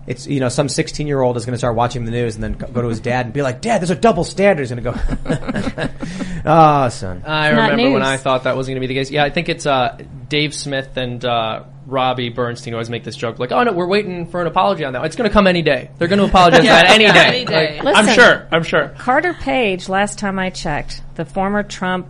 [0.07, 2.45] it's you know some 16 year old is going to start watching the news and
[2.45, 4.63] then go go to his dad and be like, Dad, there's a double standard.
[4.69, 5.89] He's going to go,
[6.45, 7.23] oh son.
[7.27, 8.09] I It's not remember when news.
[8.09, 9.11] I thought that was going to be the case.
[9.11, 9.99] Yeah, I think it's uh,
[10.29, 14.27] Dave Smith and uh, Robbie Bernstein always make this joke like, "Oh no, we're waiting
[14.27, 15.05] for an apology on that.
[15.05, 15.91] It's going to come any day.
[15.99, 17.81] They're going to apologize for that any day." any day.
[17.83, 18.15] Like, I'm Listen.
[18.15, 18.49] sure.
[18.51, 18.89] I'm sure.
[18.99, 22.07] Carter Page, last time I checked, the former Trump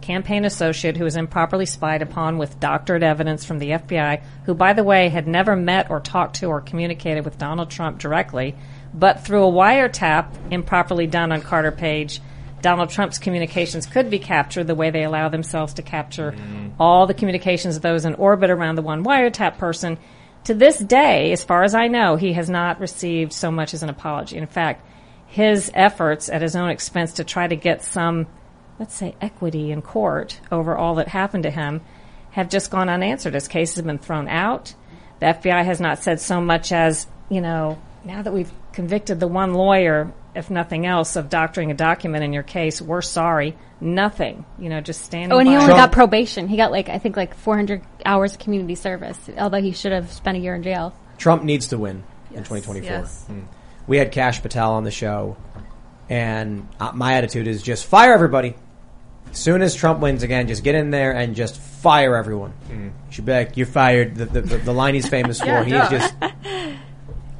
[0.00, 4.74] campaign associate who was improperly spied upon with doctored evidence from the FBI, who, by
[4.74, 8.54] the way, had never met or talked to or communicated with Donald Trump directly,
[8.92, 12.20] but through a wiretap improperly done on Carter Page,
[12.64, 16.34] Donald Trump's communications could be captured the way they allow themselves to capture
[16.80, 19.98] all the communications of those in orbit around the one wiretap person.
[20.44, 23.82] To this day, as far as I know, he has not received so much as
[23.82, 24.38] an apology.
[24.38, 24.82] In fact,
[25.26, 28.26] his efforts at his own expense to try to get some,
[28.78, 31.82] let's say, equity in court over all that happened to him
[32.30, 33.34] have just gone unanswered.
[33.34, 34.74] His case has been thrown out.
[35.20, 39.28] The FBI has not said so much as, you know, now that we've convicted the
[39.28, 43.56] one lawyer, if nothing else, of doctoring a document in your case, we're sorry.
[43.80, 44.44] Nothing.
[44.58, 46.48] You know, just standing Oh, and he only Trump- got probation.
[46.48, 50.10] He got like I think like 400 hours of community service, although he should have
[50.12, 50.94] spent a year in jail.
[51.18, 52.82] Trump needs to win in 2024.
[52.82, 53.26] yes.
[53.86, 55.36] We had Kash Patel on the show,
[56.08, 58.54] and uh, my attitude is just fire everybody.
[59.30, 62.52] As soon as Trump wins again, just get in there and just fire everyone.
[62.70, 64.14] You should be like, you're fired.
[64.14, 65.46] The, the, the, the line he's famous for.
[65.46, 66.14] Yeah, he's just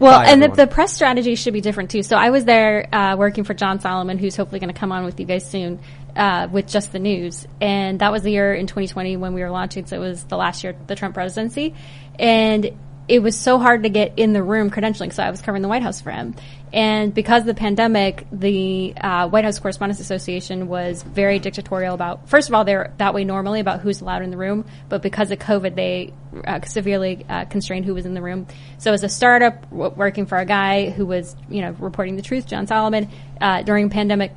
[0.05, 2.03] Well, and the, the press strategy should be different too.
[2.03, 5.05] So I was there uh, working for John Solomon, who's hopefully going to come on
[5.05, 5.81] with you guys soon
[6.15, 7.47] uh, with just the news.
[7.61, 9.87] And that was the year in 2020 when we were launching.
[9.87, 11.75] So it was the last year the Trump presidency,
[12.19, 12.71] and
[13.07, 15.13] it was so hard to get in the room credentialing.
[15.13, 16.35] So I was covering the White House for him,
[16.73, 22.29] and because of the pandemic, the uh, White House Correspondents Association was very dictatorial about.
[22.29, 25.31] First of all, they're that way normally about who's allowed in the room, but because
[25.31, 26.13] of COVID, they
[26.45, 28.47] uh, severely uh, constrained who was in the room.
[28.79, 32.23] So as a startup w- working for a guy who was, you know, reporting the
[32.23, 33.09] truth, John Solomon,
[33.41, 34.33] uh, during pandemic,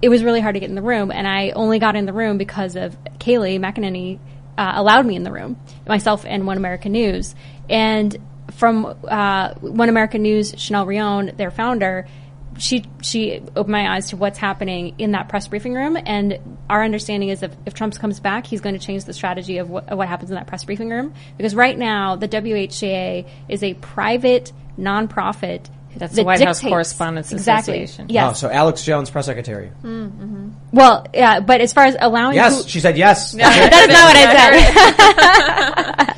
[0.00, 1.10] it was really hard to get in the room.
[1.12, 4.18] And I only got in the room because of Kayleigh McEnany
[4.58, 7.34] uh, allowed me in the room, myself and One American News.
[7.70, 8.16] And
[8.52, 12.06] from uh, One American News, Chanel Rion, their founder,
[12.58, 15.96] she she opened my eyes to what's happening in that press briefing room.
[16.04, 19.58] And our understanding is if, if Trump comes back, he's going to change the strategy
[19.58, 21.14] of what, of what happens in that press briefing room.
[21.36, 25.66] Because right now, the WHA is a private nonprofit.
[25.96, 27.82] That's that the White House Correspondents exactly.
[27.82, 28.10] Association.
[28.10, 28.30] Yes.
[28.30, 29.70] oh, so Alex Jones, press secretary.
[30.70, 33.32] Well, yeah, but as far as allowing Yes, who- she said yes.
[33.32, 34.34] that's not what I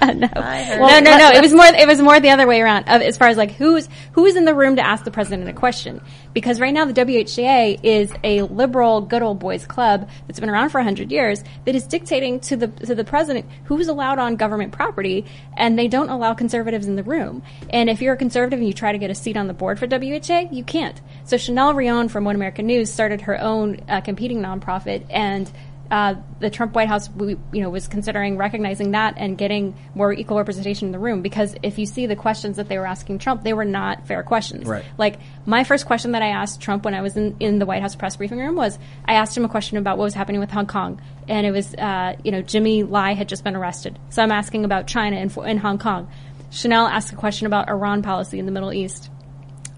[0.00, 0.16] said.
[0.20, 0.28] no.
[0.34, 1.30] no, no, no.
[1.30, 1.66] It was more.
[1.66, 2.88] It was more the other way around.
[2.88, 5.52] Of, as far as like who's who's in the room to ask the president a
[5.52, 6.00] question,
[6.32, 10.70] because right now the WHA is a liberal, good old boys club that's been around
[10.70, 14.72] for hundred years that is dictating to the to the president who's allowed on government
[14.72, 15.24] property,
[15.56, 17.42] and they don't allow conservatives in the room.
[17.70, 19.78] And if you're a conservative and you try to get a seat on the board
[19.78, 21.00] for WHA, you can't.
[21.30, 25.48] So Chanel Rion from One American News started her own uh, competing nonprofit and
[25.88, 30.12] uh, the Trump White House, we, you know, was considering recognizing that and getting more
[30.12, 31.22] equal representation in the room.
[31.22, 34.24] Because if you see the questions that they were asking Trump, they were not fair
[34.24, 34.66] questions.
[34.66, 34.84] Right.
[34.98, 37.82] Like my first question that I asked Trump when I was in, in the White
[37.82, 40.50] House press briefing room was, I asked him a question about what was happening with
[40.50, 44.20] Hong Kong, and it was, uh, you know, Jimmy Lai had just been arrested, so
[44.20, 46.10] I'm asking about China and, and Hong Kong.
[46.50, 49.10] Chanel asked a question about Iran policy in the Middle East.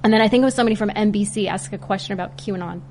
[0.04, 2.82] And then I think it was somebody from NBC asked a question about QAnon.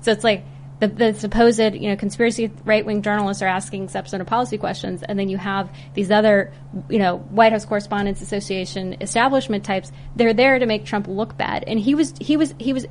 [0.00, 0.44] So it's like
[0.80, 5.18] the, the supposed, you know, conspiracy right wing journalists are asking substantive policy questions, and
[5.18, 6.52] then you have these other,
[6.88, 9.92] you know, White House Correspondents Association establishment types.
[10.16, 12.86] They're there to make Trump look bad, and he was he was he was.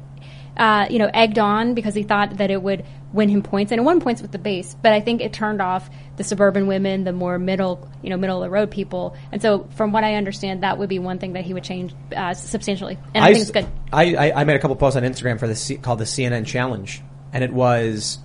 [0.55, 3.79] Uh, you know, egged on because he thought that it would win him points, and
[3.79, 4.75] it won points with the base.
[4.81, 8.41] But I think it turned off the suburban women, the more middle, you know, middle
[8.41, 9.15] of the road people.
[9.31, 11.93] And so, from what I understand, that would be one thing that he would change
[12.15, 13.67] uh, substantially, and I, think it's good.
[13.91, 16.45] I, I, I made a couple posts on Instagram for the C, called the CNN
[16.45, 18.17] challenge, and it was,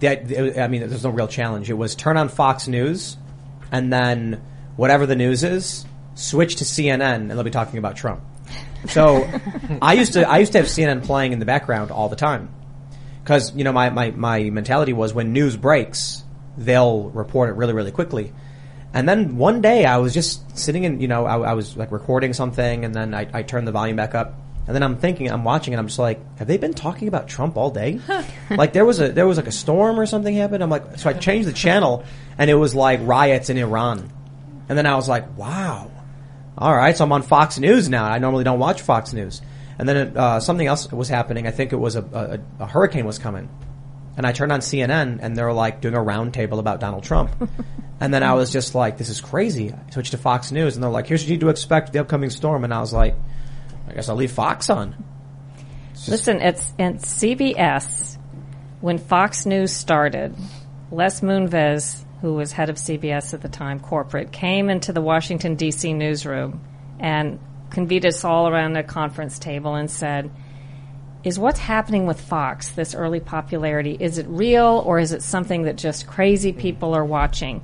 [0.00, 1.70] that I mean, there's no real challenge.
[1.70, 3.16] It was turn on Fox News,
[3.70, 4.42] and then
[4.76, 8.22] whatever the news is, switch to CNN, and they'll be talking about Trump.
[8.88, 9.28] So
[9.82, 12.50] I used to I used to have CNN playing in the background all the time
[13.24, 16.22] Cause, you know, my, my, my mentality was when news breaks,
[16.56, 18.32] they'll report it really, really quickly.
[18.92, 21.90] And then one day I was just sitting in, you know, I, I was like
[21.90, 24.34] recording something and then I, I turned the volume back up.
[24.66, 27.26] And then I'm thinking, I'm watching and I'm just like, have they been talking about
[27.28, 28.00] Trump all day?
[28.50, 30.62] like there was a, there was like a storm or something happened.
[30.62, 32.04] I'm like, so I changed the channel
[32.38, 34.10] and it was like riots in Iran.
[34.68, 35.90] And then I was like, wow.
[36.56, 36.96] All right.
[36.96, 38.04] So I'm on Fox News now.
[38.04, 39.42] I normally don't watch Fox News.
[39.78, 41.46] And then uh, something else was happening.
[41.46, 43.48] I think it was a, a, a hurricane was coming.
[44.16, 47.34] And I turned on CNN and they were like doing a roundtable about Donald Trump.
[48.00, 49.72] and then I was just like, this is crazy.
[49.72, 52.00] I switched to Fox News and they're like, here's what you need to expect the
[52.00, 52.62] upcoming storm.
[52.64, 53.16] And I was like,
[53.88, 54.94] I guess I'll leave Fox on.
[56.06, 58.18] Listen, it's in CBS
[58.80, 60.34] when Fox News started.
[60.90, 65.56] Les Moonves, who was head of CBS at the time, corporate, came into the Washington
[65.56, 65.92] D.C.
[65.92, 66.60] newsroom
[67.00, 67.40] and
[67.74, 70.30] convened us all around a conference table and said,
[71.24, 75.64] "Is what's happening with Fox, this early popularity, is it real or is it something
[75.64, 77.60] that just crazy people are watching?"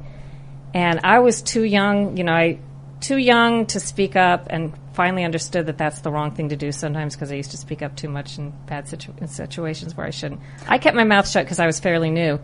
[0.74, 2.58] And I was too young, you know, I
[3.00, 6.70] too young to speak up and finally understood that that's the wrong thing to do
[6.70, 10.06] sometimes because I used to speak up too much in bad situ- in situations where
[10.06, 10.40] I shouldn't.
[10.68, 12.38] I kept my mouth shut because I was fairly new.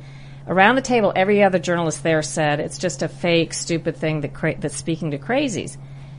[0.48, 4.32] Around the table, every other journalist there said it's just a fake, stupid thing that
[4.32, 5.76] cra- that's speaking to crazies.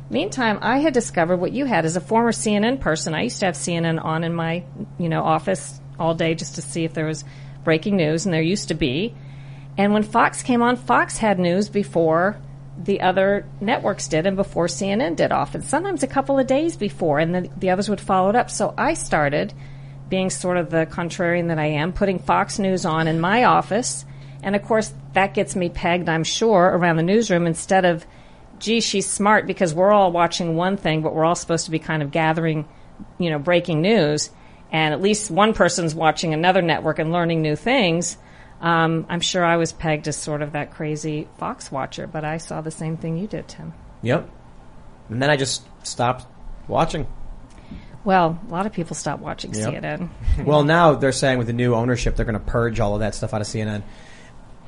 [0.09, 3.13] Meantime, I had discovered what you had as a former CNN person.
[3.13, 4.63] I used to have CNN on in my,
[4.97, 7.25] you know, office all day just to see if there was
[7.63, 9.13] breaking news, and there used to be.
[9.77, 12.37] And when Fox came on, Fox had news before
[12.81, 17.19] the other networks did and before CNN did often, sometimes a couple of days before,
[17.19, 18.49] and the, the others would follow it up.
[18.49, 19.53] So I started
[20.09, 24.05] being sort of the contrarian that I am, putting Fox News on in my office.
[24.41, 28.05] And of course, that gets me pegged, I'm sure, around the newsroom instead of,
[28.59, 31.79] gee, she's smart because we're all watching one thing, but we're all supposed to be
[31.79, 32.67] kind of gathering,
[33.17, 34.29] you know, breaking news.
[34.71, 38.17] And at least one person's watching another network and learning new things.
[38.59, 42.37] Um, I'm sure I was pegged as sort of that crazy Fox watcher, but I
[42.37, 43.73] saw the same thing you did, Tim.
[44.01, 44.29] Yep.
[45.09, 46.25] And then I just stopped
[46.67, 47.07] watching.
[48.03, 49.83] Well, a lot of people stopped watching Yep.
[49.83, 50.09] CNN.
[50.45, 53.15] well, now they're saying with the new ownership, they're going to purge all of that
[53.15, 53.83] stuff out of CNN.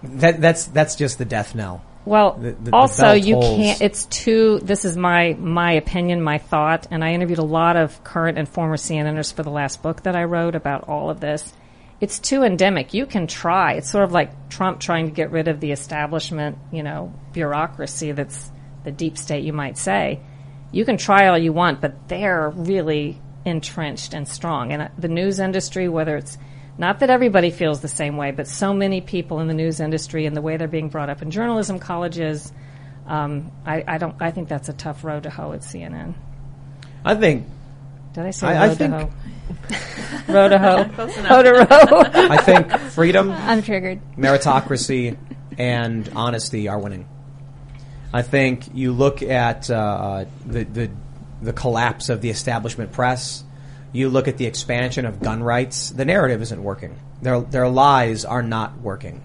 [0.04, 1.84] That, that's that's just the death knell.
[2.06, 3.82] Well, The- the- the also bell you can't.
[3.82, 4.60] It's too.
[4.64, 8.48] This is my my opinion, my thought, and I interviewed a lot of current and
[8.48, 11.54] former CNNers for the last book that I wrote about all of this.
[12.02, 12.94] It's too endemic.
[12.94, 13.74] You can try.
[13.74, 18.14] It's sort of like Trump trying to get rid of the establishment, you know, bureaucracy
[18.14, 18.50] that's
[18.86, 20.22] the deep state, you might say.
[20.72, 24.72] You can try all you want, but they're really entrenched and strong.
[24.72, 26.38] And uh, the news industry, whether it's
[26.80, 30.26] not that everybody feels the same way, but so many people in the news industry
[30.26, 32.52] and the way they're being brought up in journalism colleges,
[33.06, 34.16] um, I, I don't.
[34.20, 36.14] I think that's a tough road to hoe at CNN.
[37.06, 37.46] I think
[38.14, 39.10] Did I say I- I road think- to hoe?
[40.34, 40.86] road to hoe.
[40.96, 41.28] Close enough.
[41.30, 42.04] Hoe to row.
[42.30, 44.00] I think freedom, I'm triggered.
[44.18, 45.18] meritocracy,
[45.58, 47.08] and honesty are winning.
[48.14, 50.92] I think you look at uh, the, the
[51.42, 53.44] the collapse of the establishment press.
[53.92, 55.90] You look at the expansion of gun rights.
[55.90, 56.96] The narrative isn't working.
[57.22, 59.24] Their their lies are not working.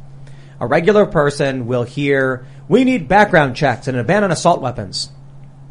[0.61, 5.11] A regular person will hear, "We need background checks and a ban on assault weapons,"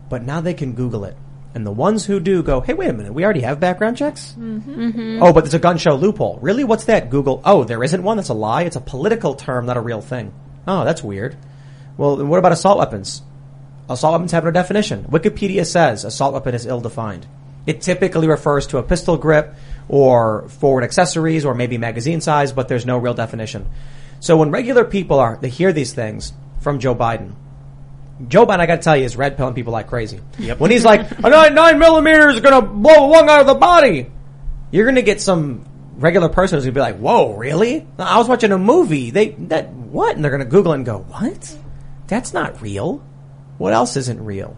[0.09, 1.17] but now they can Google it.
[1.55, 4.35] And the ones who do go, "Hey, wait a minute, we already have background checks."
[4.39, 5.21] Mm-hmm.
[5.21, 6.39] Oh, but there's a gun show loophole.
[6.41, 6.63] Really?
[6.63, 7.09] What's that?
[7.09, 7.41] Google.
[7.45, 8.17] Oh, there isn't one.
[8.17, 8.63] That's a lie.
[8.63, 10.33] It's a political term, not a real thing.
[10.67, 11.35] Oh, that's weird.
[11.97, 13.21] Well, what about assault weapons?
[13.89, 15.05] Assault weapons have no definition.
[15.09, 17.27] Wikipedia says assault weapon is ill-defined.
[17.65, 19.55] It typically refers to a pistol grip
[19.87, 23.69] or forward accessories or maybe magazine size, but there's no real definition.
[24.19, 27.33] So when regular people are, they hear these things from Joe Biden.
[28.27, 30.19] Joe Biden, I gotta tell you, is red pilling people like crazy.
[30.57, 33.55] When he's like, a nine, nine millimeter is gonna blow a lung out of the
[33.55, 34.09] body,
[34.71, 35.65] you're gonna get some
[35.95, 37.85] regular person who's gonna be like, whoa, really?
[37.97, 39.11] I was watching a movie.
[39.11, 40.15] They, that, what?
[40.15, 41.57] And they're gonna Google it and go, what?
[42.07, 43.03] That's not real.
[43.57, 44.57] What else isn't real?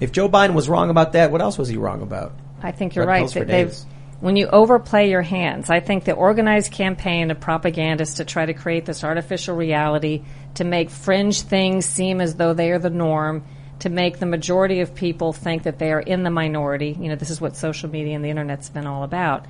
[0.00, 2.32] If Joe Biden was wrong about that, what else was he wrong about?
[2.62, 3.30] I think you're Red right.
[3.30, 3.74] That they've-
[4.20, 8.52] When you overplay your hands, I think the organized campaign of propagandists to try to
[8.52, 10.22] create this artificial reality,
[10.54, 13.44] to make fringe things seem as though they are the norm,
[13.78, 16.96] to make the majority of people think that they are in the minority.
[17.00, 19.46] You know, this is what social media and the internet's been all about.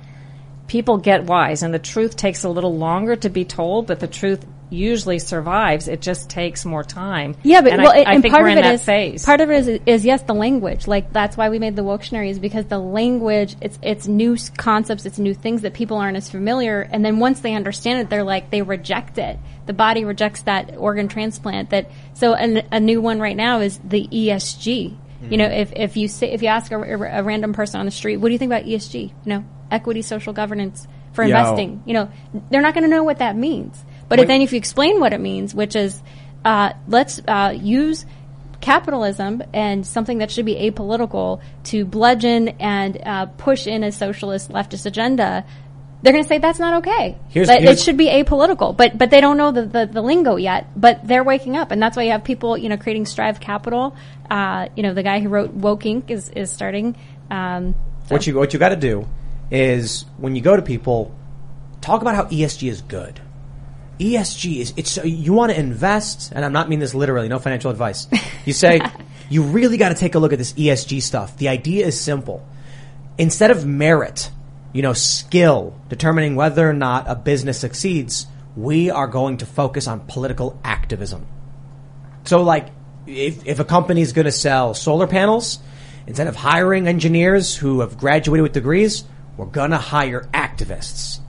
[0.69, 4.07] People get wise, and the truth takes a little longer to be told, but the
[4.07, 5.87] truth usually survives.
[5.87, 7.35] It just takes more time.
[7.43, 8.83] Yeah, but and well, I, I and think part we're of in it that is
[8.83, 9.25] phase.
[9.25, 10.87] part of it is, is yes the language.
[10.87, 15.05] Like that's why we made the Woketionary is because the language it's it's new concepts,
[15.05, 16.81] it's new things that people aren't as familiar.
[16.81, 19.39] And then once they understand it, they're like they reject it.
[19.65, 21.71] The body rejects that organ transplant.
[21.71, 24.97] That so an, a new one right now is the ESG.
[25.29, 25.53] You know, hmm.
[25.53, 28.29] if if you say if you ask a, a random person on the street, what
[28.29, 29.09] do you think about ESG?
[29.09, 30.87] You know, equity, social governance.
[31.13, 31.35] for Yo.
[31.35, 31.81] investing.
[31.85, 32.11] You know,
[32.51, 33.83] they're not going to know what that means.
[34.07, 36.01] But if then if you explain what it means, which is
[36.45, 38.05] uh, let's uh, use
[38.61, 44.51] capitalism and something that should be apolitical to bludgeon and uh, push in a socialist
[44.51, 45.45] leftist agenda,
[46.01, 47.17] they're going to say that's not okay.
[47.29, 50.35] Here's- that it should be apolitical, but but they don't know the, the, the lingo
[50.37, 50.67] yet.
[50.75, 53.95] But they're waking up, and that's why you have people, you know, creating Strive Capital.
[54.29, 56.09] Uh, you know, the guy who wrote Woke Inc.
[56.09, 56.95] is is starting.
[57.29, 57.75] Um,
[58.07, 59.07] so- What you what you got to do
[59.51, 61.15] is when you go to people,
[61.81, 63.19] talk about how ESG is good.
[63.99, 67.27] ESG is it's you want to invest, and I'm not mean this literally.
[67.27, 68.07] No financial advice.
[68.45, 68.79] You say
[69.29, 71.37] you really got to take a look at this ESG stuff.
[71.37, 72.47] The idea is simple.
[73.17, 74.31] Instead of merit,
[74.73, 79.87] you know, skill determining whether or not a business succeeds, we are going to focus
[79.87, 81.27] on political activism.
[82.23, 82.69] So like,
[83.05, 85.59] if, if a company is going to sell solar panels,
[86.07, 89.03] instead of hiring engineers who have graduated with degrees,
[89.39, 91.19] we're going to hire activists.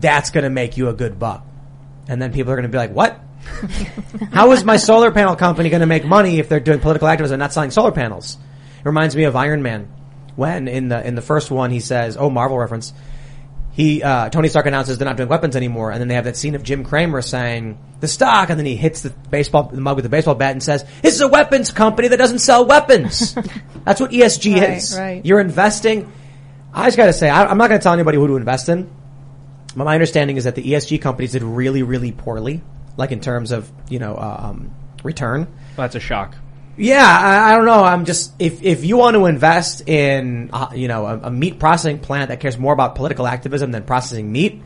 [0.00, 1.46] That's going to make you a good buck.
[2.08, 3.20] And then people are going to be like, what?
[4.32, 7.34] How is my solar panel company going to make money if they're doing political activism
[7.34, 8.36] and not selling solar panels?
[8.80, 9.92] It reminds me of Iron Man.
[10.34, 12.92] When in the, in the first one he says, oh, Marvel reference,
[13.72, 16.36] he uh, Tony Stark announces they're not doing weapons anymore, and then they have that
[16.36, 19.96] scene of Jim Cramer saying the stock, and then he hits the baseball the mug
[19.96, 23.34] with the baseball bat and says, "This is a weapons company that doesn't sell weapons."
[23.84, 24.98] That's what ESG Right, is.
[24.98, 25.24] right.
[25.24, 26.12] You're investing.
[26.72, 28.68] I just got to say, I, I'm not going to tell anybody who to invest
[28.68, 28.90] in.
[29.76, 32.62] But my understanding is that the ESG companies did really, really poorly,
[32.96, 35.46] like in terms of you know uh, um, return.
[35.76, 36.36] That's a shock.
[36.76, 37.82] Yeah, I, I don't know.
[37.82, 41.58] I'm just if if you want to invest in uh, you know a, a meat
[41.58, 44.62] processing plant that cares more about political activism than processing meat.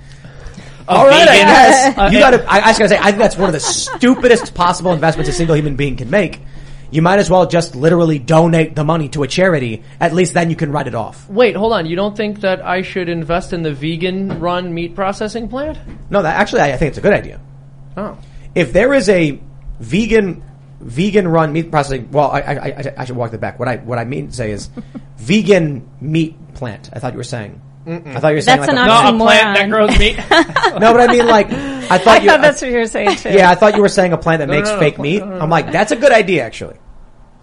[0.88, 2.44] All right, I vegan- guess Uh, you got to.
[2.44, 5.32] I, I just gotta say, I think that's one of the stupidest possible investments a
[5.32, 6.40] single human being can make.
[6.90, 9.82] You might as well just literally donate the money to a charity.
[10.00, 11.28] At least then you can write it off.
[11.28, 11.86] Wait, hold on.
[11.86, 15.78] You don't think that I should invest in the vegan-run meat processing plant?
[16.10, 17.40] No, that actually I, I think it's a good idea.
[17.96, 18.16] Oh,
[18.54, 19.40] If there is a
[19.80, 20.44] vegan
[20.80, 23.58] vegan run meat processing, well, I, I, I, I should walk that back.
[23.58, 24.68] What I what I mean to say is
[25.16, 26.90] vegan meat plant.
[26.92, 27.60] I thought you were saying.
[27.86, 30.16] I thought you were saying That's like an a, no, a plant that grows meat.
[30.80, 32.28] no, but I mean like I thought I you.
[32.28, 33.30] thought that's what you were saying too.
[33.30, 35.18] yeah, I thought you were saying a plant that makes no, no, fake no, meat.
[35.20, 36.76] no, no, I'm like, that's a good idea, actually.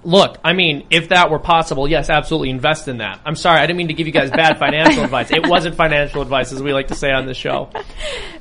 [0.06, 3.22] Look, I mean, if that were possible, yes, absolutely invest in that.
[3.26, 5.32] I'm sorry, I didn't mean to give you guys bad financial advice.
[5.32, 7.70] It wasn't financial advice, as we like to say on this show.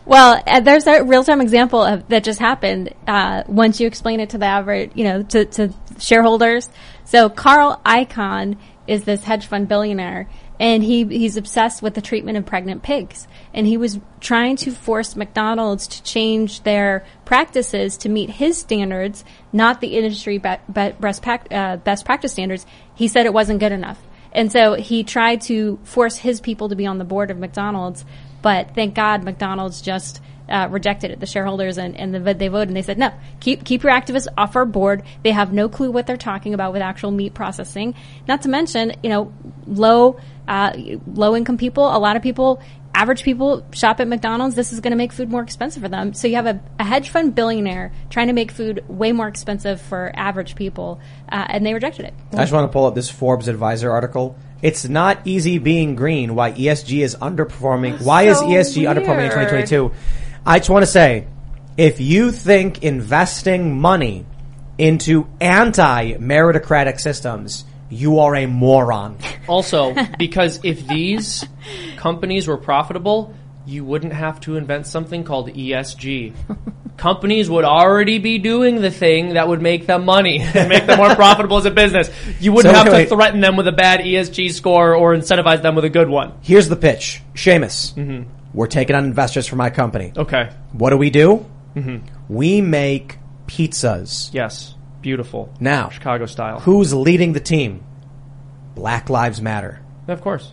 [0.05, 2.93] Well, uh, there's a real time example of that just happened.
[3.07, 6.69] Uh, once you explain it to the average, you know, to, to shareholders.
[7.05, 8.59] So Carl Icahn
[8.89, 10.29] is this hedge fund billionaire,
[10.63, 14.71] and he he's obsessed with the treatment of pregnant pigs, and he was trying to
[14.71, 20.91] force McDonald's to change their practices to meet his standards, not the industry be, be,
[21.01, 22.65] best, uh, best practice standards.
[22.95, 24.01] He said it wasn't good enough.
[24.33, 28.05] And so he tried to force his people to be on the board of McDonald's,
[28.41, 31.21] but thank God McDonald's just uh, rejected it.
[31.21, 34.29] The shareholders and, and the, they voted and they said, no, keep, keep your activists
[34.37, 35.03] off our board.
[35.23, 37.95] They have no clue what they're talking about with actual meat processing.
[38.29, 39.33] Not to mention, you know,
[39.67, 40.73] low, uh,
[41.07, 42.61] low income people, a lot of people,
[42.95, 44.55] average people shop at McDonald's.
[44.55, 46.15] This is going to make food more expensive for them.
[46.15, 49.81] So you have a, a hedge fund billionaire trying to make food way more expensive
[49.81, 51.01] for average people,
[51.31, 52.15] uh, and they rejected it.
[52.33, 54.37] I just want to pull up this Forbes Advisor article.
[54.61, 56.37] It's not easy being green.
[56.37, 58.01] Why ESG is underperforming.
[58.03, 59.93] Why is so ESG underperforming in 2022?
[60.45, 61.29] I just want to say,
[61.77, 64.27] if you think investing money
[64.77, 69.19] into anti-meritocratic systems, you are a moron.
[69.47, 71.45] Also, because if these
[71.97, 73.35] companies were profitable,
[73.67, 76.33] you wouldn't have to invent something called ESG.
[76.97, 80.99] Companies would already be doing the thing that would make them money and make them
[80.99, 82.11] more profitable as a business.
[82.41, 85.75] You wouldn't So have to threaten them with a bad ESG score or incentivize them
[85.75, 86.35] with a good one.
[86.43, 87.23] Here's the pitch.
[87.35, 88.29] Seamus, mm-hmm.
[88.55, 90.13] We're taking on investors for my company.
[90.17, 90.51] Okay.
[90.73, 91.47] What do we do?
[91.75, 92.07] Mm-hmm.
[92.29, 94.33] We make pizzas.
[94.33, 94.75] Yes.
[95.01, 95.53] Beautiful.
[95.59, 96.61] Now, Chicago style.
[96.61, 97.85] who's leading the team?
[98.75, 99.81] Black Lives Matter.
[100.09, 100.53] Of course.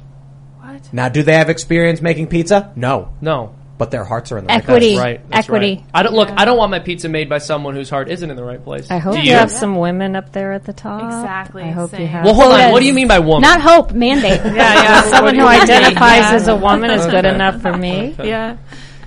[0.59, 0.91] What?
[0.93, 2.73] Now, do they have experience making pizza?
[2.75, 3.13] No.
[3.21, 3.55] No.
[3.79, 4.97] But their hearts are in the Equity.
[4.97, 4.99] right place.
[4.99, 5.29] Right.
[5.29, 5.75] That's Equity.
[5.77, 5.85] right.
[5.93, 6.29] I don't look.
[6.29, 8.91] I don't want my pizza made by someone whose heart isn't in the right place.
[8.91, 9.35] I hope Do you you?
[9.37, 11.01] have some women up there at the top.
[11.05, 12.25] Exactly, I hope you have.
[12.25, 12.59] Well, hold on.
[12.59, 12.71] Quotas.
[12.73, 13.41] What do you mean by woman?
[13.41, 14.41] Not hope, mandate.
[14.45, 15.01] yeah, yeah.
[15.03, 15.61] Someone who do you mean?
[15.61, 16.33] identifies Yeah.
[16.33, 18.15] as a woman is good enough for me.
[18.21, 18.57] Yeah.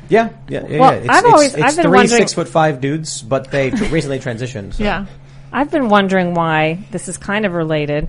[0.08, 0.78] Yeah, yeah, yeah.
[0.80, 0.98] Well, yeah.
[1.00, 3.70] It's, I've it's, always- it's I've been three wondering- six foot five dudes, but they
[3.70, 4.72] tr- recently transitioned.
[4.74, 4.84] so.
[4.84, 5.04] Yeah.
[5.52, 8.08] I've been wondering why this is kind of related.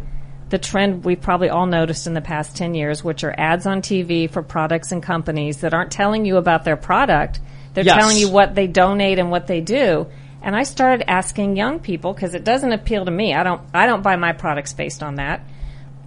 [0.53, 3.81] The trend we've probably all noticed in the past 10 years, which are ads on
[3.81, 7.39] TV for products and companies that aren't telling you about their product.
[7.73, 7.97] They're Yes.
[7.97, 10.05] telling you what they donate and what they do.
[10.43, 13.33] And I started asking young people because it doesn't appeal to me.
[13.33, 15.41] I don't, I don't buy my products based on that.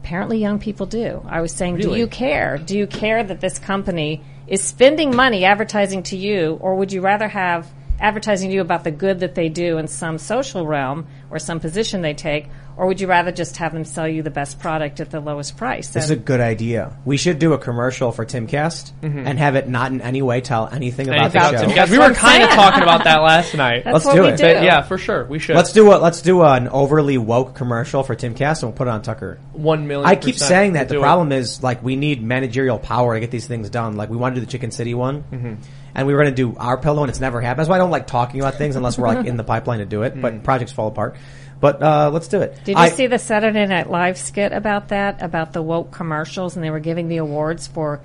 [0.04, 1.22] Apparently young people do.
[1.28, 2.56] I was saying, do you care?
[2.56, 7.00] Do you care that this company is spending money advertising to you, or would you
[7.00, 7.66] rather have
[7.98, 11.58] advertising to you about the good that they do in some social realm or some
[11.58, 15.00] position they take, or would you rather just have them sell you the best product
[15.00, 15.88] at the lowest price?
[15.88, 16.96] This is a good idea.
[17.04, 20.68] We should do a commercial for Timcast and have it not in any way tell
[20.68, 21.74] anything about Anything the about show.
[21.74, 23.84] Tim we were kind of talking about that last night.
[23.84, 24.36] That's Let's what do we it.
[24.36, 24.44] do.
[24.46, 25.56] Yeah, for sure, we should.
[25.56, 28.90] Let's do a let's do an overly woke commercial for Timcast and we'll put it
[28.90, 29.38] on Tucker.
[29.52, 30.08] one million.
[30.08, 30.90] I keep saying that.
[30.90, 33.96] We'll The problem is like we need managerial power to get these things done.
[33.96, 35.54] Like we want to do the Chicken City one, Mm-hmm.
[35.94, 37.60] and we were going to do our pillow, and it's never happened.
[37.60, 39.86] That's why I don't like talking about things unless we're like in the pipeline to
[39.86, 40.14] do it.
[40.14, 40.20] Mm.
[40.20, 41.16] But projects fall apart.
[41.58, 42.54] But uh, let's do it.
[42.64, 46.54] Did you I- see the Saturday Night Live skit about that, about the woke commercials,
[46.56, 48.00] and they were giving the awards for?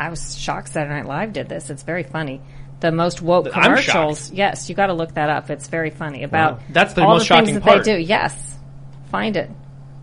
[0.00, 1.70] I was shocked Saturday Night Live did this.
[1.70, 2.40] It's very funny.
[2.80, 4.30] The most woke I'm commercials.
[4.32, 5.50] Yes, you got to look that up.
[5.50, 6.64] It's very funny about Wow.
[6.70, 7.84] That's the all most the things shocking that part.
[7.84, 8.00] they do.
[8.00, 8.56] Yes,
[9.10, 9.50] find it.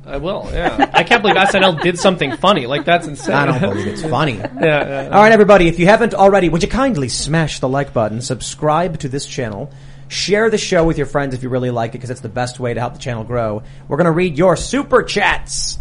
[0.06, 0.48] I will.
[0.54, 2.68] Yeah, I can't believe SNL did something funny.
[2.68, 3.34] Like that's insane.
[3.36, 4.34] I don't believe it's funny.
[4.38, 5.10] yeah, yeah.
[5.12, 9.00] All right, everybody, if you haven't already, would you kindly smash the like button, subscribe
[9.00, 9.72] to this channel,
[10.08, 12.60] share the show with your friends if you really like it, because it's the best
[12.60, 13.64] way to help the channel grow.
[13.88, 15.78] We're going to read your super chats.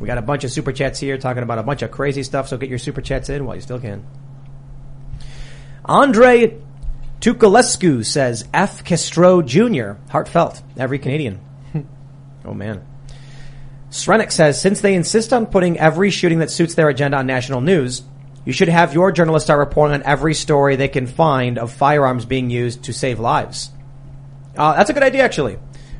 [0.00, 2.48] We got a bunch of super chats here talking about a bunch of crazy stuff,
[2.48, 4.06] so get your super chats in while you still can.
[5.84, 6.58] Andre
[7.20, 8.84] Tukulescu says F.
[8.84, 9.92] Castro Jr.
[10.10, 10.62] Heartfelt.
[10.76, 11.40] Every Canadian.
[12.44, 12.86] oh man.
[13.90, 17.60] Srenick says, since they insist on putting every shooting that suits their agenda on national
[17.60, 18.02] news,
[18.44, 22.24] you should have your journalists start reporting on every story they can find of firearms
[22.24, 23.70] being used to save lives.
[24.56, 25.58] Uh, that's a good idea, actually.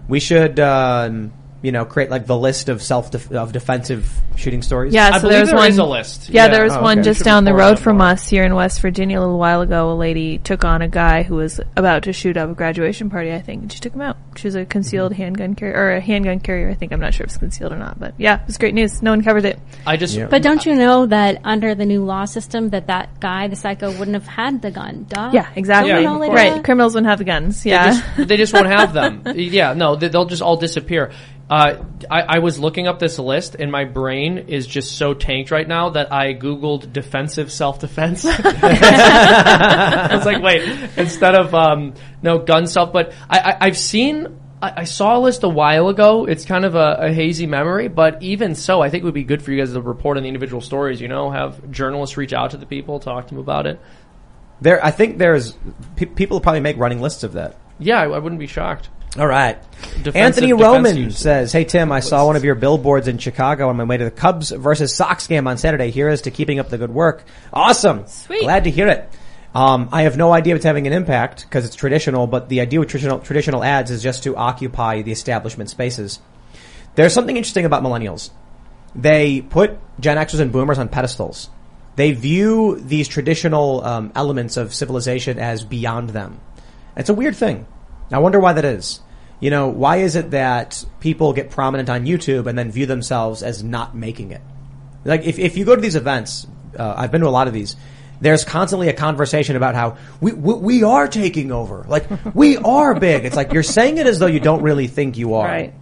[0.08, 4.92] We should, um, you know, create like the list of self of defensive shooting stories.
[4.92, 5.68] Yeah, I so believe there was there one.
[5.70, 6.28] is a list.
[6.30, 6.52] Yeah, Yeah.
[6.54, 7.04] there was Oh, one okay.
[7.10, 8.08] just down the road from more.
[8.08, 9.90] us here in West Virginia a little while ago.
[9.90, 13.32] A lady took on a guy who was about to shoot up a graduation party,
[13.32, 14.16] I think, and she took him out.
[14.36, 15.22] She was a concealed Mm-hmm.
[15.22, 16.92] handgun carrier, or a handgun carrier, I think.
[16.92, 19.02] I'm not sure if it's concealed or not, but yeah, it was great news.
[19.02, 19.58] No one covered it.
[19.86, 20.16] I just.
[20.16, 20.26] Yeah.
[20.26, 23.90] But don't you know that under the new law system that that guy, the psycho,
[23.96, 25.06] wouldn't have had the gun?
[25.08, 25.30] Duh.
[25.32, 25.90] Yeah, exactly.
[25.92, 26.40] Yeah, know of like course.
[26.40, 27.62] Right, criminals wouldn't have the guns.
[27.62, 28.00] They Yeah.
[28.16, 29.22] just, they just won't have them.
[29.34, 31.12] Yeah, no, they, they'll just all disappear.
[31.48, 35.50] Uh, I, I was looking up this list, and my brain is just so tanked
[35.50, 38.24] right now that I googled defensive self-defense.
[38.28, 40.62] I was like, wait,
[40.96, 44.40] instead of um, no gun self, but I, I, I've seen.
[44.62, 46.24] I I saw a list a while ago.
[46.24, 49.24] It's kind of a, a hazy memory, but even so, I think it would be
[49.24, 50.98] good for you guys to report on the individual stories.
[51.00, 53.78] You know, have journalists reach out to the people, talk to them about it.
[54.62, 55.58] There, I think there's
[55.96, 57.56] pe- people probably make running lists of that.
[57.78, 58.88] Yeah, I, I wouldn't be shocked.
[59.18, 59.58] All right.
[60.02, 61.18] Defensive Anthony Roman users.
[61.18, 64.04] says, "Hey Tim, I saw one of your billboards in Chicago on my way to
[64.04, 65.90] the Cubs versus Sox game on Saturday.
[65.90, 67.24] Here is to keeping up the good work.
[67.52, 68.06] Awesome.
[68.06, 68.42] Sweet.
[68.42, 69.08] Glad to hear it.
[69.54, 72.60] Um, I have no idea if it's having an impact because it's traditional, but the
[72.60, 76.18] idea with traditional traditional ads is just to occupy the establishment spaces.
[76.96, 78.30] There's something interesting about millennials.
[78.96, 81.50] They put Gen Xers and Boomers on pedestals.
[81.94, 86.40] They view these traditional um, elements of civilization as beyond them.
[86.96, 87.66] It's a weird thing.
[88.12, 89.00] I wonder why that is.
[89.44, 93.42] You know, why is it that people get prominent on YouTube and then view themselves
[93.42, 94.40] as not making it?
[95.04, 96.46] Like, if, if you go to these events,
[96.78, 97.76] uh, I've been to a lot of these,
[98.22, 101.84] there's constantly a conversation about how we, we, we are taking over.
[101.86, 103.26] Like, we are big.
[103.26, 105.46] It's like you're saying it as though you don't really think you are.
[105.46, 105.74] Right.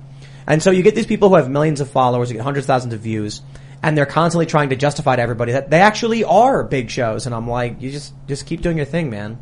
[0.44, 2.66] And so you get these people who have millions of followers, you get hundreds of
[2.66, 3.42] thousands of views,
[3.80, 7.26] and they're constantly trying to justify to everybody that they actually are big shows.
[7.26, 9.38] And I'm like, you just, just keep doing your thing, man.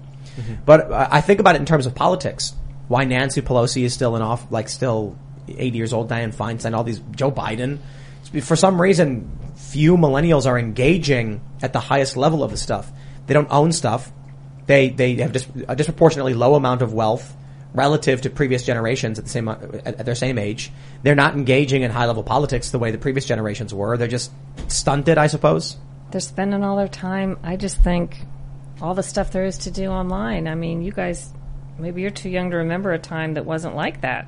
[0.66, 2.52] But uh, I think about it in terms of politics.
[2.90, 6.82] Why Nancy Pelosi is still in off, like still 80 years old, Dianne Feinstein, all
[6.82, 7.78] these, Joe Biden.
[8.42, 12.90] For some reason, few millennials are engaging at the highest level of the stuff.
[13.28, 14.10] They don't own stuff.
[14.66, 17.32] They, they have dis- a disproportionately low amount of wealth
[17.74, 20.72] relative to previous generations at the same, at, at their same age.
[21.04, 23.98] They're not engaging in high level politics the way the previous generations were.
[23.98, 24.32] They're just
[24.66, 25.76] stunted, I suppose.
[26.10, 27.38] They're spending all their time.
[27.44, 28.16] I just think
[28.82, 30.48] all the stuff there is to do online.
[30.48, 31.32] I mean, you guys,
[31.80, 34.26] maybe you're too young to remember a time that wasn't like that.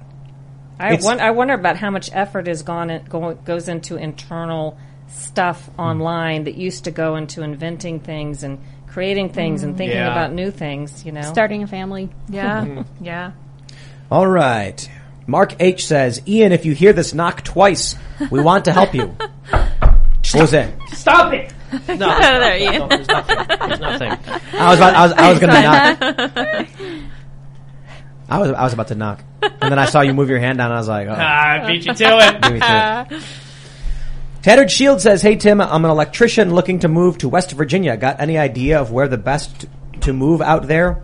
[0.78, 4.78] I, won- I wonder about how much effort is gone in, go, goes into internal
[5.08, 8.58] stuff online that used to go into inventing things and
[8.88, 9.78] creating things and mm.
[9.78, 10.10] thinking Yeah.
[10.10, 11.04] about new things.
[11.04, 12.10] You know, Starting a family.
[12.28, 12.64] Yeah.
[12.64, 13.04] Mm-hmm.
[13.04, 13.32] yeah.
[14.10, 14.90] All right.
[15.26, 17.94] Mark H says, Ian, if you hear this knock twice,
[18.30, 19.06] we want to help you.
[19.50, 20.72] what was that?
[20.88, 21.52] Stop it!
[21.88, 22.78] No, Get out of there, Ian.
[22.80, 23.36] no, there's nothing.
[23.48, 24.10] There's nothing.
[24.52, 26.68] I was about, I was, I was gonna knock.
[28.28, 29.22] I was, I was about to knock.
[29.42, 31.50] And then I saw you move your hand down and I was like, oh, Ah,
[31.62, 32.42] I beat you to it.
[32.42, 33.22] give me to it.
[34.42, 37.96] Tattered Shield says, Hey Tim, I'm an electrician looking to move to West Virginia.
[37.96, 39.66] Got any idea of where the best
[40.02, 41.02] to move out there?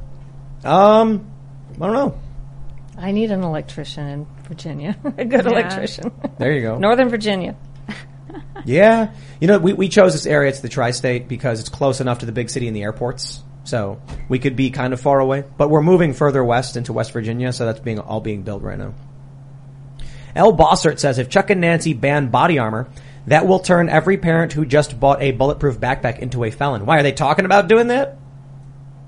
[0.64, 1.30] Um,
[1.76, 2.20] I don't know.
[2.96, 6.10] I need an electrician in Virginia, a good electrician.
[6.38, 6.78] There you go.
[6.78, 7.56] Northern Virginia.
[8.64, 9.12] Yeah.
[9.40, 12.26] You know, we, we chose this area, it's the tri-state, because it's close enough to
[12.26, 13.42] the big city and the airports.
[13.68, 14.00] So
[14.30, 17.52] we could be kind of far away, but we're moving further west into West Virginia,
[17.52, 18.94] so that's being all being built right now.
[20.34, 20.56] L.
[20.56, 22.88] Bossert says if Chuck and Nancy ban body armor,
[23.26, 26.86] that will turn every parent who just bought a bulletproof backpack into a felon.
[26.86, 28.16] Why are they talking about doing that?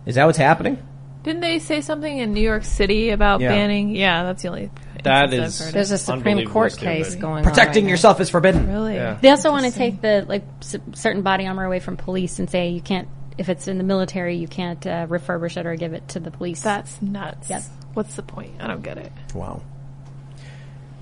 [0.04, 0.76] Is that what's happening?
[1.22, 3.48] Didn't they say something in New York City about Yeah.
[3.48, 3.96] banning?
[3.96, 4.70] Yeah, that's the only.
[5.04, 5.40] That is.
[5.40, 5.96] instance is- There's a.
[5.98, 7.86] Supreme Court case going Protecting on.
[7.86, 8.68] right yourself is forbidden.
[8.70, 8.96] really.
[8.96, 9.16] Yeah.
[9.22, 12.50] They also want to take the like s- certain body armor away from police and
[12.50, 13.08] say you can't
[13.38, 16.30] if it's in the military you can't uh, refurbish it or give it to the
[16.30, 16.62] police.
[16.62, 17.50] That's nuts.
[17.50, 17.62] Yep.
[17.94, 18.60] What's the point?
[18.60, 19.12] I don't get it.
[19.34, 19.62] Wow.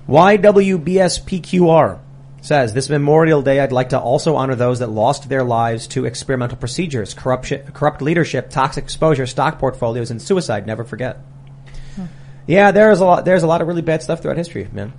[0.07, 1.99] YWBSPQR
[2.41, 6.05] says this Memorial Day I'd like to also honor those that lost their lives to
[6.05, 10.65] experimental procedures, corruption, corrupt leadership, toxic exposure, stock portfolios, and suicide.
[10.65, 11.19] Never forget.
[12.47, 13.25] Yeah, there's a lot.
[13.25, 14.91] There's a lot of really bad stuff throughout history, man.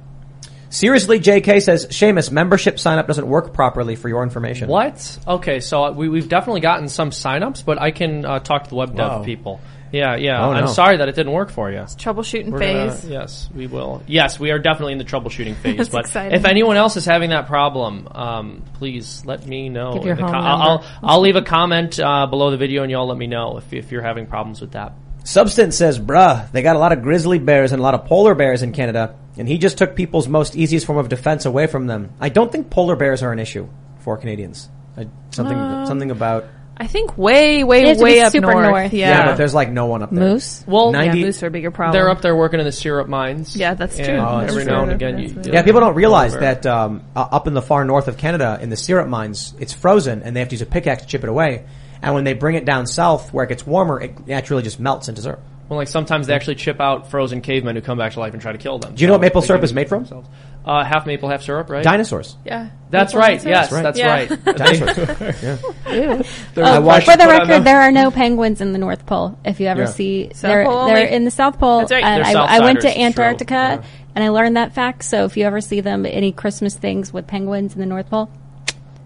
[0.70, 4.68] Seriously, JK says, Seamus, membership sign up doesn't work properly for your information.
[4.68, 5.18] What?
[5.26, 8.76] Okay, so we, we've definitely gotten some signups, but I can uh, talk to the
[8.76, 9.24] web dev Wow.
[9.24, 9.60] people.
[9.92, 10.46] Yeah, yeah.
[10.46, 11.78] Oh, I'm sorry that it didn't work for you.
[11.78, 13.10] Troubleshooting We're gonna- phase.
[13.10, 14.04] yes, we will.
[14.06, 15.76] Yes, we are definitely in the troubleshooting phase.
[15.78, 16.38] That's but exciting.
[16.38, 19.94] if anyone else is having that problem, um, please let me know.
[19.94, 20.84] Give your the home I'll, I'll.
[21.02, 23.90] I'll leave a comment uh, below the video, and y'all let me know if if
[23.90, 24.92] you're having problems with that.
[25.24, 28.34] Substance says, bruh, they got a lot of grizzly bears and a lot of polar
[28.34, 31.86] bears in Canada, and he just took people's most easiest form of defense away from
[31.86, 32.12] them.
[32.20, 33.68] I don't think polar bears are an issue
[34.00, 34.68] for Canadians.
[34.96, 38.64] I, something, something about, I think way, way, They have to way up super north.
[38.70, 38.92] north.
[38.94, 39.10] Yeah.
[39.10, 39.26] yeah.
[39.26, 40.18] but there's like no one up there.
[40.30, 40.64] Moose.
[40.66, 41.92] Well, yeah, moose are a bigger problem.
[41.92, 43.54] they're up there working in the syrup mines.
[43.54, 44.06] Yeah, that's true.
[44.06, 44.72] And Oh, that's every true.
[44.72, 45.52] now and again, That's you.
[45.52, 48.70] Yeah, people don't realize that um, uh, up in the far north of Canada, in
[48.70, 51.28] the syrup mines, it's frozen, and they have to use a pickaxe to chip it
[51.28, 51.66] away.
[52.02, 55.08] And when they bring it down south, where it gets warmer, it naturally just melts
[55.08, 55.40] into syrup.
[55.68, 58.42] Well, like sometimes they actually chip out frozen cavemen who come back to life and
[58.42, 58.94] try to kill them.
[58.94, 60.00] Do you know what maple syrup is made from?
[60.02, 60.28] themselves.
[60.64, 61.84] Uh, half maple, half syrup, right?
[61.84, 62.36] Dinosaurs.
[62.44, 62.70] Yeah.
[62.90, 63.40] That's Maple right.
[63.40, 63.54] syrup?
[63.54, 63.82] Yes, right.
[63.82, 64.08] that's Yeah.
[64.12, 64.44] right.
[64.44, 65.42] Dinosaurs.
[65.42, 66.22] yeah.
[66.54, 68.78] There's I a watched- For the put on record, there are no penguins in the
[68.78, 69.38] North Pole.
[69.44, 69.86] If you ever Yeah.
[69.86, 71.12] see, South they're Pole they're only?
[71.14, 71.78] in the South Pole.
[71.80, 72.04] That's right.
[72.04, 73.02] And They're I, I went to true.
[73.02, 73.82] Antarctica Yeah.
[74.16, 75.04] and I learned that fact.
[75.04, 78.28] So if you ever see them any Christmas things with penguins in the North Pole,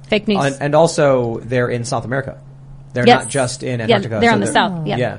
[0.09, 0.45] fake news.
[0.45, 2.41] and, and also they're in South America.
[2.95, 3.25] They're Yes.
[3.25, 4.21] not just in Yeah, Antarctica.
[4.21, 5.19] they're so on the south, yeah.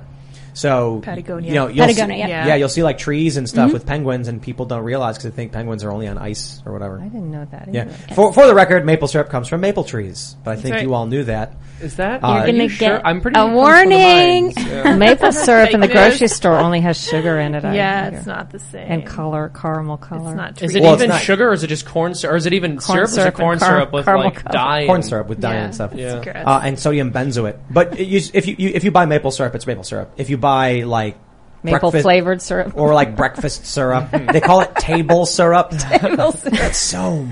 [0.54, 1.50] So Patagonia.
[1.50, 2.40] you know, you'll Patagonia, see, yeah.
[2.40, 2.48] Mm-hmm.
[2.48, 2.56] Yeah.
[2.56, 5.52] you'll see like trees and stuff with penguins, and people don't realize because they think
[5.52, 7.00] penguins are only on ice or whatever.
[7.02, 7.68] I didn't know that.
[7.74, 7.82] Yeah.
[7.84, 8.16] Either.
[8.16, 10.84] For for the record, maple syrup comes from maple trees, but I think right.
[10.84, 11.54] you all knew that.
[11.82, 12.22] Is that?
[12.22, 12.98] You're gonna you sure?
[12.98, 14.54] get I'm pretty a sure it comes from the warning.
[14.86, 14.96] Yeah.
[14.98, 17.64] Maple syrup in the grocery store only has sugar in it.
[17.64, 18.18] Yeah, hear.
[18.20, 18.92] it's not the same.
[18.92, 20.30] And color, caramel color.
[20.32, 22.46] It's not Is it Well, even sugar, or is it just corn syrup, or is
[22.46, 23.08] it even Corn syrup?
[23.10, 24.86] Is it syrup and corn car- syrup with caramel like dye?
[24.86, 25.64] Corn and- syrup with dye Yeah.
[25.66, 25.94] and stuff.
[25.94, 26.14] Yeah.
[26.46, 27.58] Uh, and sodium benzoate.
[27.70, 30.14] But you, if you, you if you buy maple syrup, it's maple syrup.
[30.18, 31.18] If you buy like
[31.66, 32.74] Maple breakfast- flavored syrup.
[32.78, 35.72] or like breakfast syrup, they call it table syrup.
[35.78, 37.24] Table, That's so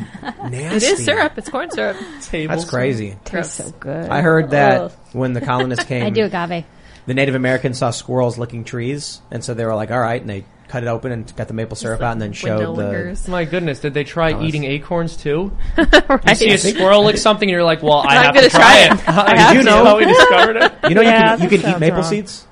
[0.50, 0.58] nasty.
[0.58, 1.38] It is syrup.
[1.38, 1.98] It's corn syrup.
[2.24, 3.16] Table That's crazy.
[3.24, 4.10] Tastes so good.
[4.10, 4.92] I heard that Ugh.
[5.14, 6.66] when the colonists came, I do agave.
[7.06, 10.30] the Native Americans saw squirrels licking trees, and so they were like, "All right," and
[10.30, 12.70] they cut it open and got the maple syrup out, and then showed the.
[12.72, 13.28] lingers.
[13.28, 15.52] My goodness, did they try eating acorns too?
[15.78, 16.30] right.
[16.30, 18.60] You see a squirrel lick something, and you're like, "Well, I I'm have gonna try,
[18.60, 19.10] try it." it.
[19.10, 19.66] I Did have you to.
[19.66, 20.74] know how we discovered it?
[20.90, 22.10] You know, Yeah, you can, you can eat maple wrong.
[22.10, 22.48] seeds.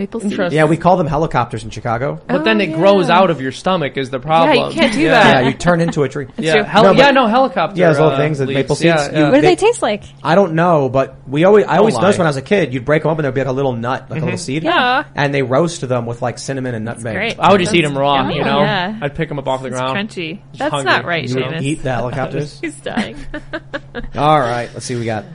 [0.00, 0.32] Maple syrup.
[0.32, 0.56] Interesting.
[0.56, 2.20] Yeah, we call them helicopters in Chicago.
[2.26, 4.56] But then Oh, it grows out of your stomach is the problem.
[4.56, 5.10] Yeah, you can't do Yeah.
[5.10, 5.42] that.
[5.42, 6.26] Yeah, you turn into a tree.
[6.38, 6.62] Yeah, true.
[6.62, 7.78] hel- No, but- yeah, no helicopter.
[7.78, 8.56] Yeah, those little uh, things that leaves.
[8.56, 9.18] maple seeds, yeah.
[9.18, 10.02] you- What do They- they taste like?
[10.24, 12.00] I don't know, but we always, I always lie.
[12.00, 13.74] noticed when I was a kid, you'd break them open, there'd be like a little
[13.74, 14.62] nut, like a little seed.
[14.64, 15.04] Yeah.
[15.14, 17.14] And they roast them with like cinnamon and nutmeg.
[17.14, 17.38] great.
[17.38, 18.16] I would just eat them raw.
[18.16, 18.36] yummy.
[18.36, 18.98] You know, Yeah.
[19.02, 19.98] I'd pick them up off the It's ground.
[20.08, 20.38] crunchy.
[20.56, 20.90] That's hungry.
[20.90, 21.62] not right, You would Seamus.
[21.62, 22.58] eat the helicopters.
[22.60, 23.16] He's dying.
[24.16, 25.26] All right, let's see what we got.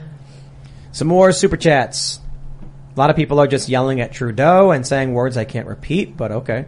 [0.92, 2.18] Some more super chats.
[2.96, 6.16] A lot of people are just yelling at Trudeau and saying words I can't repeat,
[6.16, 6.64] but okay.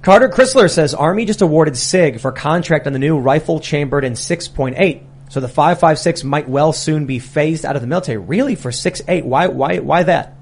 [0.00, 4.12] Carter Chrysler says Army just awarded SIG for contract on the new rifle chambered in
[4.12, 5.02] 6.8.
[5.30, 8.18] So the 5.56 might well soon be phased out of the military.
[8.18, 9.24] Really for 6.8?
[9.24, 10.36] Why why why that?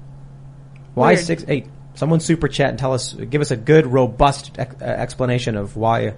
[0.93, 1.25] Why Weird.
[1.25, 1.69] 6.8?
[1.95, 5.75] Someone super chat and tell us give us a good robust ex- uh, explanation of
[5.75, 6.13] why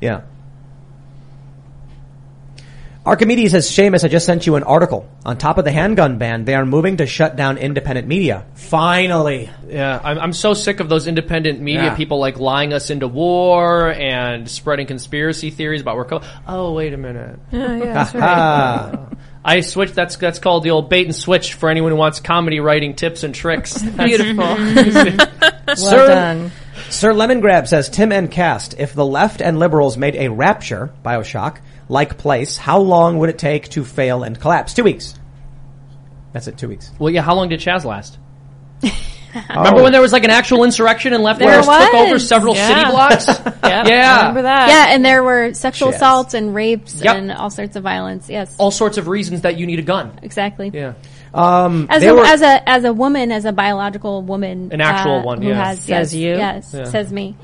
[0.00, 0.22] yeah.
[3.04, 5.08] Archimedes says, Seamus, I just sent you an article.
[5.24, 8.46] On top of the handgun ban, they are moving to shut down independent media.
[8.54, 9.50] Finally.
[9.66, 11.94] Yeah, I'm, I'm so sick of those independent media Yeah.
[11.96, 16.04] people like lying us into war and spreading conspiracy theories about we're.
[16.04, 17.40] Co- oh, wait a minute.
[17.50, 19.08] yeah, yeah, that's right.
[19.44, 19.96] I switched.
[19.96, 23.24] That's that's called the old bait and switch for anyone who wants comedy writing tips
[23.24, 23.82] and tricks.
[23.96, 24.44] Beautiful.
[24.44, 26.52] well Sir, done.
[26.90, 31.58] Sir Lemongrab says, Tim and Cast, if the left and liberals made a rapture, Bioshock,
[31.92, 34.72] like place, how long would it take to fail and collapse?
[34.74, 35.14] Two weeks.
[36.32, 36.90] That's it, two weeks.
[36.98, 37.20] well, yeah.
[37.20, 38.18] How long did Chaz last?
[39.54, 42.68] Remember when there was like an actual insurrection and There leftwiches took over several Yeah.
[42.68, 43.26] city blocks?
[43.62, 44.12] Yeah, Yeah.
[44.14, 44.68] I remember that.
[44.68, 45.96] Yeah, and there were sexual Yes.
[45.96, 47.16] assaults and rapes Yep.
[47.16, 48.28] and all sorts of violence.
[48.28, 50.12] Yes, All sorts of reasons that you need a gun.
[50.22, 50.70] exactly.
[50.74, 50.94] Yeah.
[51.32, 54.82] Um, As they a, were- as a as a woman, as a biological woman, An
[54.82, 55.64] actual uh, one, who yeah.
[55.64, 56.28] has Says yes, you?
[56.36, 56.84] yes, Yeah.
[56.84, 57.36] says me.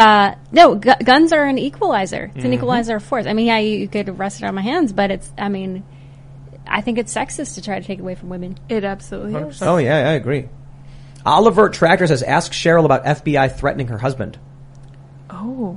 [0.00, 2.24] Uh, no, gu- guns are an equalizer.
[2.24, 2.46] It's Mm-hmm.
[2.46, 3.26] an equalizer of force.
[3.26, 5.30] I mean, yeah, you, you could arrest it on my hands, but it's.
[5.36, 5.84] I mean,
[6.66, 8.58] I think it's sexist to try to take it away from women.
[8.68, 9.60] It absolutely is.
[9.62, 10.48] oh yeah, I agree.
[11.26, 14.38] Oliver Tractor says, "Ask Sharyl about FBI threatening her husband."
[15.28, 15.76] Oh.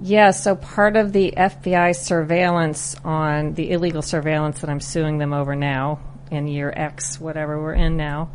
[0.00, 5.32] Yeah, so part of the FBI surveillance on the illegal surveillance that I'm suing them
[5.32, 6.00] over now
[6.32, 8.30] in year X, whatever we're in now,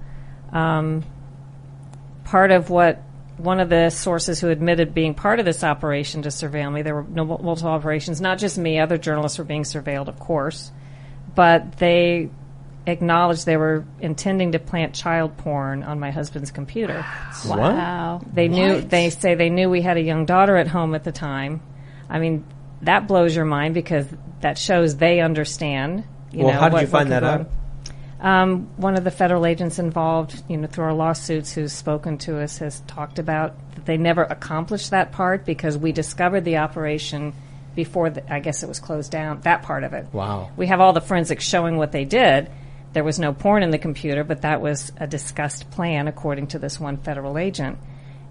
[0.53, 1.03] um,
[2.23, 3.03] part of what
[3.39, 6.95] one of the sources who admitted being part of this operation to surveil me, there
[6.95, 10.71] were no multiple operations, not just me, other journalists were being surveilled, of course,
[11.35, 12.29] but they
[12.85, 17.05] acknowledged they were intending to plant child porn on my husband's computer.
[17.47, 18.21] Wow.
[18.33, 18.81] They knew.
[18.81, 21.61] They say they knew we had a young daughter at home at the time.
[22.09, 22.45] I mean,
[22.81, 24.07] that blows your mind because
[24.41, 26.03] that shows they understand.
[26.31, 27.49] You Well, know, how did what- you find that out?
[28.21, 32.41] Um, one of the federal agents involved, you know, through our lawsuits, who's spoken to
[32.41, 37.33] us, has talked about that they never accomplished that part because we discovered the operation
[37.75, 39.39] before the, I guess it was closed down.
[39.41, 40.07] That part of it.
[40.11, 40.51] Wow.
[40.57, 42.51] We have all the forensics showing what they did.
[42.91, 46.59] There was no porn in the computer, but that was a discussed plan, according to
[46.59, 47.77] this one federal agent.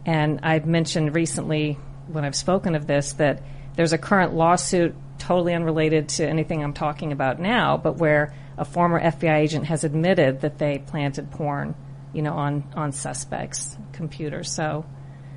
[0.04, 1.78] And I've mentioned recently,
[2.08, 3.42] when I've spoken of this, that
[3.76, 8.64] there's a current lawsuit totally unrelated to anything I'm talking about now, but where a
[8.64, 11.74] former FBI agent has admitted that they planted porn,
[12.12, 14.50] you know, on, on suspects' computers.
[14.50, 14.84] So,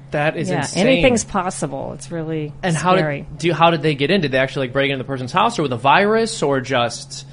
[0.10, 0.88] That is yeah, insane.
[0.88, 1.94] anything's possible.
[1.94, 4.22] It's really and how did do how did they get in?
[4.22, 7.26] Did they actually like break into the person's house or with a virus or just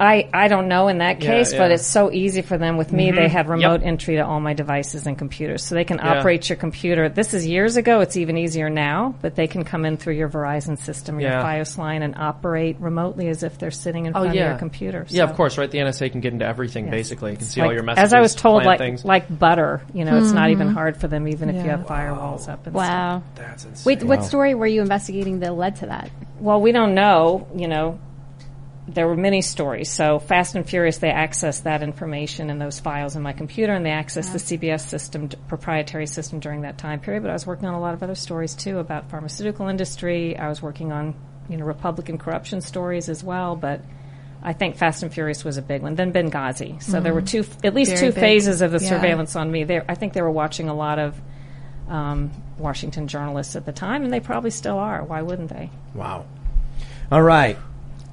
[0.00, 1.62] I, I don't know in that case, but yeah.
[1.66, 1.72] Mm-hmm.
[1.74, 2.78] it's so easy for them.
[2.78, 3.86] With me, they had remote Yep.
[3.88, 6.20] entry to all my devices and computers, so they can Yeah.
[6.20, 7.08] operate your computer.
[7.10, 8.00] This is years ago.
[8.00, 11.32] It's even easier now, but they can come in through your Verizon system, or Yeah.
[11.34, 14.48] your FiOS line, and operate remotely as if they're sitting in Oh front yeah, of
[14.52, 15.04] your computer.
[15.10, 15.70] Yeah, of course, right?
[15.70, 16.92] The NSA can get into everything yes.
[16.92, 17.32] basically.
[17.32, 18.04] It can It's see all your messages.
[18.04, 19.04] As I was told, like things.
[19.04, 19.82] like butter.
[19.92, 21.76] You know, it's not even hard for them, even if you Yeah.
[21.76, 22.66] have firewalls up.
[22.66, 22.74] And stuff.
[22.74, 23.22] Wow.
[23.34, 23.82] That's insane.
[23.84, 26.08] Wait, what story were you investigating that led to that?
[26.40, 27.46] Well, we don't know.
[27.54, 27.98] You know,
[28.92, 29.90] there were many stories.
[29.90, 33.84] So Fast and Furious, they accessed that information and those files in my computer, and
[33.86, 37.22] they accessed the CBS system, proprietary system during that time period.
[37.22, 40.36] But I was working on a lot of other stories too about pharmaceutical industry.
[40.36, 41.14] I was working on,
[41.48, 43.54] you know, Republican corruption stories as well.
[43.56, 43.80] But
[44.42, 45.94] I think Fast and Furious was a big one.
[45.94, 46.82] Then Benghazi.
[46.82, 48.20] So there were two, at least Very two big.
[48.20, 48.88] phases of the Yeah.
[48.88, 49.64] surveillance on me.
[49.64, 51.20] They, I think they were watching a lot of.
[51.88, 55.02] Um, Washington journalists at the time, and they probably still are.
[55.02, 55.70] Why wouldn't they?
[55.92, 56.24] Wow.
[57.10, 57.56] All right.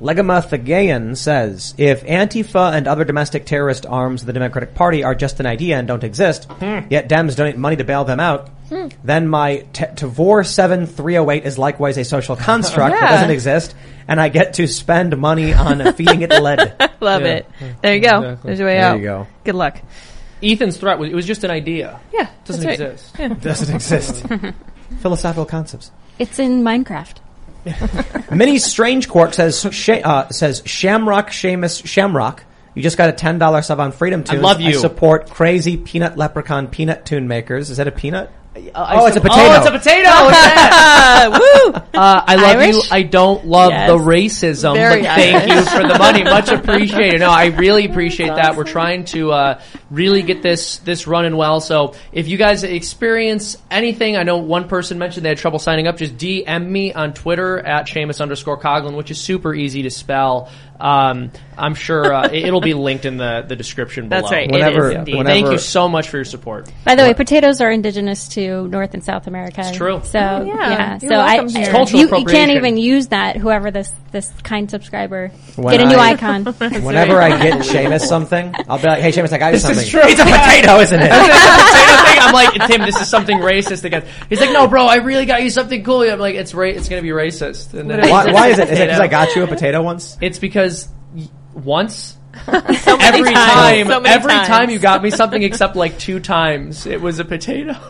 [0.02, 5.16] Legama Thagayan says, if Antifa and other domestic terrorist arms of the Democratic Party are
[5.16, 6.80] just an idea and don't exist, hmm.
[6.90, 8.90] yet Dems donate money to bail them out, hmm.
[9.04, 13.76] then my t- Tavor 7308 is likewise a social construct that doesn't exist,
[14.08, 16.76] and I get to spend money on feeding it lead.
[17.02, 17.28] Love Yeah.
[17.28, 17.46] it.
[17.82, 18.18] There you go.
[18.22, 18.48] Exactly.
[18.50, 18.98] There's your way There out.
[19.00, 19.28] you go.
[19.46, 19.82] Good luck.
[20.44, 22.00] Ethan's threat was it was just an idea.
[22.14, 22.30] Yeah.
[22.46, 23.30] Doesn't that's right.
[23.32, 23.42] exist.
[23.42, 24.26] doesn't exist.
[25.00, 25.90] Philosophical concepts.
[26.20, 27.16] It's in Minecraft.
[28.32, 32.44] Mini Strange Quark says uh, says Shamrock Seamus Shamrock.
[32.76, 34.42] You just got a ten dollar sub on FreedomToons.
[34.42, 34.74] love you.
[34.76, 37.70] support crazy peanut leprechaun peanut tune makers.
[37.70, 38.32] Is that a peanut?
[38.76, 39.42] oh, it's a potato.
[39.42, 40.10] Oh, it's a potato.
[41.32, 41.74] Woo!
[41.98, 42.76] Uh, I love Irish?
[42.76, 42.82] you.
[42.92, 43.90] I don't love Yes.
[43.90, 45.50] the racism, Very but thank Irish.
[45.56, 46.24] you for the money.
[46.24, 47.22] Much appreciated.
[47.22, 48.56] No, I really appreciate that.
[48.56, 51.60] We're trying to uh, really get this this running well.
[51.60, 55.88] So if you guys experience anything, I know one person mentioned they had trouble signing
[55.88, 55.98] up.
[55.98, 60.50] Just DM me on Twitter at Seamus underscore Coughlin, which is super easy to spell.
[60.80, 64.22] Um, I'm sure uh, it- it'll be linked in the, the description below.
[64.22, 64.52] That's right.
[64.52, 65.16] Whenever- it is indeed.
[65.18, 66.70] whenever- Thank you so much for your support.
[66.86, 69.62] By the way, potatoes are indigenous to North and South America.
[69.66, 70.02] It's true.
[70.04, 70.54] So Oh, yeah.
[70.70, 71.72] yeah, You're so I, welcome here.
[71.72, 73.38] Cultural you, you can't even use that.
[73.38, 76.46] Whoever this this kind subscriber, When get a new I- icon.
[76.84, 80.02] Whenever I get Seamus something, I'll be like, "Hey, Seamus, I got you something." true.
[80.04, 81.10] It's a potato, isn't it?
[81.12, 82.20] potato thing.
[82.22, 84.06] I'm like, Tim, this is something racist again.
[84.30, 86.02] He's like, no, bro, I really got you something cool.
[86.02, 87.74] I'm like, it's ra- it's gonna be racist.
[87.74, 88.70] And then why, why is it?
[88.70, 90.18] Is it because I got you a potato once?
[90.22, 90.67] It's because
[91.14, 92.18] y- once.
[92.48, 92.68] many
[93.02, 93.54] every times.
[93.54, 94.48] time, So many every times.
[94.48, 97.76] time you got me something except like two times, it was a potato.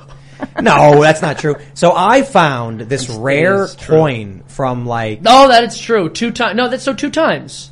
[0.62, 1.56] No, that's not true.
[1.74, 5.22] So I found this rare coin from like.
[5.26, 6.10] Oh, that is true.
[6.10, 6.56] Two times.
[6.56, 7.72] No, that's so two times.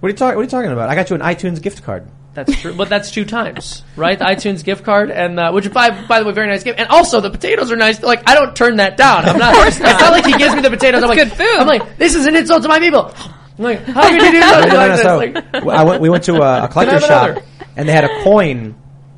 [0.00, 0.36] What are you talking?
[0.36, 0.88] What are you talking about?
[0.88, 2.08] I got you an iTunes gift card.
[2.32, 4.18] That's true, but that's two times, right?
[4.18, 6.88] The iTunes gift card, and uh, which by by the way, very nice gift, and
[6.88, 8.02] also the potatoes are nice.
[8.02, 9.24] Like I don't turn that down.
[9.26, 9.66] I'm not.
[9.66, 11.02] It's not like he gives me the potatoes.
[11.02, 11.56] I'm like, good food.
[11.58, 13.12] I'm like, this is an insult to my people.
[13.58, 15.02] I'm like, how could you do No, something no, like this?
[15.02, 17.42] so Like, I went, we went to a, a collector shop, another?
[17.76, 18.76] and they had a coin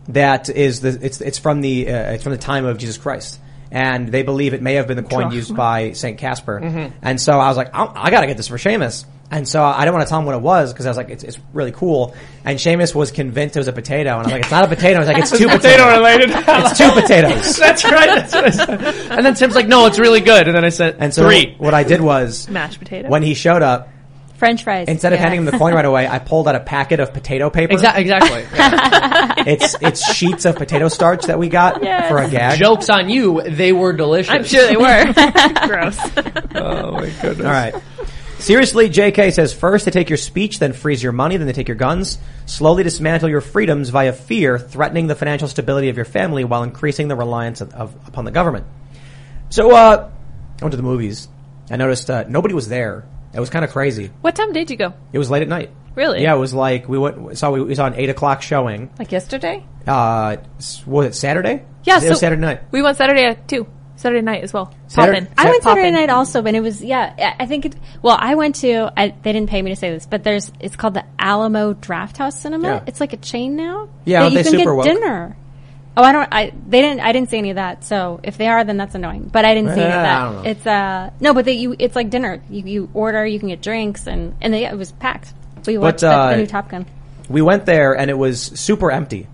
[0.09, 3.39] that is the it's it's from the uh, it's from the time of Jesus Christ.
[3.73, 6.61] And they believe it may have been the coin used by Saint Casper.
[6.61, 6.97] Mm-hmm.
[7.03, 9.05] And so I was like, I, I got to get this for Seamus.
[9.31, 11.09] And so I didn't want to tell him what it was because I was like,
[11.11, 12.17] it's, it's really cool.
[12.45, 14.97] And Seamus was convinced it was a potato, and I'm like, it's not a potato.
[14.97, 15.99] I was like, it's two Potato potatoes.
[15.99, 16.31] related.
[16.49, 17.57] It's two potatoes.
[17.59, 18.07] That's right.
[18.07, 18.81] That's what I said.
[19.12, 21.55] And then Tim's like, "No, it's really good." And then I said, And so three.
[21.59, 23.09] what I did was Mashed potato.
[23.09, 23.89] when he showed up,
[24.41, 24.89] French fries.
[24.89, 25.23] instead of Yeah.
[25.23, 27.75] handing him the coin right away, I pulled out a packet of potato paper.
[27.75, 28.45] Exa- exactly.
[29.41, 29.45] Yeah.
[29.47, 32.59] It's it's sheets of potato starch that we got for a gag.
[32.59, 33.43] Jokes on you.
[33.43, 34.31] They were delicious.
[34.33, 35.12] I'm sure they were.
[35.69, 35.99] Gross.
[36.55, 37.47] Oh my goodness.
[37.47, 37.75] All right.
[38.39, 41.69] Seriously, JK says first they take your speech, then freeze your money, then they take
[41.69, 46.45] your guns, slowly dismantle your freedoms via fear, threatening the financial stability of your family
[46.45, 48.67] while increasing the reliance of, of, upon the government.
[49.51, 50.11] So, uh,
[50.61, 51.29] I went to the movies.
[51.71, 53.05] I noticed uh, nobody was there.
[53.32, 54.11] It was kind of crazy.
[54.20, 54.93] what time did you go?
[55.12, 55.70] It was late at night.
[55.94, 56.23] Really?
[56.23, 58.90] Yeah, it was like we went saw we, we saw an eight o'clock showing.
[58.98, 59.65] Like yesterday?
[59.86, 60.36] Uh,
[60.86, 61.65] was it Saturday?
[61.85, 62.61] Yeah, it was Saturday night.
[62.70, 63.66] We went Saturday at two.
[63.97, 64.73] Saturday night as well.
[64.86, 65.35] Saturday- Pop.
[65.36, 65.94] I went Saturday in.
[65.94, 67.12] night also, but it was yeah.
[67.19, 67.77] I- I think it.
[68.02, 68.90] Well, I went to.
[68.97, 70.51] I, they didn't pay me to say this, but there's.
[70.59, 72.66] It's called the Alamo Drafthouse Cinema.
[72.69, 72.85] Yeah.
[72.86, 73.90] It's like a chain now.
[74.07, 74.85] Yeah, that aren't you they can super get woke?
[74.86, 75.36] dinner.
[76.01, 76.28] Oh, I don't.
[76.32, 77.01] I they didn't.
[77.01, 77.85] I didn't see any of that.
[77.85, 79.24] So if they are, then that's annoying.
[79.32, 80.20] But I didn't see any of that.
[80.20, 80.51] I don't know.
[80.51, 81.77] It's uh no, but they, you.
[81.78, 82.43] It's like dinner.
[82.48, 83.27] You, you order.
[83.27, 85.35] You can get drinks, and and they, it was packed.
[85.66, 86.86] We watched the, uh, the new Top Gun.
[87.28, 89.27] we went there and it was super empty,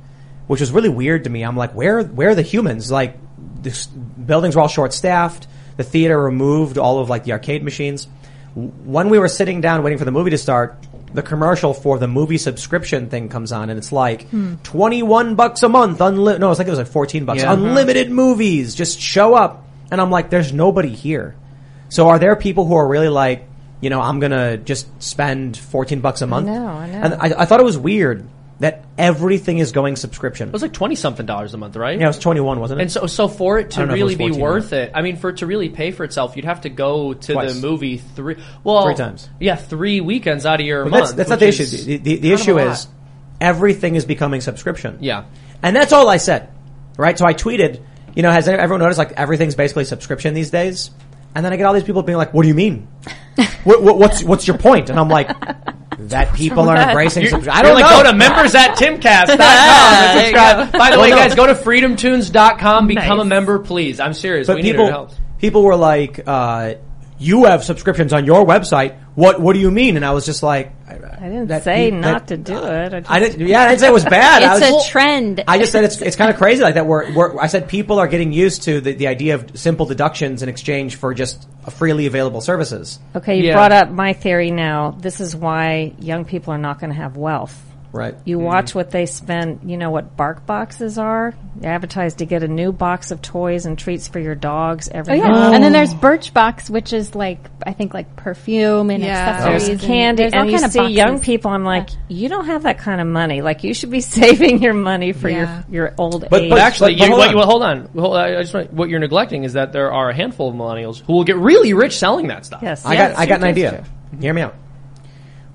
[0.49, 1.43] which was really weird to me.
[1.45, 2.91] I'm like, where, where are the humans?
[2.91, 3.17] Like,
[3.63, 5.47] the s- buildings were all short staffed.
[5.77, 8.09] The theater removed all of like the arcade machines.
[8.57, 10.77] W- When we were sitting down waiting for the movie to start,
[11.15, 14.57] the commercial for the movie subscription thing comes on and it's like hmm.
[14.63, 15.99] 21 bucks a month.
[15.99, 17.43] Unli- no, it's like it was like 14 bucks.
[17.43, 17.53] Yeah.
[17.53, 18.75] Unlimited movies.
[18.75, 19.65] Just show up.
[19.91, 21.37] And I'm like, there's nobody here.
[21.89, 23.49] So are there people who are really like,
[23.81, 26.47] you know, I'm gonna just spend 14 bucks a month?
[26.47, 26.99] know, I know.
[26.99, 28.27] And I, I thought it was weird
[28.59, 30.49] that everything is going subscription.
[30.49, 31.99] It was like twenty something dollars a month, right?
[31.99, 32.85] yeah, it was 21, wasn't it?
[32.85, 35.03] And so, so for it to don't know if it really be worth it, I
[35.03, 37.55] mean, for it to really pay for itself, you'd have to go to Twice.
[37.55, 39.29] the movie three, well, Three times.
[39.39, 41.03] Yeah, three weekends out of your But month.
[41.05, 41.77] that's, that's not the which issue.
[41.77, 42.87] The, the, the issue is
[43.41, 44.99] everything is becoming subscription.
[45.01, 45.25] yeah.
[45.63, 46.51] And that's all I said,
[46.97, 47.19] right?
[47.19, 47.83] So I tweeted,
[48.15, 50.91] you know, has everyone noticed like everything's basically subscription these days?
[51.35, 52.89] And then I get all these people being like, "What do you mean?
[53.65, 55.29] what, what, what's what's your point?" And I'm like,
[55.99, 58.03] "That people are embracing You're, subscription." I don't like, know.
[58.03, 60.73] go to members at timcast.com and subscribe.
[60.73, 61.17] By the Well, way, no.
[61.17, 64.01] guys, go to freedomtoons.com, become a member, please.
[64.01, 64.47] I'm serious.
[64.47, 65.13] but we people your help.
[65.39, 66.75] people were like, uh,
[67.19, 68.97] "You have subscriptions on your website.
[69.15, 71.97] What what do you mean?" And I was just like, I didn't that- say that-
[71.97, 72.95] not to do uh, it.
[72.95, 73.47] I, just, I didn't.
[73.49, 74.43] Yeah, I didn't say it was bad.
[74.43, 75.45] I It's was, a trend.
[75.49, 76.87] I just said it's it's kind of crazy like that.
[76.87, 80.43] We're, we're I said people are getting used to the, the idea of simple deductions
[80.43, 82.99] in exchange for just freely available services.
[83.15, 83.55] Okay, you Yeah.
[83.55, 84.91] brought up my theory now.
[84.93, 87.63] This is why young people are not going to have wealth.
[87.97, 88.15] Right.
[88.25, 88.47] You mm-hmm.
[88.47, 91.35] watch what they spend, you know what bark boxes are?
[91.57, 94.99] They advertise to get a new box of toys and treats for your dogs Oh
[94.99, 95.55] every yeah, month.
[95.55, 99.17] and then there's Birchbox, which is like I think like perfume and Yeah.
[99.19, 99.67] accessories.
[99.67, 100.97] There's and candy, There's all and you kind of see boxes.
[100.97, 101.51] young people.
[101.51, 103.41] I'm like, you don't have that kind of money.
[103.41, 105.63] Like, you should be saving your money for Yeah.
[105.71, 106.51] your your old But- age.
[106.51, 107.35] But actually, but you, hold what, on.
[107.37, 107.89] well, hold on.
[107.97, 111.03] Hold- I just want, what you're neglecting is that there are a handful of millennials
[111.07, 112.61] who will get really rich selling that stuff.
[112.63, 113.71] yes, I yes, got I got an true, idea.
[114.11, 114.21] true.
[114.21, 114.55] Hear me out.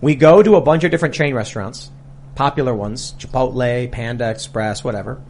[0.01, 1.91] We go to a bunch of different chain restaurants,
[2.41, 5.21] popular ones, Chipotle, Panda Express, whatever,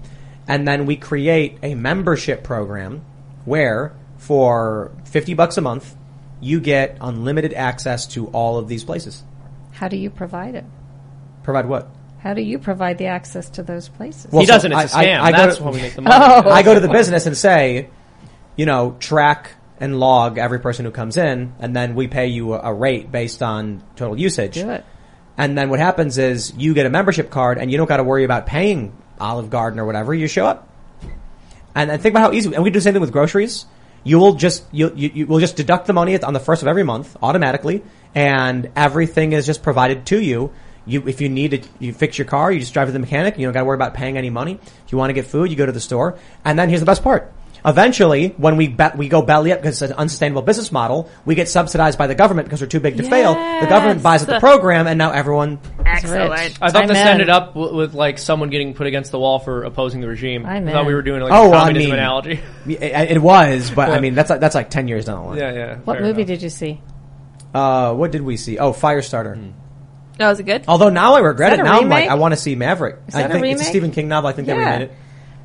[0.47, 3.01] and then we create a membership program
[3.43, 5.93] where for 50 bucks a month
[6.39, 9.23] you get unlimited access to all of these places.
[9.73, 10.63] How do you provide it?
[11.43, 11.89] Provide what?
[12.19, 14.31] How do you provide the access to those places?
[14.31, 14.71] Well, he so doesn't.
[14.71, 15.19] It's a I- I- scam.
[15.21, 16.15] I go That's to- how we make the money.
[16.45, 16.49] Oh.
[16.49, 17.89] I go to the business and say,
[18.55, 19.51] you know, track
[19.81, 23.11] and log every person who comes in, and then we pay you a, a rate
[23.11, 24.53] based on total usage.
[24.53, 24.85] do it.
[25.37, 28.03] And then what happens is you get a membership card, and you don't got to
[28.03, 30.13] worry about paying Olive Garden or whatever.
[30.13, 30.67] You show up,
[31.73, 32.53] and, and think about how easy.
[32.53, 33.65] And we do the same thing with groceries.
[34.03, 36.67] You will just you you, you will just deduct the money on the first of
[36.67, 37.83] every month automatically,
[38.13, 40.51] and everything is just provided to you.
[40.83, 43.37] You, if you need to, you fix your car, you just drive to the mechanic.
[43.37, 44.59] You don't got to worry about paying any money.
[44.85, 46.17] If you want to get food, you go to the store.
[46.43, 47.31] And then here's the best part.
[47.63, 51.35] Eventually, when we bet, we go belly up because it's an unsustainable business model, we
[51.35, 53.33] get subsidized by the government because we're too big to fail.
[53.35, 56.31] The government buys up the program and now everyone, Excellent.
[56.61, 57.07] I thought this Amen.
[57.07, 60.45] ended up w- with like someone getting put against the wall for opposing the regime.
[60.45, 60.73] I Amen.
[60.73, 62.39] thought we were doing like Oh, a I communism mean- analogy.
[62.67, 65.37] it, it was, but I mean, that's like, that's like 10 years down the line.
[65.37, 65.75] yeah, yeah.
[65.83, 66.27] What fair movie enough.
[66.27, 66.81] did you see?
[67.53, 68.57] Uh, what did we see?
[68.57, 69.51] Oh, Firestarter.
[70.19, 70.63] No, was it good?
[70.67, 71.63] Although now I regret Is it.
[71.63, 72.11] that a Now I'm like, remake?
[72.11, 72.97] I want to see Maverick.
[73.07, 73.67] Is I that a think it's a remake?
[73.67, 74.29] Stephen King novel.
[74.29, 74.73] I think they Yeah.
[74.73, 74.93] remade it.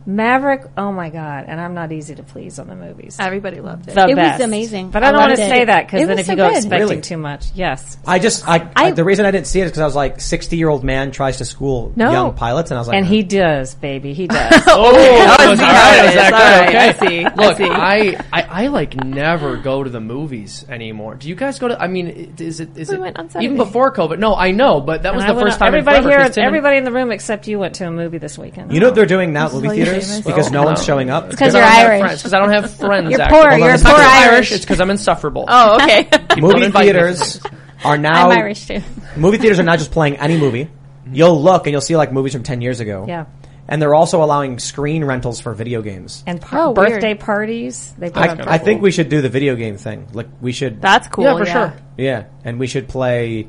[0.06, 3.16] Maverick, oh my god, and I'm not easy to please on the movies.
[3.18, 3.94] Everybody loved it.
[3.96, 4.90] The It was amazing.
[4.90, 6.56] But I I don't want to say that because then if so you go good.
[6.58, 7.00] expecting Really?
[7.00, 7.98] too much, yes.
[8.06, 9.96] I just, I, I, I- the reason I didn't see it is because I was
[9.96, 12.12] like, 60 year old man tries to school No.
[12.12, 14.14] young pilots, and I was like, And "Uh." he does, baby.
[14.14, 14.62] He does.
[14.68, 15.98] Oh, I was see all how right.
[15.98, 16.14] it Was is.
[16.16, 16.74] that All good?
[16.74, 17.04] right, Okay.
[17.04, 17.24] I see.
[17.24, 17.60] I Look.
[17.60, 21.14] I, I, I like never go to the movies anymore.
[21.16, 21.80] Do you guys go to?
[21.82, 24.18] I mean, is it is We it went on even before COVID?
[24.18, 25.68] No, I know, but that was And I the first time.
[25.68, 27.90] Everybody forever, here, 'cause Tim and- everybody in the room except you went to a
[27.90, 28.72] movie this weekend.
[28.72, 30.20] You know what they're doing now at movie like theaters famous.
[30.26, 31.26] because no Oh, one's showing up.
[31.26, 31.66] It's 'cause I you're
[32.00, 32.16] Irish.
[32.18, 33.10] Because I don't have friends.
[33.10, 33.40] You're actually.
[33.40, 34.52] poor, Hold on, you're it's not poor 'cause I'm Irish.
[34.52, 35.44] It's because I'm insufferable.
[35.48, 36.08] Oh, okay.
[36.38, 36.92] movie invite me.
[36.92, 37.40] theaters
[37.84, 38.80] are now I'm Irish too.
[39.16, 40.64] movie theaters are not just playing any movie.
[40.66, 41.14] Mm-hmm.
[41.14, 43.04] You'll look and you'll see like movies from 10 years ago.
[43.08, 43.26] Yeah.
[43.68, 46.22] And they're also allowing screen rentals for video games.
[46.26, 46.92] And oh, par- Oh, weird.
[46.92, 47.92] birthday parties.
[47.98, 50.06] They put I, on I think we should do the video game thing.
[50.12, 51.24] Like we should, That's cool.
[51.24, 51.74] yeah, for sure.
[51.96, 53.48] yeah, and we should play.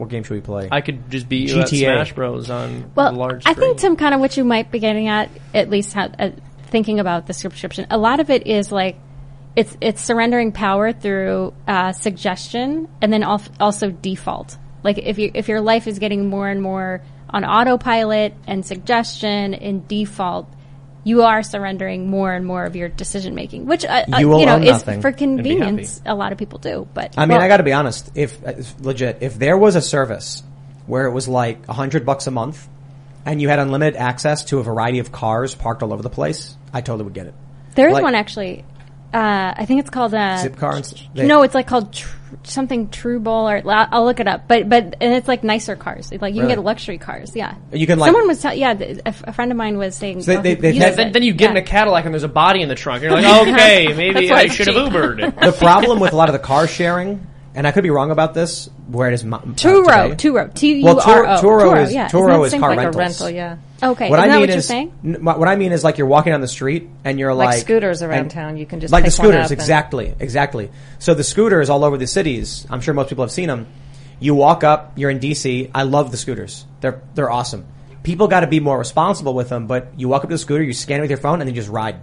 [0.00, 0.68] What game should we play?
[0.72, 1.78] I could just be you at GTA.
[1.78, 4.78] Smash Bros on Well, the large I think Tim, kind of what you might be
[4.78, 6.30] getting at, at least how, uh,
[6.68, 7.86] thinking about the subscription.
[7.90, 8.96] A lot of it is like
[9.56, 14.56] it's it's surrendering power through uh, suggestion, and then al- also default.
[14.82, 19.54] Like if you if your life is getting more and more on autopilot and suggestion
[19.54, 20.48] and default.
[21.02, 24.58] You are surrendering more and more of your decision making, which uh, uh, You know
[24.58, 25.12] is for and be happy.
[25.18, 26.02] convenience.
[26.04, 28.10] A lot of people do, but I mean, well, I got to be honest.
[28.14, 30.42] If uh, legit, if there was a service
[30.86, 32.68] where it was like a hundred bucks a month,
[33.24, 36.54] and you had unlimited access to a variety of cars parked all over the place,
[36.72, 37.34] I totally would get it.
[37.76, 38.64] There is Like- one actually.
[39.12, 41.92] Uh, I think it's called uh, Zip car and s- they- no, it's like called
[41.92, 44.48] tr- something True Bull or I'll I'll look it up.
[44.48, 46.10] But but and it's like nicer cars.
[46.12, 46.54] Like you Really?
[46.54, 47.34] can get luxury cars.
[47.36, 47.54] Yeah.
[47.72, 48.74] You can, like- Someone was tell- yeah.
[48.74, 50.22] th- A, f- a friend of mine was saying.
[50.22, 52.28] So they- they- they- Yeah, then, then you get in a Cadillac and there's a
[52.28, 53.02] body in the trunk.
[53.02, 54.92] You're like, okay, maybe I it's should have cheap.
[54.92, 55.40] Ubered.
[55.40, 58.32] The problem with a lot of the car sharing, and I could be wrong about
[58.34, 60.30] this, where it is mo- uh, Turo, today.
[60.30, 62.08] Turo, Well, Turo, Turo is yeah.
[62.08, 62.76] Turo Isn't that the is same car thing?
[62.78, 63.20] like a rentals.
[63.22, 63.56] rental, yeah.
[63.82, 64.92] Okay, What isn't I that mean what you're saying?
[65.04, 67.58] n- what I mean is like you're walking down the street and you're Like like,
[67.60, 70.14] scooters around and- town, you can just like the pick one scooters, up and- exactly,
[70.20, 70.70] exactly.
[70.98, 72.66] So the scooters all over the cities.
[72.70, 73.66] I'm sure most people have seen them.
[74.20, 75.70] You walk up, you're in DC.
[75.74, 76.66] I love the scooters.
[76.82, 77.64] They're they're awesome.
[78.02, 79.66] People got to be more responsible with them.
[79.66, 81.54] But you walk up to the scooter, you scan it with your phone, and then
[81.54, 81.96] you just ride.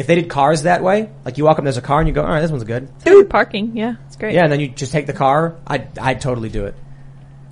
[0.00, 2.14] If they did cars that way, like you walk up, there's a car, and you
[2.14, 2.88] go, all right, this one's good.
[3.04, 3.76] Dude, parking.
[3.76, 4.34] Yeah, it's great.
[4.34, 5.56] Yeah, and then you just take the car.
[5.66, 6.74] I I'd totally do it.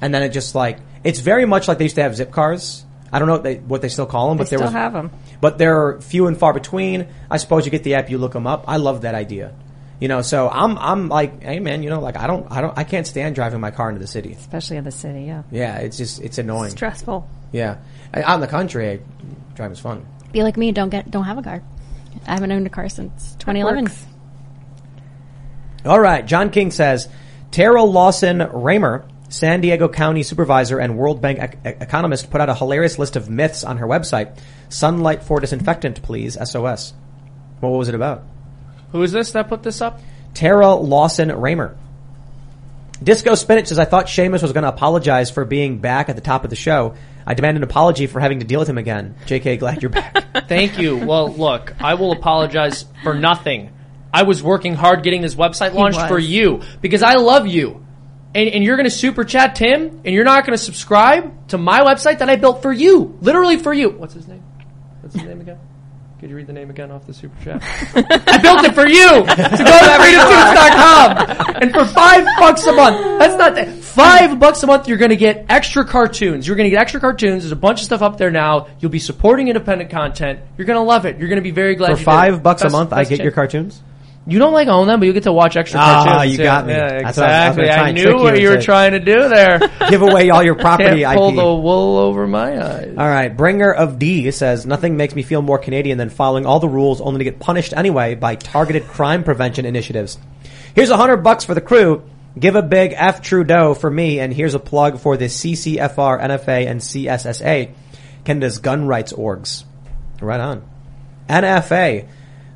[0.01, 2.85] And then it just like it's very much like they used to have zip cars.
[3.13, 4.73] I don't know what they, what they still call them, They but there still was
[4.75, 5.11] have them.
[5.41, 7.07] but they're few and far between.
[7.31, 8.65] I suppose you get the app, you look them up.
[8.67, 9.55] I love that idea.
[10.01, 12.79] You know, so I'm I'm like, hey man, you know, like I don't I don't
[12.79, 14.33] I can't stand driving my car into the city.
[14.33, 15.43] Especially in the city, yeah.
[15.51, 16.71] Yeah, it's just it's annoying.
[16.71, 17.29] Stressful.
[17.53, 17.79] Yeah,
[18.15, 19.01] I- out in the country, I,
[19.55, 20.07] driving is fun.
[20.33, 20.71] Be like me.
[20.73, 21.11] Don't get.
[21.11, 21.63] Don't have a car.
[22.27, 23.89] I haven't owned a car since 2011.
[25.85, 27.09] All right, John King says
[27.51, 32.49] Terrell Lawson Raymer, San Diego County supervisor and World Bank ec- ec- economist, put out
[32.49, 34.39] a hilarious list of myths on her website.
[34.69, 36.37] Sunlight for disinfectant, please.
[36.43, 36.93] SOS.
[37.61, 38.25] What was it about?
[38.93, 40.01] Who is this that put this up?
[40.35, 41.77] Terra Lawson-Remer.
[43.03, 46.23] Disco Spinach says, I thought Seamus was going to apologize for being back at the
[46.23, 46.95] top of the show.
[47.27, 49.15] I demand an apology for having to deal with him again.
[49.27, 50.25] JK, glad you're back.
[50.49, 50.97] Thank you.
[50.97, 53.73] Well, look, I will apologize for nothing.
[54.13, 57.85] I was working hard getting this website launched for you because I love you.
[58.35, 61.59] And, and you're going to super chat Tim and you're not going to subscribe to
[61.59, 63.19] my website that I built for you.
[63.21, 63.91] Literally for you.
[63.91, 64.43] What's his name?
[65.01, 65.59] What's his name again?
[66.21, 67.63] Could you read the name again off the super chat?
[67.95, 71.63] I built it for you to go to freedomtoons.com.
[71.63, 73.69] And for five bucks a month, that's not that.
[73.79, 76.47] Five bucks a month, you're going to get extra cartoons.
[76.47, 77.45] You're going to get extra cartoons.
[77.45, 78.67] There's a bunch of stuff up there now.
[78.81, 80.41] You'll be supporting independent content.
[80.57, 81.19] You're going to love it.
[81.19, 82.43] You're going to be very glad For you did five it.
[82.43, 83.21] bucks a month, I get chance.
[83.21, 83.81] your cartoons?
[84.29, 86.33] You don't like own them, but you get to watch extra Ah, cartoons.
[86.33, 86.43] you too.
[86.45, 86.75] got me.
[86.75, 87.71] Yeah, That's what I was- I was exactly.
[87.71, 89.59] I, knew what you were trying to do there.
[89.89, 91.37] Give away all your property Can't pull IP.
[91.37, 92.95] the wool over my eyes.
[92.99, 96.61] All right, bringer of D says nothing makes me feel more Canadian than following all
[96.61, 100.19] the rules only to get punished anyway by targeted crime prevention initiatives.
[100.75, 102.03] Here's a hundred bucks for the crew.
[102.39, 106.69] Give a big F Trudeau for me, and here's a plug for the CCFR, NFA,
[106.69, 107.71] and CSSA,
[108.25, 109.65] Canada's gun rights orgs.
[110.21, 110.63] Right on.
[111.29, 112.05] NFA.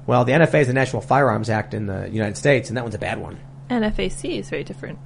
[0.07, 2.95] Well, the NFA is the National Firearms Act in the United States, and that one's
[2.95, 3.39] a bad one.
[3.71, 4.99] NFAC is very different.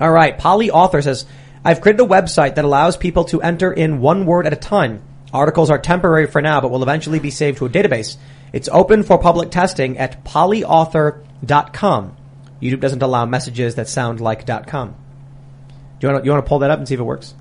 [0.00, 0.36] All right.
[0.36, 1.26] Polly Author says,
[1.64, 5.02] I've created a website that allows people to enter in one word at a time.
[5.32, 8.16] Articles are temporary for now, but will eventually be saved to a database.
[8.52, 12.16] It's open for public testing at polyauthor.com.
[12.62, 14.94] YouTube doesn't allow messages that sound like .com.
[16.00, 17.34] Do you want to, you want to pull that up and see if it works?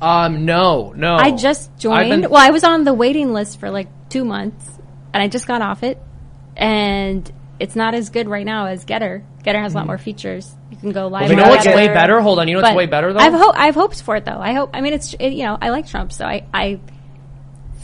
[0.00, 1.16] Um, no, no.
[1.16, 2.22] I just joined.
[2.22, 4.66] been- well, I was on the waiting list for like two months,
[5.12, 5.98] and I just got off it.
[6.56, 9.22] And it's not as good right now as Gettr.
[9.44, 10.54] Gettr has a lot more features.
[10.70, 11.30] You can go live.
[11.30, 12.20] you You know what's way better?
[12.20, 12.48] Hold on.
[12.48, 13.18] You know what's way better though?
[13.18, 14.38] I have ho- I have hopes for it though.
[14.38, 14.70] I hope.
[14.74, 16.80] I mean, it's it, you know I like Trump, so I I,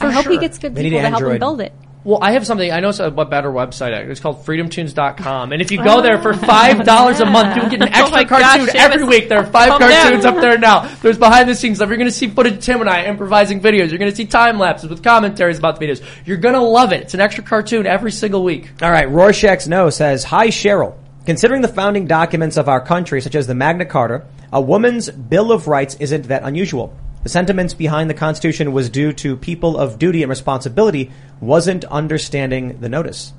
[0.01, 1.73] I hope he gets good They people to help him build it.
[2.07, 2.71] Well, I have something.
[2.71, 3.91] I know it's a, a better website.
[4.09, 5.51] It's called freedomtoons.com.
[5.51, 6.03] And if you go oh.
[6.03, 8.75] there for $5 a month, you can get an oh extra my gosh, cartoon Seamus.
[8.77, 9.29] every week.
[9.29, 10.37] There are five Calm cartoons down.
[10.37, 10.87] up there now.
[11.03, 11.89] There's behind the scenes stuff.
[11.89, 13.89] You're going to see footage of Tim and I improvising videos.
[13.89, 16.01] You're going to see time lapses with commentaries about the videos.
[16.25, 17.03] You're going to love it.
[17.03, 18.71] It's an extra cartoon every single week.
[18.83, 20.97] All right, Rorschach's No says, Hi Cheryl.
[21.25, 25.51] Considering the founding documents of our country, such as the Magna Carta, a woman's Bill
[25.51, 26.97] of Rights isn't that unusual.
[27.27, 32.79] The sentiments behind the Constitution was due to people of duty and responsibility wasn't understanding
[32.79, 33.33] the notice.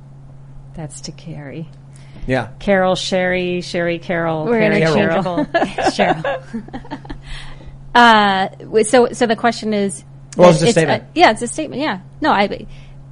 [0.74, 1.70] That's to Carrie.
[2.26, 2.50] Yeah.
[2.60, 5.46] Carol, Sherry, Sherry, Carol, We're Carrie, interchangeable.
[5.96, 6.44] Cheryl.
[7.96, 8.74] Cheryl.
[8.76, 10.04] uh, so so the question is.
[10.36, 11.06] Well, it's a it's statement.
[11.16, 11.82] yeah, it's a statement.
[11.82, 12.02] Yeah.
[12.20, 12.68] No, I.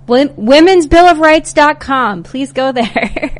[0.08, 2.24] Wom- womensbillofrights.com.
[2.24, 3.40] Please go there.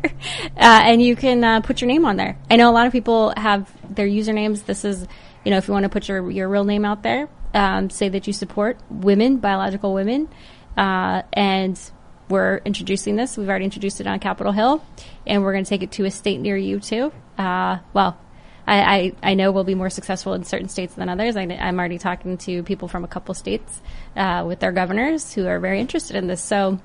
[0.56, 2.38] uh, and you can uh, put your name on there.
[2.50, 4.64] I know a lot of people have their usernames.
[4.64, 5.06] This is,
[5.46, 8.08] you know, if you want to put your, your real name out there, um, say
[8.08, 10.28] that you support women, biological women.
[10.76, 11.80] Uh, and
[12.28, 13.36] we're introducing this.
[13.36, 14.84] We've already introduced it on Capitol Hill,
[15.24, 17.12] and we're going to take it to a state near you too.
[17.38, 18.18] Uh, well,
[18.66, 21.36] I, I, I know we'll be more successful in certain states than others.
[21.36, 23.80] I, am already talking to people from a couple states
[24.16, 26.42] uh, with their governors who are very interested in this.
[26.42, 26.80] So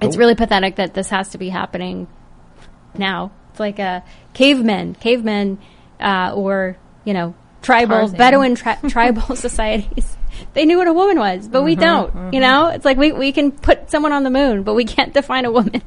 [0.00, 2.06] it's really pathetic that this has to be happening
[2.96, 3.32] now.
[3.50, 5.58] It's like a cavemen, cavemen,
[5.98, 7.34] uh, or you know,
[7.64, 8.18] tribal, Tarzan.
[8.18, 10.16] Bedouin tri- tribal societies.
[10.52, 12.14] They knew what a woman was, but we mm-hmm, don't.
[12.32, 12.40] You mm-hmm.
[12.40, 15.44] know, it's like we we can put someone on the moon, but we can't define
[15.44, 15.82] a woman.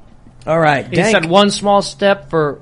[0.46, 0.88] All right.
[0.88, 2.62] He said one small step for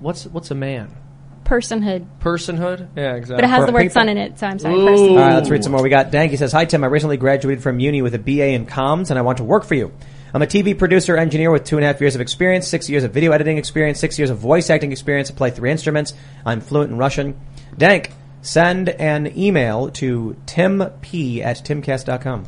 [0.00, 0.96] what's what's a man?
[1.44, 2.90] Personhood, Personhood?
[2.96, 3.34] Yeah, exactly.
[3.34, 3.94] but it has For the word people.
[3.94, 4.74] "son" in it, so I'm sorry.
[4.74, 4.86] Ooh.
[4.86, 5.08] Person.
[5.08, 5.82] All right, let's read some more.
[5.82, 6.30] We got Dank.
[6.30, 6.84] He says, Hi, Tim.
[6.84, 9.64] I recently graduated from uni with a BA in comms and I want to work
[9.64, 9.92] for you.
[10.32, 13.02] I'm a TV producer engineer with two and a half years of experience, six years
[13.02, 15.28] of video editing experience, six years of voice acting experience.
[15.28, 16.14] I play three instruments.
[16.46, 17.40] I'm fluent in Russian.
[17.76, 18.12] Dank,
[18.42, 22.44] send an email to timp at timcast.com.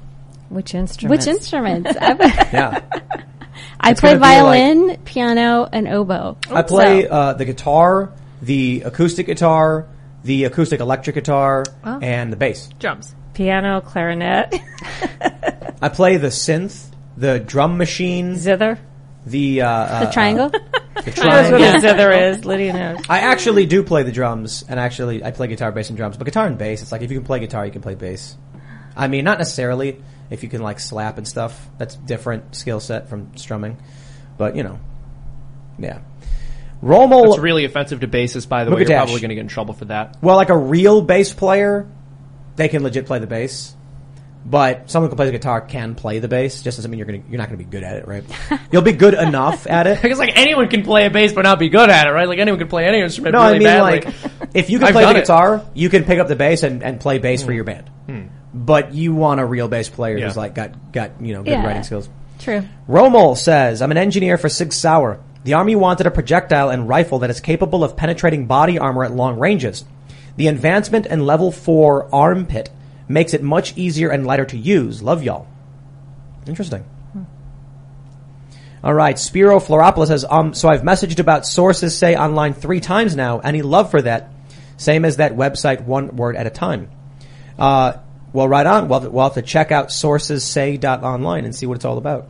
[0.48, 1.18] Which instrument?
[1.18, 1.90] Which instruments?
[2.00, 2.12] I,
[2.52, 2.80] Yeah.
[3.80, 6.36] I It's play gonna like- violin, piano, and oboe.
[6.50, 9.86] I play So- uh, the guitar, the acoustic guitar,
[10.24, 12.68] the acoustic electric guitar, and the bass.
[12.78, 13.14] Drums.
[13.34, 14.52] Piano, clarinet,
[15.82, 16.84] I play the synth,
[17.16, 18.78] the drum machine, zither.
[19.26, 20.48] The uh, uh, the triangle.
[20.48, 20.60] the
[20.94, 21.60] That's triangle.
[21.60, 22.44] what a zither is.
[22.44, 23.04] Lydia knows.
[23.08, 26.16] I actually do play the drums, and actually I play guitar, bass, and drums.
[26.16, 28.36] But guitar and bass, it's like if you can play guitar, you can play bass.
[28.96, 31.68] I mean, not necessarily if you can like slap and stuff.
[31.78, 33.78] That's different skill set from strumming.
[34.38, 34.78] But you know,
[35.78, 36.00] yeah.
[36.82, 38.80] Rommel, It's really offensive to bassists, by the way.
[38.80, 40.16] You're probably going to get in trouble for that.
[40.20, 41.88] well, like a real bass player,
[42.56, 43.76] they can legit play the bass.
[44.44, 46.62] But someone who plays the guitar can play the bass.
[46.62, 48.24] Just doesn't mean you're gonna you're not gonna be good at it, right?
[48.72, 50.02] You'll be good enough at it.
[50.02, 52.26] Because like anyone can play a bass but not be good at it, right?
[52.26, 54.00] Like anyone can play any instrument No, really I mean badly.
[54.00, 55.20] like if you can play the done it.
[55.20, 57.54] guitar, you can pick up the bass and, and play bass for hmm.
[57.54, 57.88] your band.
[58.06, 58.22] Hmm.
[58.52, 61.64] But you want a real bass player who's like got got you know good Yeah.
[61.64, 62.08] writing skills.
[62.40, 62.66] True.
[62.88, 65.20] Rommel says, "I'm an engineer for Sig Sauer.
[65.44, 69.12] The army wanted a projectile and rifle that is capable of penetrating body armor at
[69.12, 69.84] long ranges.
[70.36, 72.70] The advancement in level four armpit
[73.12, 75.02] makes it much easier and lighter to use.
[75.02, 75.46] Love y'all.
[76.46, 76.84] Interesting."
[78.84, 83.14] All right, Spiro Floropoulos says, um, so I've messaged about sources say online three times
[83.14, 83.38] now.
[83.38, 84.28] Any love for that?
[84.76, 86.90] Same as that website, one word at a time.
[87.56, 87.92] Uh,
[88.32, 88.88] well, right on.
[88.88, 92.28] We'll, we'll have to check out and see what it's all about.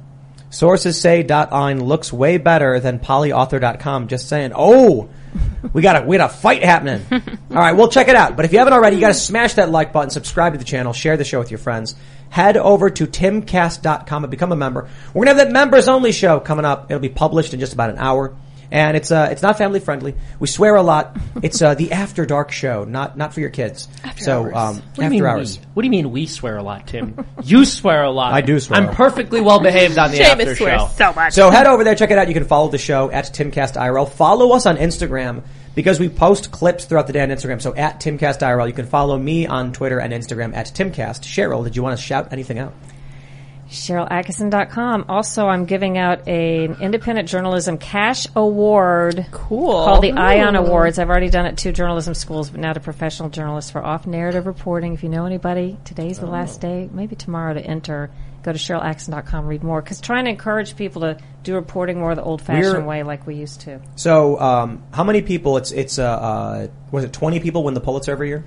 [0.51, 4.09] sources say Sourcessay.online looks way better than polyauthor.com.
[4.09, 4.53] Just saying.
[4.55, 5.09] Oh,
[5.73, 7.05] we got a, we got a fight happening.
[7.51, 8.37] all right, we'll check it out.
[8.37, 10.65] But if you haven't already, you got to smash that like button, subscribe to the
[10.65, 11.95] channel, share the show with your friends.
[12.31, 14.89] Head over to timcast.com and become a member.
[15.13, 16.91] We're gonna have that members only show coming up.
[16.91, 18.35] It'll be published in just about an hour.
[18.73, 20.15] And it's uh, it's not family friendly.
[20.41, 21.15] We swear a lot.
[21.43, 23.87] It's uh, the after dark show, not not for your kids.
[24.17, 25.59] so um, What do you after mean hours.
[25.59, 25.65] We?
[25.75, 27.23] What do you mean we swear a lot, Tim?
[27.45, 28.33] you swear a lot.
[28.33, 28.81] I do swear.
[28.81, 30.89] I'm perfectly well behaved on the after Seamus swears show.
[30.97, 31.35] so much.
[31.35, 32.29] So head over there, check it out.
[32.29, 34.11] You can follow the show at TimCastIRL.
[34.13, 35.43] Follow us on Instagram
[35.75, 37.61] because we post clips throughout the day on Instagram.
[37.61, 38.67] So at TimCastIRL.
[38.69, 41.25] You can follow me on Twitter and Instagram at TimCast.
[41.25, 42.73] Sharyl, did you want to shout anything out?
[43.73, 45.07] SharylAttkisson.com.
[45.09, 49.73] Also, I'm giving out a- an independent journalism cash award Cool.
[49.85, 50.99] called the Ion Awards.
[50.99, 54.47] I've already done it to journalism schools, but now to professional journalists for off narrative
[54.47, 54.95] reporting.
[54.95, 58.11] If you know anybody, today's the last day, maybe tomorrow to enter.
[58.43, 59.81] Go to SharylAttkisson.com, read more.
[59.81, 63.37] Because trying to encourage people to do reporting more the old fashioned way like we
[63.37, 63.81] used to.
[63.95, 65.57] So, um, how many people?
[65.59, 68.45] It's it's uh, uh was it twenty people win the Pulitzer every year?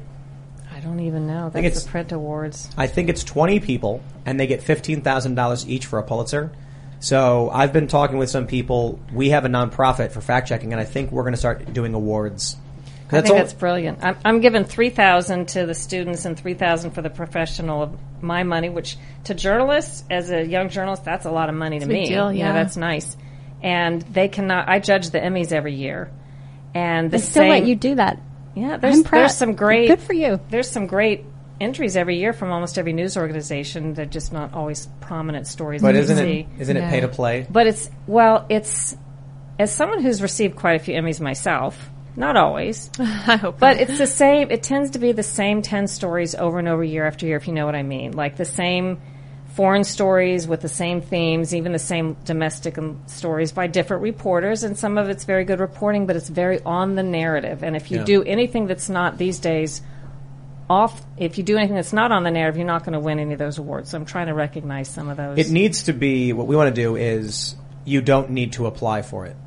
[0.85, 1.49] I don't even know.
[1.49, 2.69] think That's it's- the print awards.
[2.77, 6.51] I think it's 20 people, and they get $15,000 each for a Pulitzer.
[6.99, 8.99] So I've been talking with some people.
[9.13, 11.93] We have a nonprofit for fact checking, and I think we're going to start doing
[11.93, 12.55] awards.
[13.07, 13.99] I think all- that's brilliant.
[14.03, 17.97] I'm, I'm giving three thousand to the students and three thousand for the professional of
[18.21, 21.85] my money, which to journalists, as a young journalist, that's a lot of money to
[21.85, 22.07] me.
[22.07, 22.53] deal, You know, yeah.
[22.53, 23.15] that's nice.
[23.61, 24.67] And they cannot.
[24.69, 26.09] I judge the Emmys every year,
[26.73, 27.49] and the They still same.
[27.49, 28.19] let you do that.
[28.56, 29.19] Yeah, there's I'm proud.
[29.22, 29.88] there's some great.
[29.88, 30.40] Good for you.
[30.49, 31.26] There's some great
[31.60, 33.94] entries every year from almost every news organization.
[33.94, 35.82] They're just not always prominent stories.
[35.82, 37.45] but isn't it isn't it pay to play?
[37.49, 38.95] But it's well, it's
[39.60, 41.90] as someone who's received quite a few Emmys myself.
[42.18, 43.60] Not always, I hope.
[43.60, 44.49] but it's the same.
[44.49, 47.36] It tends to be the same ten stories over and over, year after year.
[47.36, 49.02] If you know what I mean, like the same
[49.56, 54.64] foreign stories with the same themes, even the same domestic um, stories by different reporters.
[54.64, 57.64] And some of it's very good reporting, but it's very on the narrative.
[57.64, 58.03] And if you Yeah.
[58.03, 59.82] do anything that's not these days
[60.69, 63.18] off, if you do anything that's not on the narrative, you're not going to win
[63.18, 63.91] any of those awards.
[63.91, 65.38] So I'm trying to recognize some of those.
[65.38, 67.56] It needs to be what we want to do is
[67.86, 69.38] you don't need to apply for it.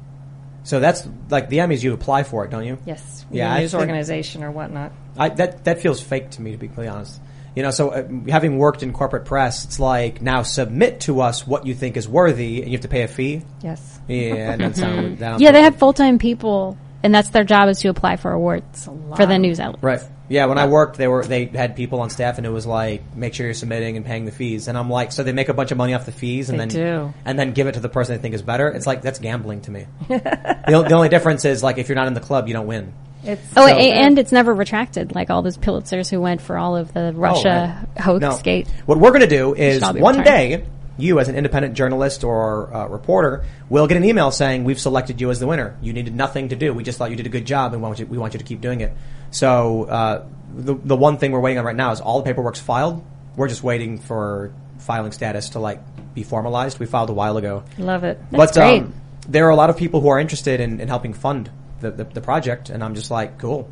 [0.62, 1.82] So that's like the Emmys.
[1.82, 2.78] You apply for it, don't you?
[2.86, 4.92] yes, Yeah, yeah, news organization or whatnot.
[5.18, 7.20] I, that that feels fake to me, to be completely honest.
[7.58, 11.44] You know, so uh, having worked in corporate press, it's like now submit to us
[11.44, 13.42] what you think is worthy, and you have to pay a fee.
[13.64, 13.98] Yes.
[14.06, 15.18] Yeah, that sounds.
[15.18, 18.30] That Yeah, they have full time people, and that's their job is to apply for
[18.30, 19.82] awards for the news outlet.
[19.82, 20.00] Right.
[20.28, 23.16] Yeah, when I worked, they were they had people on staff, and it was like,
[23.16, 24.68] make sure you're submitting and paying the fees.
[24.68, 26.66] And I'm like, so they make a bunch of money off the fees, and They
[26.66, 27.14] then do.
[27.24, 28.68] and then give it to the person they think is better.
[28.68, 29.86] It's like that's gambling to me.
[30.08, 32.92] the, the only difference is like if you're not in the club, you don't win.
[33.28, 36.76] It's Oh, So- and it's never retracted, like all those Pulitzers who went for all
[36.76, 38.38] of the Russia hoax Oh, No.
[38.42, 38.66] gate.
[38.86, 40.24] What we're going to do is one retired.
[40.24, 40.64] day,
[40.96, 45.20] you as an independent journalist or uh, reporter will get an email saying we've selected
[45.20, 45.76] you as the winner.
[45.80, 46.72] You needed nothing to do.
[46.74, 48.38] We just thought you did a good job, and we want you, we want you
[48.38, 48.92] to keep doing it.
[49.30, 50.24] So uh,
[50.56, 53.04] the the one thing we're waiting on right now is all the paperwork's filed.
[53.36, 55.80] We're just waiting for filing status to like
[56.14, 56.80] be formalized.
[56.80, 57.62] We filed a while ago.
[57.78, 58.18] love it.
[58.32, 58.82] That's but great.
[58.82, 58.94] Um,
[59.28, 61.50] there are a lot of people who are interested in, in helping fund
[61.80, 63.70] the, the, the project, and I'm just like, cool.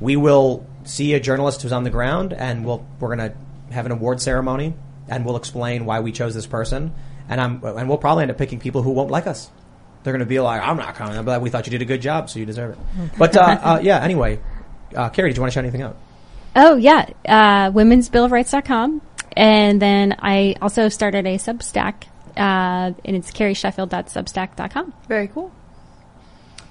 [0.00, 3.34] We will see a journalist who's on the ground, and we'll we're gonna
[3.70, 4.74] have an award ceremony,
[5.08, 6.94] and we'll explain why we chose this person,
[7.28, 9.50] and I'm and we'll probably end up picking people who won't like us.
[10.02, 12.30] They're gonna be like, I'm not coming, but we thought you did a good job,
[12.30, 12.78] so you deserve it.
[13.18, 14.40] But uh, uh, yeah, anyway,
[14.94, 15.96] uh, Carrie, did you want to shout anything out?
[16.54, 19.02] Oh yeah, uh, women's bill of rights.com.
[19.36, 22.04] And then I also started a Substack,
[22.36, 24.94] uh, and it's carriesheffield.substack.com.
[25.06, 25.52] Very cool.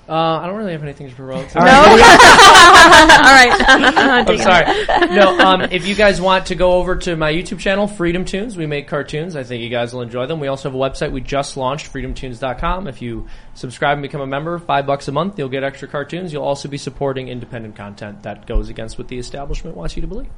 [0.10, 1.54] Uh, I don't really have anything to promote.
[1.54, 3.52] All right.
[4.28, 5.16] I'm sorry.
[5.16, 8.66] No, um, if you guys want to go over to my YouTube channel, FreedomToons, we
[8.68, 9.36] make cartoons.
[9.36, 10.40] I think you guys will enjoy them.
[10.40, 12.88] We also have a website we just launched, freedomtoons.com.
[12.88, 16.32] If you subscribe and become a member, five bucks a month, you'll get extra cartoons.
[16.32, 20.08] You'll also be supporting independent content that goes against what the establishment wants you to
[20.08, 20.30] believe.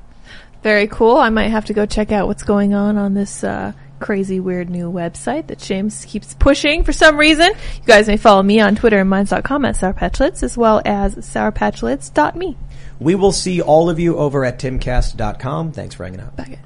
[0.64, 1.18] Very cool.
[1.18, 4.70] I might have to go check out what's going on on this uh, crazy, weird
[4.70, 7.48] new website that James keeps pushing for some reason.
[7.48, 12.58] You guys may follow me on Twitter and minds.com at sourpatchlyds as well as sourpatchlyds.me.
[13.00, 15.72] We will see all of you over at timcast.com.
[15.72, 16.40] Thanks for hanging out.
[16.40, 16.60] Okay.